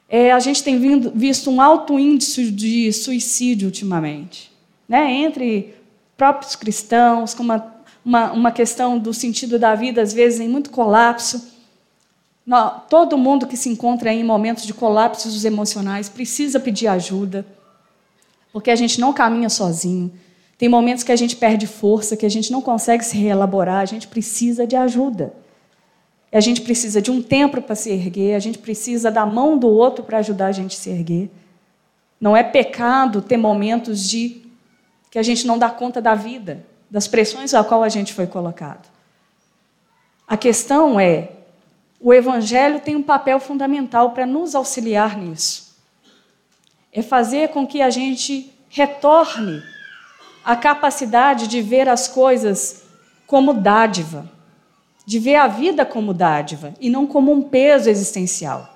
É, 0.07 0.31
a 0.31 0.39
gente 0.39 0.63
tem 0.63 0.79
vindo, 0.79 1.11
visto 1.13 1.51
um 1.51 1.59
alto 1.59 1.99
índice 1.99 2.49
de 2.49 2.93
suicídio 2.93 3.67
ultimamente, 3.67 4.49
né? 4.87 5.11
entre 5.11 5.75
próprios 6.15 6.55
cristãos, 6.55 7.33
com 7.33 7.43
uma, 7.43 7.75
uma, 8.05 8.31
uma 8.31 8.51
questão 8.53 8.97
do 8.97 9.13
sentido 9.13 9.59
da 9.59 9.75
vida, 9.75 10.01
às 10.01 10.13
vezes, 10.13 10.39
em 10.39 10.47
muito 10.47 10.69
colapso. 10.69 11.51
todo 12.89 13.17
mundo 13.17 13.47
que 13.47 13.57
se 13.57 13.67
encontra 13.67 14.13
em 14.13 14.23
momentos 14.23 14.65
de 14.65 14.73
colapsos 14.73 15.43
emocionais 15.43 16.07
precisa 16.07 16.57
pedir 16.57 16.87
ajuda, 16.87 17.45
porque 18.53 18.71
a 18.71 18.75
gente 18.77 19.01
não 19.01 19.11
caminha 19.11 19.49
sozinho. 19.49 20.09
Tem 20.57 20.69
momentos 20.69 21.03
que 21.03 21.11
a 21.11 21.15
gente 21.15 21.35
perde 21.35 21.67
força, 21.67 22.15
que 22.15 22.25
a 22.25 22.29
gente 22.29 22.51
não 22.51 22.61
consegue 22.61 23.03
se 23.03 23.17
reelaborar, 23.17 23.81
a 23.81 23.85
gente 23.85 24.07
precisa 24.07 24.65
de 24.65 24.75
ajuda. 24.75 25.33
A 26.31 26.39
gente 26.39 26.61
precisa 26.61 27.01
de 27.01 27.11
um 27.11 27.21
tempo 27.21 27.61
para 27.61 27.75
se 27.75 27.89
erguer, 27.89 28.35
a 28.35 28.39
gente 28.39 28.57
precisa 28.57 29.11
da 29.11 29.25
mão 29.25 29.57
do 29.57 29.67
outro 29.67 30.03
para 30.03 30.17
ajudar 30.19 30.47
a 30.47 30.51
gente 30.51 30.75
a 30.75 30.79
se 30.79 30.89
erguer. 30.89 31.29
Não 32.19 32.35
é 32.35 32.43
pecado 32.43 33.21
ter 33.21 33.37
momentos 33.37 34.09
de 34.09 34.41
que 35.11 35.19
a 35.19 35.23
gente 35.23 35.45
não 35.45 35.57
dá 35.57 35.69
conta 35.69 36.01
da 36.01 36.15
vida, 36.15 36.65
das 36.89 37.07
pressões 37.07 37.53
a 37.53 37.63
qual 37.63 37.83
a 37.83 37.89
gente 37.89 38.13
foi 38.13 38.27
colocado. 38.27 38.89
A 40.27 40.35
questão 40.35 40.99
é, 40.99 41.29
o 41.99 42.13
evangelho 42.13 42.79
tem 42.79 42.95
um 42.95 43.03
papel 43.03 43.39
fundamental 43.39 44.11
para 44.11 44.25
nos 44.25 44.55
auxiliar 44.55 45.17
nisso. 45.17 45.75
É 46.91 47.01
fazer 47.01 47.49
com 47.49 47.67
que 47.67 47.81
a 47.81 47.89
gente 47.89 48.53
retorne 48.69 49.61
a 50.45 50.55
capacidade 50.55 51.47
de 51.47 51.59
ver 51.59 51.89
as 51.89 52.07
coisas 52.07 52.83
como 53.25 53.51
dádiva, 53.51 54.29
de 55.03 55.17
ver 55.17 55.35
a 55.37 55.47
vida 55.47 55.83
como 55.83 56.13
dádiva 56.13 56.75
e 56.79 56.87
não 56.87 57.07
como 57.07 57.31
um 57.31 57.41
peso 57.41 57.89
existencial. 57.89 58.71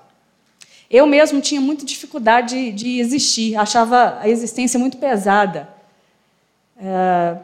Eu 0.89 1.05
mesmo 1.05 1.39
tinha 1.39 1.61
muita 1.61 1.85
dificuldade 1.85 2.55
de, 2.55 2.71
de 2.71 2.99
existir, 2.99 3.55
achava 3.55 4.17
a 4.19 4.27
existência 4.27 4.79
muito 4.79 4.97
pesada. 4.97 5.69
É, 6.75 7.37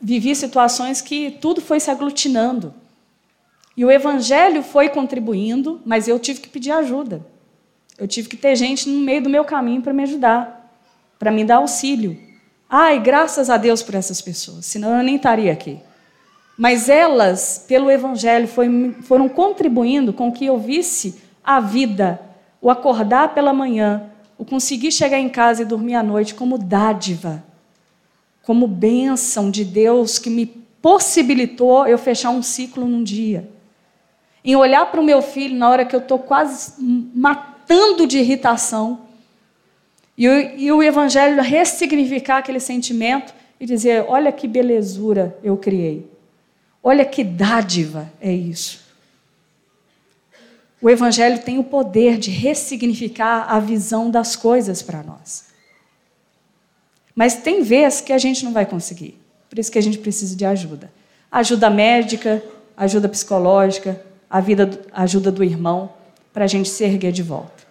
vivi 0.00 0.36
situações 0.36 1.00
que 1.00 1.32
tudo 1.40 1.60
foi 1.60 1.80
se 1.80 1.90
aglutinando. 1.90 2.72
E 3.76 3.84
o 3.84 3.90
evangelho 3.90 4.62
foi 4.62 4.90
contribuindo, 4.90 5.80
mas 5.84 6.06
eu 6.06 6.20
tive 6.20 6.40
que 6.40 6.48
pedir 6.48 6.70
ajuda. 6.70 7.26
Eu 7.98 8.06
tive 8.06 8.28
que 8.28 8.36
ter 8.36 8.54
gente 8.54 8.88
no 8.88 9.00
meio 9.00 9.22
do 9.22 9.30
meu 9.30 9.44
caminho 9.44 9.82
para 9.82 9.92
me 9.92 10.04
ajudar, 10.04 10.72
para 11.18 11.32
me 11.32 11.44
dar 11.44 11.56
auxílio. 11.56 12.21
Ai, 12.74 12.98
graças 13.00 13.50
a 13.50 13.58
Deus 13.58 13.82
por 13.82 13.94
essas 13.94 14.22
pessoas, 14.22 14.64
senão 14.64 14.96
eu 14.96 15.04
nem 15.04 15.16
estaria 15.16 15.52
aqui. 15.52 15.78
Mas 16.56 16.88
elas, 16.88 17.62
pelo 17.68 17.90
Evangelho, 17.90 18.48
foram 19.02 19.28
contribuindo 19.28 20.10
com 20.10 20.32
que 20.32 20.46
eu 20.46 20.56
visse 20.56 21.20
a 21.44 21.60
vida, 21.60 22.18
o 22.62 22.70
acordar 22.70 23.34
pela 23.34 23.52
manhã, 23.52 24.04
o 24.38 24.44
conseguir 24.46 24.90
chegar 24.90 25.18
em 25.18 25.28
casa 25.28 25.60
e 25.60 25.66
dormir 25.66 25.96
à 25.96 26.02
noite 26.02 26.34
como 26.34 26.56
dádiva, 26.56 27.44
como 28.42 28.66
bênção 28.66 29.50
de 29.50 29.66
Deus 29.66 30.18
que 30.18 30.30
me 30.30 30.46
possibilitou 30.46 31.86
eu 31.86 31.98
fechar 31.98 32.30
um 32.30 32.42
ciclo 32.42 32.86
num 32.86 33.04
dia. 33.04 33.50
Em 34.42 34.56
olhar 34.56 34.90
para 34.90 34.98
o 34.98 35.04
meu 35.04 35.20
filho 35.20 35.58
na 35.58 35.68
hora 35.68 35.84
que 35.84 35.94
eu 35.94 36.00
estou 36.00 36.18
quase 36.18 36.72
matando 37.14 38.06
de 38.06 38.16
irritação 38.18 39.11
e 40.16 40.28
o, 40.28 40.40
e 40.58 40.72
o 40.72 40.82
Evangelho 40.82 41.40
ressignificar 41.42 42.38
aquele 42.38 42.60
sentimento 42.60 43.34
e 43.58 43.66
dizer: 43.66 44.04
olha 44.08 44.30
que 44.30 44.46
belezura 44.46 45.36
eu 45.42 45.56
criei. 45.56 46.10
Olha 46.82 47.04
que 47.04 47.22
dádiva 47.22 48.12
é 48.20 48.32
isso. 48.32 48.82
O 50.80 50.90
Evangelho 50.90 51.38
tem 51.38 51.58
o 51.58 51.64
poder 51.64 52.18
de 52.18 52.28
ressignificar 52.28 53.46
a 53.48 53.60
visão 53.60 54.10
das 54.10 54.34
coisas 54.34 54.82
para 54.82 55.00
nós. 55.02 55.44
Mas 57.14 57.36
tem 57.36 57.62
vezes 57.62 58.00
que 58.00 58.12
a 58.12 58.18
gente 58.18 58.44
não 58.44 58.52
vai 58.52 58.66
conseguir. 58.66 59.16
Por 59.48 59.60
isso 59.60 59.70
que 59.70 59.78
a 59.78 59.82
gente 59.82 59.98
precisa 59.98 60.34
de 60.34 60.44
ajuda. 60.44 60.92
Ajuda 61.30 61.70
médica, 61.70 62.42
ajuda 62.76 63.08
psicológica, 63.08 64.02
a 64.28 64.40
vida, 64.40 64.68
ajuda 64.92 65.30
do 65.30 65.44
irmão, 65.44 65.92
para 66.32 66.44
a 66.44 66.48
gente 66.48 66.68
se 66.68 66.82
erguer 66.82 67.12
de 67.12 67.22
volta. 67.22 67.61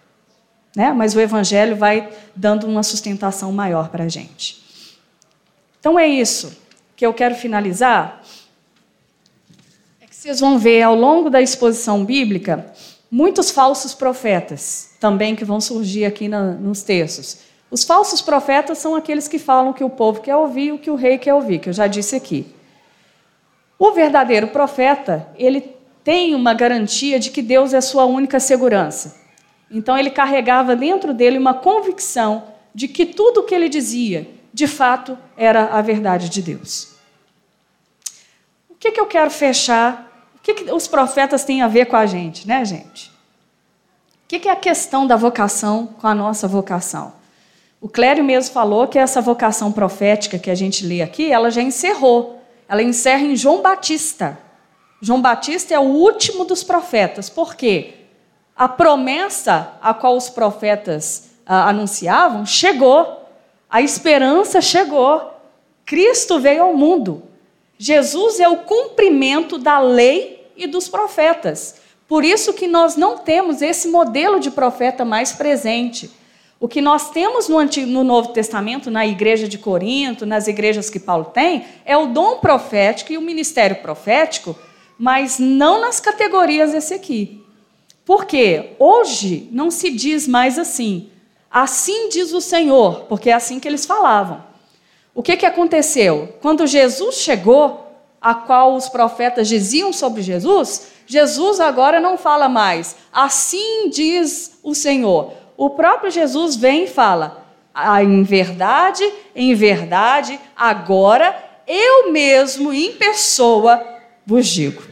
Né? 0.74 0.92
Mas 0.92 1.14
o 1.14 1.20
Evangelho 1.20 1.76
vai 1.76 2.10
dando 2.34 2.66
uma 2.66 2.82
sustentação 2.82 3.52
maior 3.52 3.88
para 3.88 4.04
a 4.04 4.08
gente. 4.08 4.62
Então 5.78 5.98
é 5.98 6.06
isso 6.06 6.56
que 6.96 7.04
eu 7.04 7.12
quero 7.12 7.34
finalizar. 7.34 8.22
É 10.00 10.06
que 10.06 10.14
vocês 10.14 10.40
vão 10.40 10.58
ver 10.58 10.82
ao 10.82 10.94
longo 10.94 11.28
da 11.28 11.42
exposição 11.42 12.04
bíblica 12.04 12.72
muitos 13.10 13.50
falsos 13.50 13.92
profetas 13.92 14.92
também 14.98 15.36
que 15.36 15.44
vão 15.44 15.60
surgir 15.60 16.04
aqui 16.04 16.28
na, 16.28 16.52
nos 16.52 16.82
textos. 16.82 17.38
Os 17.70 17.84
falsos 17.84 18.22
profetas 18.22 18.78
são 18.78 18.94
aqueles 18.94 19.26
que 19.26 19.38
falam 19.38 19.72
que 19.72 19.82
o 19.82 19.90
povo 19.90 20.20
quer 20.20 20.36
ouvir 20.36 20.72
o 20.72 20.78
que 20.78 20.90
o 20.90 20.94
rei 20.94 21.18
quer 21.18 21.34
ouvir, 21.34 21.58
que 21.58 21.68
eu 21.68 21.72
já 21.72 21.86
disse 21.86 22.14
aqui. 22.14 22.46
O 23.78 23.92
verdadeiro 23.92 24.48
profeta, 24.48 25.28
ele 25.36 25.74
tem 26.04 26.34
uma 26.34 26.54
garantia 26.54 27.18
de 27.18 27.30
que 27.30 27.42
Deus 27.42 27.74
é 27.74 27.78
a 27.78 27.82
sua 27.82 28.04
única 28.04 28.38
segurança. 28.38 29.21
Então 29.72 29.96
ele 29.96 30.10
carregava 30.10 30.76
dentro 30.76 31.14
dele 31.14 31.38
uma 31.38 31.54
convicção 31.54 32.44
de 32.74 32.86
que 32.86 33.06
tudo 33.06 33.40
o 33.40 33.42
que 33.44 33.54
ele 33.54 33.70
dizia, 33.70 34.28
de 34.52 34.66
fato, 34.66 35.18
era 35.36 35.72
a 35.72 35.80
verdade 35.80 36.28
de 36.28 36.42
Deus. 36.42 36.92
O 38.68 38.74
que, 38.74 38.92
que 38.92 39.00
eu 39.00 39.06
quero 39.06 39.30
fechar? 39.30 40.30
O 40.36 40.42
que, 40.42 40.54
que 40.54 40.72
os 40.72 40.86
profetas 40.86 41.44
têm 41.44 41.62
a 41.62 41.68
ver 41.68 41.86
com 41.86 41.96
a 41.96 42.04
gente, 42.04 42.46
né, 42.46 42.64
gente? 42.64 43.10
O 44.24 44.28
que, 44.28 44.40
que 44.40 44.48
é 44.48 44.52
a 44.52 44.56
questão 44.56 45.06
da 45.06 45.16
vocação 45.16 45.86
com 45.98 46.06
a 46.06 46.14
nossa 46.14 46.46
vocação? 46.46 47.14
O 47.80 47.88
Clério 47.88 48.22
mesmo 48.22 48.52
falou 48.52 48.86
que 48.86 48.98
essa 48.98 49.20
vocação 49.20 49.72
profética 49.72 50.38
que 50.38 50.50
a 50.50 50.54
gente 50.54 50.86
lê 50.86 51.02
aqui, 51.02 51.32
ela 51.32 51.50
já 51.50 51.62
encerrou. 51.62 52.42
Ela 52.68 52.82
encerra 52.82 53.22
em 53.22 53.36
João 53.36 53.62
Batista. 53.62 54.38
João 55.00 55.20
Batista 55.20 55.74
é 55.74 55.78
o 55.78 55.82
último 55.82 56.44
dos 56.44 56.62
profetas. 56.62 57.28
Por 57.28 57.56
quê? 57.56 58.01
A 58.56 58.68
promessa 58.68 59.72
a 59.80 59.92
qual 59.94 60.16
os 60.16 60.28
profetas 60.28 61.30
ah, 61.46 61.68
anunciavam 61.68 62.46
chegou, 62.46 63.28
a 63.68 63.80
esperança 63.80 64.60
chegou. 64.60 65.30
Cristo 65.84 66.38
veio 66.38 66.62
ao 66.62 66.76
mundo. 66.76 67.22
Jesus 67.78 68.38
é 68.38 68.48
o 68.48 68.58
cumprimento 68.58 69.58
da 69.58 69.80
lei 69.80 70.46
e 70.56 70.66
dos 70.66 70.88
profetas. 70.88 71.80
Por 72.06 72.24
isso 72.24 72.52
que 72.52 72.68
nós 72.68 72.94
não 72.94 73.18
temos 73.18 73.62
esse 73.62 73.88
modelo 73.88 74.38
de 74.38 74.50
profeta 74.50 75.04
mais 75.04 75.32
presente. 75.32 76.10
O 76.60 76.68
que 76.68 76.80
nós 76.80 77.10
temos 77.10 77.48
no, 77.48 77.58
Antigo, 77.58 77.90
no 77.90 78.04
Novo 78.04 78.28
Testamento, 78.28 78.90
na 78.90 79.04
igreja 79.04 79.48
de 79.48 79.58
Corinto, 79.58 80.24
nas 80.24 80.46
igrejas 80.46 80.88
que 80.88 81.00
Paulo 81.00 81.24
tem, 81.24 81.64
é 81.84 81.96
o 81.96 82.06
dom 82.06 82.36
profético 82.36 83.12
e 83.12 83.18
o 83.18 83.22
ministério 83.22 83.76
profético, 83.76 84.56
mas 84.96 85.40
não 85.40 85.80
nas 85.80 85.98
categorias 85.98 86.70
desse 86.70 86.94
aqui. 86.94 87.41
Porque 88.04 88.70
hoje 88.78 89.48
não 89.52 89.70
se 89.70 89.90
diz 89.90 90.26
mais 90.26 90.58
assim, 90.58 91.10
assim 91.50 92.08
diz 92.08 92.32
o 92.32 92.40
Senhor, 92.40 93.04
porque 93.08 93.30
é 93.30 93.34
assim 93.34 93.60
que 93.60 93.68
eles 93.68 93.86
falavam. 93.86 94.42
O 95.14 95.22
que, 95.22 95.36
que 95.36 95.46
aconteceu? 95.46 96.36
Quando 96.40 96.66
Jesus 96.66 97.16
chegou, 97.16 97.86
a 98.20 98.34
qual 98.34 98.74
os 98.74 98.88
profetas 98.88 99.48
diziam 99.48 99.92
sobre 99.92 100.22
Jesus, 100.22 100.92
Jesus 101.06 101.60
agora 101.60 102.00
não 102.00 102.16
fala 102.16 102.48
mais, 102.48 102.96
assim 103.12 103.90
diz 103.90 104.58
o 104.62 104.74
Senhor 104.74 105.42
o 105.56 105.70
próprio 105.70 106.10
Jesus 106.10 106.56
vem 106.56 106.84
e 106.84 106.88
fala: 106.88 107.46
ah, 107.72 108.02
em 108.02 108.24
verdade, 108.24 109.08
em 109.34 109.54
verdade, 109.54 110.40
agora 110.56 111.36
eu 111.66 112.10
mesmo, 112.10 112.72
em 112.72 112.92
pessoa, 112.94 113.80
vos 114.26 114.46
digo. 114.46 114.82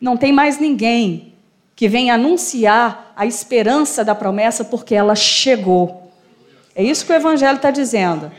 Não 0.00 0.16
tem 0.16 0.32
mais 0.32 0.58
ninguém 0.58 1.35
que 1.76 1.88
venha 1.88 2.14
anunciar 2.14 3.12
a 3.14 3.26
esperança 3.26 4.02
da 4.02 4.14
promessa 4.14 4.64
porque 4.64 4.94
ela 4.94 5.14
chegou. 5.14 6.10
É 6.74 6.82
isso 6.82 7.04
que 7.04 7.12
o 7.12 7.14
Evangelho 7.14 7.56
está 7.56 7.70
dizendo. 7.70 8.32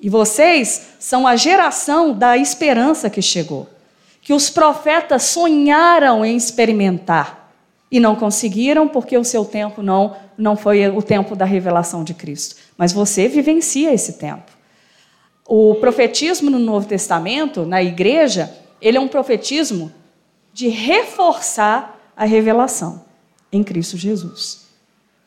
E 0.00 0.08
vocês 0.08 0.88
são 0.98 1.24
a 1.24 1.36
geração 1.36 2.12
da 2.12 2.36
esperança 2.36 3.08
que 3.08 3.22
chegou, 3.22 3.68
que 4.20 4.32
os 4.32 4.50
profetas 4.50 5.22
sonharam 5.22 6.24
em 6.24 6.36
experimentar 6.36 7.52
e 7.90 8.00
não 8.00 8.16
conseguiram 8.16 8.88
porque 8.88 9.16
o 9.16 9.24
seu 9.24 9.44
tempo 9.44 9.82
não, 9.82 10.16
não 10.36 10.56
foi 10.56 10.88
o 10.88 11.02
tempo 11.02 11.36
da 11.36 11.44
revelação 11.44 12.02
de 12.02 12.14
Cristo. 12.14 12.56
Mas 12.76 12.92
você 12.92 13.28
vivencia 13.28 13.92
esse 13.92 14.14
tempo. 14.14 14.50
O 15.46 15.76
profetismo 15.76 16.50
no 16.50 16.58
Novo 16.58 16.86
Testamento, 16.86 17.64
na 17.64 17.82
igreja, 17.82 18.52
ele 18.80 18.96
é 18.96 19.00
um 19.00 19.08
profetismo 19.08 19.92
de 20.52 20.68
reforçar 20.68 21.99
a 22.20 22.26
revelação 22.26 23.02
em 23.50 23.64
Cristo 23.64 23.96
Jesus. 23.96 24.66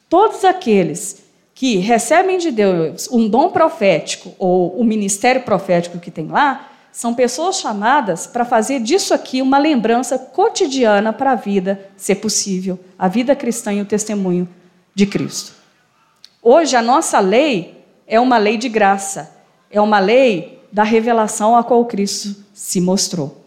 Todos 0.07 0.45
aqueles 0.45 1.23
que 1.55 1.77
recebem 1.77 2.37
de 2.37 2.51
Deus 2.51 3.09
um 3.11 3.27
dom 3.27 3.49
profético 3.49 4.35
ou 4.37 4.79
o 4.79 4.83
ministério 4.83 5.41
profético 5.41 5.97
que 5.97 6.11
tem 6.11 6.27
lá, 6.27 6.69
são 6.91 7.15
pessoas 7.15 7.57
chamadas 7.57 8.27
para 8.27 8.45
fazer 8.45 8.79
disso 8.79 9.11
aqui 9.11 9.41
uma 9.41 9.57
lembrança 9.57 10.19
cotidiana 10.19 11.11
para 11.11 11.31
a 11.31 11.35
vida, 11.35 11.83
ser 11.97 12.15
possível, 12.15 12.79
a 12.97 13.07
vida 13.07 13.35
cristã 13.35 13.73
e 13.73 13.81
o 13.81 13.85
testemunho 13.85 14.47
de 14.93 15.07
Cristo. 15.07 15.53
Hoje, 16.43 16.75
a 16.75 16.81
nossa 16.83 17.19
lei 17.19 17.83
é 18.05 18.19
uma 18.19 18.37
lei 18.37 18.55
de 18.55 18.69
graça, 18.69 19.35
é 19.71 19.81
uma 19.81 19.97
lei 19.97 20.61
da 20.71 20.83
revelação 20.83 21.55
a 21.55 21.63
qual 21.63 21.83
Cristo 21.85 22.35
se 22.53 22.79
mostrou. 22.79 23.42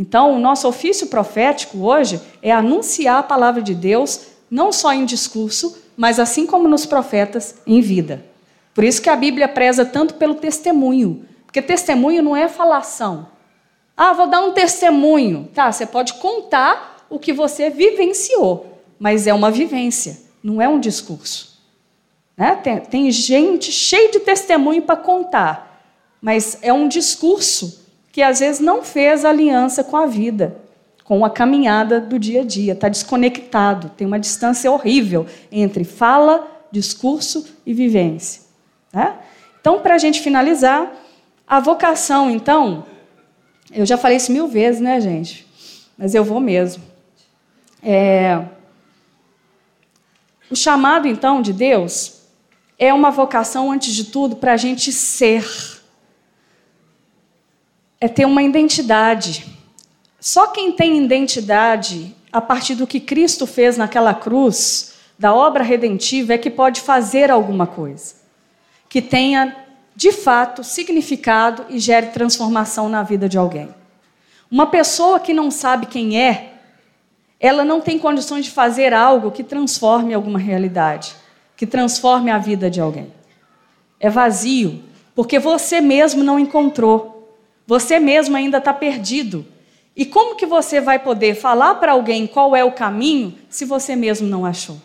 Então, 0.00 0.34
o 0.34 0.38
nosso 0.38 0.66
ofício 0.66 1.08
profético 1.08 1.84
hoje 1.84 2.22
é 2.40 2.50
anunciar 2.50 3.18
a 3.18 3.22
palavra 3.22 3.60
de 3.60 3.74
Deus, 3.74 4.28
não 4.50 4.72
só 4.72 4.94
em 4.94 5.04
discurso, 5.04 5.76
mas 5.94 6.18
assim 6.18 6.46
como 6.46 6.66
nos 6.66 6.86
profetas, 6.86 7.56
em 7.66 7.82
vida. 7.82 8.24
Por 8.72 8.82
isso 8.82 9.02
que 9.02 9.10
a 9.10 9.14
Bíblia 9.14 9.46
preza 9.46 9.84
tanto 9.84 10.14
pelo 10.14 10.36
testemunho, 10.36 11.26
porque 11.44 11.60
testemunho 11.60 12.22
não 12.22 12.34
é 12.34 12.48
falação. 12.48 13.28
Ah, 13.94 14.14
vou 14.14 14.26
dar 14.26 14.40
um 14.40 14.52
testemunho. 14.52 15.50
Tá, 15.52 15.70
você 15.70 15.84
pode 15.84 16.14
contar 16.14 17.04
o 17.10 17.18
que 17.18 17.34
você 17.34 17.68
vivenciou, 17.68 18.80
mas 18.98 19.26
é 19.26 19.34
uma 19.34 19.50
vivência, 19.50 20.18
não 20.42 20.62
é 20.62 20.66
um 20.66 20.80
discurso. 20.80 21.60
Né? 22.38 22.54
Tem, 22.54 22.80
tem 22.80 23.10
gente 23.10 23.70
cheia 23.70 24.10
de 24.10 24.20
testemunho 24.20 24.80
para 24.80 24.96
contar, 24.96 25.84
mas 26.22 26.56
é 26.62 26.72
um 26.72 26.88
discurso 26.88 27.79
que 28.12 28.22
às 28.22 28.40
vezes 28.40 28.60
não 28.60 28.82
fez 28.82 29.24
aliança 29.24 29.84
com 29.84 29.96
a 29.96 30.06
vida, 30.06 30.56
com 31.04 31.24
a 31.24 31.30
caminhada 31.30 32.00
do 32.00 32.18
dia 32.18 32.42
a 32.42 32.44
dia, 32.44 32.72
está 32.72 32.88
desconectado, 32.88 33.90
tem 33.96 34.06
uma 34.06 34.18
distância 34.18 34.70
horrível 34.70 35.26
entre 35.50 35.84
fala, 35.84 36.46
discurso 36.70 37.46
e 37.66 37.74
vivência. 37.74 38.42
Né? 38.92 39.14
Então, 39.60 39.80
para 39.80 39.94
a 39.94 39.98
gente 39.98 40.20
finalizar, 40.20 40.92
a 41.46 41.58
vocação, 41.58 42.30
então, 42.30 42.86
eu 43.72 43.84
já 43.84 43.98
falei 43.98 44.16
isso 44.16 44.32
mil 44.32 44.46
vezes, 44.46 44.80
né, 44.80 45.00
gente? 45.00 45.46
Mas 45.98 46.14
eu 46.14 46.24
vou 46.24 46.40
mesmo. 46.40 46.82
É... 47.82 48.42
O 50.50 50.56
chamado, 50.56 51.06
então, 51.06 51.42
de 51.42 51.52
Deus 51.52 52.20
é 52.78 52.94
uma 52.94 53.10
vocação, 53.10 53.70
antes 53.70 53.94
de 53.94 54.04
tudo, 54.04 54.36
para 54.36 54.54
a 54.54 54.56
gente 54.56 54.90
ser. 54.92 55.44
É 58.00 58.08
ter 58.08 58.24
uma 58.24 58.42
identidade. 58.42 59.46
Só 60.18 60.48
quem 60.48 60.72
tem 60.72 61.04
identidade 61.04 62.16
a 62.32 62.40
partir 62.40 62.74
do 62.74 62.86
que 62.86 62.98
Cristo 62.98 63.46
fez 63.46 63.76
naquela 63.76 64.14
cruz, 64.14 64.94
da 65.18 65.34
obra 65.34 65.62
redentiva, 65.62 66.32
é 66.32 66.38
que 66.38 66.48
pode 66.48 66.80
fazer 66.80 67.30
alguma 67.30 67.66
coisa 67.66 68.20
que 68.88 69.00
tenha 69.00 69.56
de 69.94 70.12
fato, 70.12 70.64
significado 70.64 71.66
e 71.68 71.78
gere 71.78 72.06
transformação 72.06 72.88
na 72.88 73.02
vida 73.02 73.28
de 73.28 73.36
alguém. 73.36 73.68
Uma 74.50 74.66
pessoa 74.66 75.20
que 75.20 75.34
não 75.34 75.50
sabe 75.50 75.86
quem 75.86 76.18
é, 76.18 76.54
ela 77.38 77.64
não 77.64 77.80
tem 77.80 77.98
condições 77.98 78.46
de 78.46 78.50
fazer 78.50 78.94
algo 78.94 79.30
que 79.30 79.44
transforme 79.44 80.14
alguma 80.14 80.38
realidade, 80.38 81.14
que 81.56 81.66
transforme 81.66 82.30
a 82.30 82.38
vida 82.38 82.70
de 82.70 82.80
alguém. 82.80 83.12
É 84.00 84.10
vazio, 84.10 84.82
porque 85.14 85.38
você 85.38 85.80
mesmo 85.80 86.24
não 86.24 86.38
encontrou. 86.38 87.19
Você 87.70 88.00
mesmo 88.00 88.36
ainda 88.36 88.58
está 88.58 88.72
perdido. 88.72 89.46
E 89.94 90.04
como 90.04 90.34
que 90.34 90.44
você 90.44 90.80
vai 90.80 90.98
poder 90.98 91.36
falar 91.36 91.76
para 91.76 91.92
alguém 91.92 92.26
qual 92.26 92.56
é 92.56 92.64
o 92.64 92.72
caminho 92.72 93.38
se 93.48 93.64
você 93.64 93.94
mesmo 93.94 94.26
não 94.26 94.44
achou? 94.44 94.76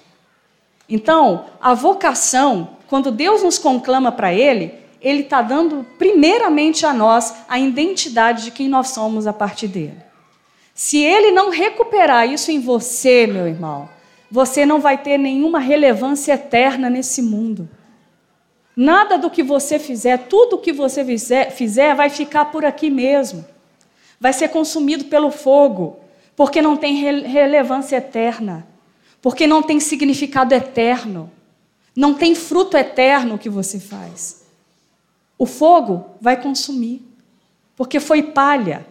Então, 0.88 1.46
a 1.60 1.74
vocação, 1.74 2.78
quando 2.88 3.10
Deus 3.10 3.42
nos 3.42 3.58
conclama 3.58 4.12
para 4.12 4.32
Ele, 4.32 4.72
ele 5.02 5.22
está 5.22 5.42
dando 5.42 5.84
primeiramente 5.98 6.86
a 6.86 6.94
nós 6.94 7.34
a 7.50 7.58
identidade 7.58 8.44
de 8.44 8.52
quem 8.52 8.70
nós 8.70 8.90
somos 8.90 9.26
a 9.26 9.34
partir 9.34 9.68
dele. 9.68 9.98
Se 10.76 11.00
ele 11.00 11.32
não 11.32 11.50
recuperar 11.50 12.30
isso 12.30 12.52
em 12.52 12.60
você, 12.60 13.26
meu 13.26 13.48
irmão, 13.48 13.90
você 14.30 14.64
não 14.64 14.80
vai 14.80 15.00
ter 15.00 15.18
nenhuma 15.18 15.58
relevância 15.58 16.34
eterna 16.34 16.88
nesse 16.88 17.24
mundo. 17.24 17.68
Nada 18.76 19.18
do 19.18 19.30
que 19.30 19.42
você 19.42 19.80
fizer, 19.80 20.28
tudo 20.28 20.58
o 20.58 20.60
que 20.60 20.74
você 20.74 21.06
fizer, 21.06 21.52
fizer 21.52 21.96
vai 21.96 22.10
ficar 22.10 22.46
por 22.46 22.66
aqui 22.66 22.90
mesmo. 22.90 23.46
Vai 24.20 24.34
ser 24.34 24.50
consumido 24.50 25.06
pelo 25.06 25.32
fogo, 25.32 26.00
porque 26.36 26.62
não 26.62 26.76
tem 26.76 26.96
relevância 27.26 27.98
eterna, 27.98 28.68
porque 29.22 29.48
não 29.48 29.64
tem 29.64 29.80
significado 29.80 30.54
eterno, 30.54 31.32
não 31.96 32.14
tem 32.14 32.36
fruto 32.36 32.76
eterno 32.76 33.36
o 33.36 33.40
que 33.40 33.50
você 33.50 33.80
faz. 33.80 34.44
O 35.38 35.46
fogo 35.46 36.06
vai 36.20 36.42
consumir, 36.42 37.02
porque 37.76 38.00
foi 38.00 38.22
palha, 38.24 38.86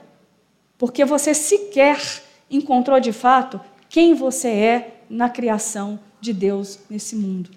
porque 0.79 1.05
você 1.05 1.35
sequer 1.35 2.23
encontrou 2.51 2.99
de 3.01 3.13
fato 3.13 3.61
quem 3.89 4.15
você 4.15 4.49
é 4.49 5.01
na 5.09 5.29
criação 5.29 5.99
de 6.21 6.33
Deus 6.33 6.79
nesse 6.89 7.15
mundo. 7.15 7.51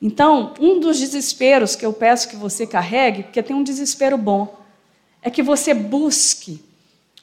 Então, 0.00 0.54
um 0.58 0.80
dos 0.80 0.98
desesperos 0.98 1.76
que 1.76 1.84
eu 1.84 1.92
peço 1.92 2.28
que 2.28 2.36
você 2.36 2.66
carregue, 2.66 3.24
porque 3.24 3.42
tem 3.42 3.54
um 3.54 3.62
desespero 3.62 4.16
bom, 4.16 4.56
é 5.20 5.28
que 5.30 5.42
você 5.42 5.74
busque, 5.74 6.64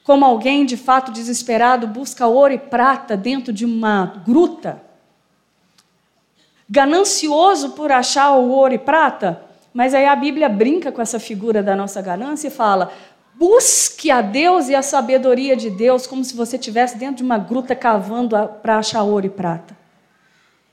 como 0.04 0.24
alguém 0.24 0.66
de 0.66 0.78
fato 0.78 1.12
desesperado 1.12 1.88
busca 1.88 2.28
ouro 2.28 2.54
e 2.54 2.60
prata 2.60 3.18
dentro 3.18 3.52
de 3.52 3.66
uma 3.66 4.22
gruta, 4.26 4.82
ganancioso 6.70 7.72
por 7.72 7.92
achar 7.92 8.34
o 8.34 8.50
ouro 8.50 8.76
e 8.76 8.78
prata, 8.78 9.42
mas 9.74 9.94
aí 9.94 10.06
a 10.06 10.16
Bíblia 10.16 10.48
brinca 10.48 10.92
com 10.92 11.02
essa 11.02 11.20
figura 11.20 11.64
da 11.64 11.76
nossa 11.76 12.02
ganância 12.02 12.48
e 12.48 12.52
fala: 12.52 12.92
busque 13.36 14.12
a 14.12 14.22
Deus 14.22 14.70
e 14.70 14.76
a 14.76 14.82
sabedoria 14.82 15.56
de 15.56 15.70
Deus, 15.70 16.06
como 16.06 16.24
se 16.24 16.36
você 16.36 16.58
estivesse 16.58 16.98
dentro 16.98 17.18
de 17.18 17.24
uma 17.24 17.38
gruta 17.38 17.76
cavando 17.76 18.36
para 18.62 18.78
achar 18.78 19.04
ouro 19.04 19.26
e 19.26 19.30
prata. 19.30 19.76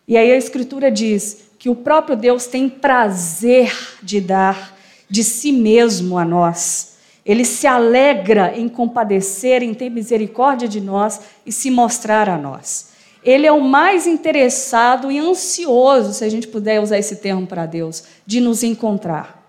E 0.07 0.17
aí 0.17 0.31
a 0.31 0.37
Escritura 0.37 0.91
diz 0.91 1.51
que 1.65 1.71
o 1.71 1.75
próprio 1.75 2.15
Deus 2.15 2.47
tem 2.47 2.69
prazer 2.69 3.97
de 4.03 4.21
dar 4.21 4.77
de 5.09 5.25
si 5.25 5.51
mesmo 5.51 6.19
a 6.19 6.23
nós. 6.23 6.99
Ele 7.25 7.43
se 7.43 7.67
alegra 7.67 8.53
em 8.55 8.69
compadecer, 8.69 9.63
em 9.63 9.73
ter 9.73 9.89
misericórdia 9.89 10.69
de 10.69 10.79
nós 10.79 11.23
e 11.47 11.51
se 11.51 11.71
mostrar 11.71 12.29
a 12.29 12.37
nós. 12.37 12.91
Ele 13.23 13.47
é 13.47 13.51
o 13.51 13.63
mais 13.63 14.07
interessado 14.07 15.11
e 15.11 15.19
ansioso, 15.19 16.13
se 16.13 16.23
a 16.23 16.29
gente 16.29 16.47
puder 16.49 16.83
usar 16.83 16.99
esse 16.99 17.17
termo 17.17 17.47
para 17.47 17.65
Deus, 17.65 18.05
de 18.27 18.43
nos 18.43 18.63
encontrar. 18.63 19.43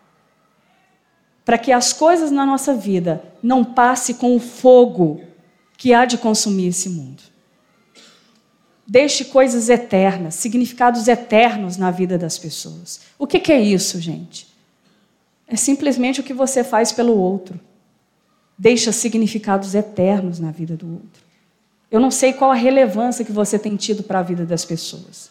Para 1.43 1.57
que 1.57 1.73
as 1.73 1.91
coisas 1.91 2.31
na 2.31 2.45
nossa 2.45 2.73
vida 2.73 3.21
não 3.43 3.61
passem 3.61 4.15
com 4.15 4.37
o 4.37 4.39
fogo 4.39 5.19
que 5.77 5.93
há 5.93 6.05
de 6.05 6.17
consumir 6.17 6.67
esse 6.67 6.87
mundo. 6.87 7.34
Deixe 8.87 9.25
coisas 9.25 9.69
eternas, 9.69 10.35
significados 10.35 11.07
eternos 11.07 11.77
na 11.77 11.91
vida 11.91 12.17
das 12.17 12.37
pessoas. 12.37 13.01
O 13.17 13.25
que, 13.25 13.39
que 13.39 13.51
é 13.51 13.61
isso, 13.61 13.99
gente? 13.99 14.47
É 15.47 15.55
simplesmente 15.55 16.19
o 16.19 16.23
que 16.23 16.33
você 16.33 16.63
faz 16.63 16.91
pelo 16.91 17.17
outro. 17.17 17.59
Deixa 18.57 18.91
significados 18.91 19.75
eternos 19.75 20.39
na 20.39 20.51
vida 20.51 20.75
do 20.77 20.87
outro. 20.87 21.25
Eu 21.91 21.99
não 21.99 22.11
sei 22.11 22.33
qual 22.33 22.51
a 22.51 22.55
relevância 22.55 23.25
que 23.25 23.31
você 23.31 23.57
tem 23.59 23.75
tido 23.75 24.03
para 24.03 24.19
a 24.19 24.23
vida 24.23 24.45
das 24.45 24.65
pessoas. 24.65 25.29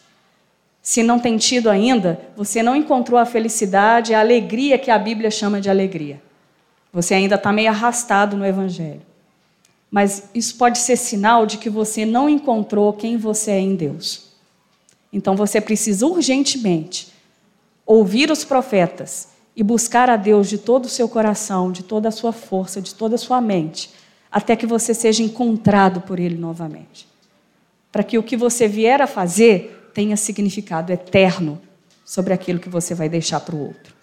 Se 0.81 1.01
não 1.01 1.19
tem 1.19 1.37
tido 1.37 1.69
ainda, 1.69 2.19
você 2.35 2.61
não 2.61 2.75
encontrou 2.75 3.19
a 3.19 3.25
felicidade, 3.25 4.13
a 4.13 4.19
alegria 4.19 4.77
que 4.77 4.91
a 4.91 4.99
Bíblia 4.99 5.31
chama 5.31 5.59
de 5.59 5.69
alegria. 5.69 6.21
Você 6.93 7.13
ainda 7.13 7.35
está 7.35 7.51
meio 7.51 7.69
arrastado 7.69 8.37
no 8.37 8.45
Evangelho. 8.45 9.01
Mas 9.95 10.23
isso 10.35 10.57
pode 10.57 10.79
ser 10.79 10.97
sinal 10.97 11.45
de 11.45 11.57
que 11.57 11.69
você 11.69 12.05
não 12.05 12.27
encontrou 12.27 12.91
quem 12.91 13.15
você 13.15 13.51
é 13.51 13.59
em 13.61 13.77
Deus. 13.77 14.25
Então 15.11 15.37
você 15.37 15.61
precisa 15.61 16.05
urgentemente 16.05 17.13
ouvir 17.85 18.29
os 18.29 18.43
profetas 18.43 19.29
e 19.55 19.63
buscar 19.63 20.09
a 20.09 20.17
Deus 20.17 20.49
de 20.49 20.57
todo 20.57 20.83
o 20.83 20.89
seu 20.89 21.07
coração, 21.07 21.71
de 21.71 21.81
toda 21.81 22.09
a 22.09 22.11
sua 22.11 22.33
força, 22.33 22.81
de 22.81 22.93
toda 22.93 23.15
a 23.15 23.17
sua 23.17 23.39
mente, 23.39 23.89
até 24.29 24.53
que 24.57 24.65
você 24.65 24.93
seja 24.93 25.23
encontrado 25.23 26.01
por 26.01 26.19
Ele 26.19 26.35
novamente. 26.35 27.07
Para 27.89 28.03
que 28.03 28.17
o 28.17 28.23
que 28.23 28.35
você 28.35 28.67
vier 28.67 29.01
a 29.01 29.07
fazer 29.07 29.91
tenha 29.93 30.17
significado 30.17 30.91
eterno 30.91 31.61
sobre 32.03 32.33
aquilo 32.33 32.59
que 32.59 32.67
você 32.67 32.93
vai 32.93 33.07
deixar 33.07 33.39
para 33.39 33.55
o 33.55 33.65
outro. 33.67 33.94